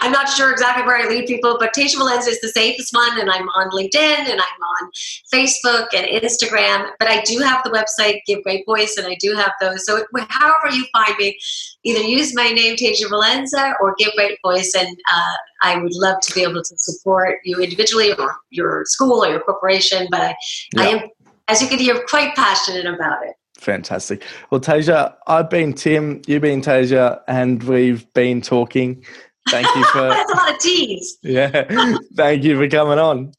I'm 0.00 0.12
not 0.12 0.28
sure 0.28 0.50
exactly 0.50 0.84
where 0.84 0.96
I 0.96 1.08
lead 1.08 1.26
people, 1.26 1.56
but 1.58 1.72
Tasia 1.74 1.96
Valenza 1.96 2.28
is 2.28 2.40
the 2.40 2.48
safest 2.48 2.94
one. 2.94 3.18
And 3.18 3.30
I'm 3.30 3.48
on 3.50 3.70
LinkedIn 3.70 4.30
and 4.30 4.40
I'm 4.40 4.40
on 4.40 4.90
Facebook 5.32 5.88
and 5.94 6.06
Instagram. 6.06 6.90
But 6.98 7.08
I 7.08 7.22
do 7.22 7.38
have 7.38 7.62
the 7.64 7.70
website, 7.70 8.20
Give 8.26 8.42
Great 8.42 8.66
Voice, 8.66 8.96
and 8.98 9.06
I 9.06 9.16
do 9.20 9.34
have 9.34 9.52
those. 9.60 9.86
So 9.86 10.04
however 10.28 10.74
you 10.74 10.84
find 10.92 11.16
me, 11.18 11.38
either 11.84 12.00
use 12.00 12.34
my 12.34 12.50
name, 12.50 12.76
Tasia 12.76 13.08
Valenza, 13.08 13.74
or 13.80 13.94
Give 13.98 14.12
Great 14.16 14.38
Voice. 14.42 14.74
And 14.74 14.96
uh, 15.12 15.34
I 15.62 15.78
would 15.78 15.94
love 15.94 16.20
to 16.20 16.34
be 16.34 16.42
able 16.42 16.62
to 16.62 16.76
support 16.76 17.38
you 17.44 17.58
individually 17.58 18.12
or 18.14 18.36
your 18.50 18.84
school 18.84 19.24
or 19.24 19.30
your 19.30 19.40
corporation. 19.40 20.08
But 20.10 20.20
I, 20.20 20.36
yeah. 20.74 20.82
I 20.82 20.86
am, 20.88 21.08
as 21.48 21.62
you 21.62 21.68
can 21.68 21.78
hear, 21.78 22.04
quite 22.06 22.34
passionate 22.34 22.86
about 22.86 23.24
it. 23.26 23.34
Fantastic. 23.62 24.24
Well, 24.50 24.60
Tasia, 24.60 25.14
I've 25.28 25.48
been 25.48 25.72
Tim, 25.72 26.20
you've 26.26 26.42
been 26.42 26.62
Tasia, 26.62 27.20
and 27.28 27.62
we've 27.62 28.12
been 28.12 28.40
talking. 28.40 29.04
Thank 29.50 29.68
you 29.76 29.84
for. 29.84 30.00
That's 30.08 30.32
a 30.32 30.36
lot 30.36 30.52
of 30.52 30.58
teas. 30.58 31.16
Yeah. 31.22 31.96
Thank 32.16 32.42
you 32.42 32.56
for 32.58 32.68
coming 32.68 32.98
on. 32.98 33.32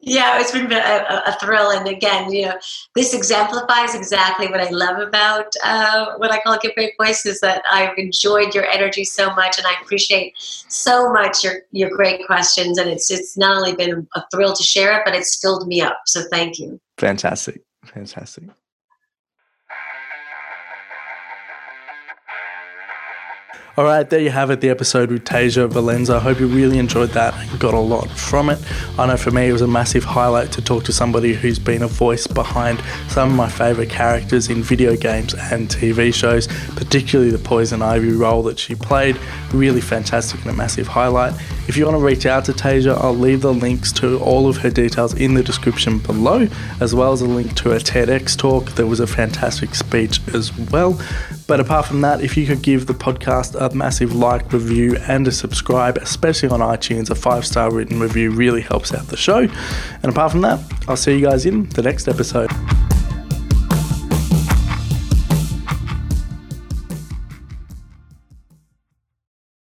Yeah, 0.00 0.40
it's 0.40 0.50
been 0.50 0.70
a, 0.72 1.22
a, 1.26 1.36
thrill. 1.40 1.70
And 1.70 1.86
again, 1.86 2.32
you 2.32 2.46
know, 2.46 2.54
this 2.96 3.14
exemplifies 3.14 3.94
exactly 3.94 4.48
what 4.48 4.60
I 4.60 4.68
love 4.70 4.98
about 4.98 5.52
uh, 5.64 6.14
what 6.16 6.32
I 6.32 6.40
call 6.40 6.58
Give 6.60 6.74
Great 6.74 6.94
Voice 7.00 7.24
is 7.24 7.40
that 7.40 7.62
I've 7.70 7.96
enjoyed 7.98 8.54
your 8.54 8.66
energy 8.66 9.04
so 9.04 9.32
much 9.34 9.58
and 9.58 9.66
I 9.66 9.74
appreciate 9.82 10.34
so 10.36 11.12
much 11.12 11.42
your, 11.42 11.62
your 11.72 11.90
great 11.90 12.26
questions. 12.26 12.78
And 12.78 12.90
it's, 12.90 13.10
it's 13.10 13.36
not 13.36 13.56
only 13.56 13.74
been 13.74 14.06
a 14.14 14.22
thrill 14.32 14.54
to 14.54 14.62
share 14.62 14.96
it, 14.98 15.02
but 15.04 15.14
it's 15.14 15.40
filled 15.40 15.66
me 15.66 15.80
up. 15.80 16.00
So 16.06 16.22
thank 16.30 16.58
you. 16.58 16.80
Fantastic. 16.98 17.62
Fantastic. 17.84 18.44
All 23.78 23.84
right, 23.84 24.08
there 24.08 24.20
you 24.20 24.30
have 24.30 24.48
it, 24.48 24.62
the 24.62 24.70
episode 24.70 25.10
with 25.10 25.24
Tasia 25.24 25.68
Valenza. 25.70 26.16
I 26.16 26.20
hope 26.20 26.40
you 26.40 26.46
really 26.46 26.78
enjoyed 26.78 27.10
that 27.10 27.34
and 27.34 27.60
got 27.60 27.74
a 27.74 27.78
lot 27.78 28.08
from 28.08 28.48
it. 28.48 28.58
I 28.98 29.04
know 29.04 29.18
for 29.18 29.30
me 29.30 29.50
it 29.50 29.52
was 29.52 29.60
a 29.60 29.66
massive 29.66 30.02
highlight 30.02 30.50
to 30.52 30.62
talk 30.62 30.84
to 30.84 30.94
somebody 30.94 31.34
who's 31.34 31.58
been 31.58 31.82
a 31.82 31.86
voice 31.86 32.26
behind 32.26 32.82
some 33.08 33.32
of 33.32 33.36
my 33.36 33.50
favourite 33.50 33.90
characters 33.90 34.48
in 34.48 34.62
video 34.62 34.96
games 34.96 35.34
and 35.34 35.68
TV 35.68 36.14
shows, 36.14 36.46
particularly 36.74 37.30
the 37.30 37.38
Poison 37.38 37.82
Ivy 37.82 38.12
role 38.12 38.42
that 38.44 38.58
she 38.58 38.74
played. 38.74 39.20
Really 39.52 39.82
fantastic 39.82 40.40
and 40.40 40.52
a 40.52 40.54
massive 40.54 40.86
highlight. 40.86 41.34
If 41.68 41.76
you 41.76 41.84
want 41.84 41.98
to 41.98 42.02
reach 42.02 42.24
out 42.24 42.46
to 42.46 42.54
Tasia, 42.54 42.96
I'll 42.96 43.14
leave 43.14 43.42
the 43.42 43.52
links 43.52 43.92
to 43.94 44.18
all 44.20 44.48
of 44.48 44.56
her 44.58 44.70
details 44.70 45.12
in 45.12 45.34
the 45.34 45.42
description 45.42 45.98
below, 45.98 46.48
as 46.80 46.94
well 46.94 47.12
as 47.12 47.20
a 47.20 47.26
link 47.26 47.54
to 47.56 47.68
her 47.72 47.78
TEDx 47.78 48.38
talk. 48.38 48.70
There 48.70 48.86
was 48.86 49.00
a 49.00 49.06
fantastic 49.06 49.74
speech 49.74 50.18
as 50.32 50.56
well. 50.70 50.98
But 51.46 51.60
apart 51.60 51.86
from 51.86 52.00
that, 52.00 52.20
if 52.20 52.36
you 52.36 52.44
could 52.44 52.62
give 52.62 52.86
the 52.86 52.94
podcast 52.94 53.54
a 53.54 53.74
massive 53.74 54.14
like, 54.14 54.52
review, 54.52 54.96
and 55.08 55.26
a 55.28 55.32
subscribe, 55.32 55.96
especially 55.98 56.48
on 56.48 56.60
iTunes, 56.60 57.10
a 57.10 57.14
five 57.14 57.46
star 57.46 57.72
written 57.72 58.00
review 58.00 58.30
really 58.30 58.62
helps 58.62 58.92
out 58.92 59.06
the 59.06 59.16
show. 59.16 59.38
And 59.38 60.04
apart 60.04 60.32
from 60.32 60.40
that, 60.40 60.60
I'll 60.88 60.96
see 60.96 61.16
you 61.16 61.24
guys 61.24 61.46
in 61.46 61.68
the 61.70 61.82
next 61.82 62.08
episode. 62.08 62.50